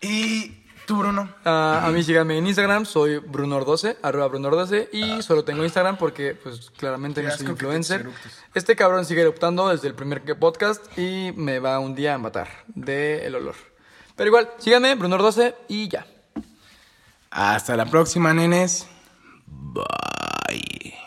Y 0.00 0.57
tú, 0.88 0.96
Bruno. 0.96 1.28
Ah, 1.44 1.82
a 1.84 1.90
mí 1.90 2.02
síganme 2.02 2.38
en 2.38 2.46
Instagram, 2.46 2.86
soy 2.86 3.18
Brunor12, 3.18 3.98
arroba 4.02 4.30
Brunor12, 4.30 4.88
y 4.90 5.22
solo 5.22 5.44
tengo 5.44 5.62
Instagram 5.62 5.98
porque, 5.98 6.34
pues, 6.34 6.70
claramente 6.70 7.22
no 7.22 7.30
soy 7.30 7.46
influencer. 7.46 8.08
Este 8.54 8.74
cabrón 8.74 9.04
sigue 9.04 9.20
eruptando 9.20 9.68
desde 9.68 9.86
el 9.86 9.94
primer 9.94 10.24
podcast 10.38 10.98
y 10.98 11.32
me 11.36 11.58
va 11.58 11.78
un 11.78 11.94
día 11.94 12.14
a 12.14 12.18
matar 12.18 12.48
del 12.68 13.20
el 13.20 13.34
olor. 13.34 13.54
Pero 14.16 14.28
igual, 14.28 14.50
síganme, 14.58 14.98
Brunor12, 14.98 15.54
y 15.68 15.88
ya. 15.88 16.06
Hasta 17.30 17.76
la 17.76 17.84
próxima, 17.84 18.32
nenes. 18.32 18.88
Bye. 19.46 20.97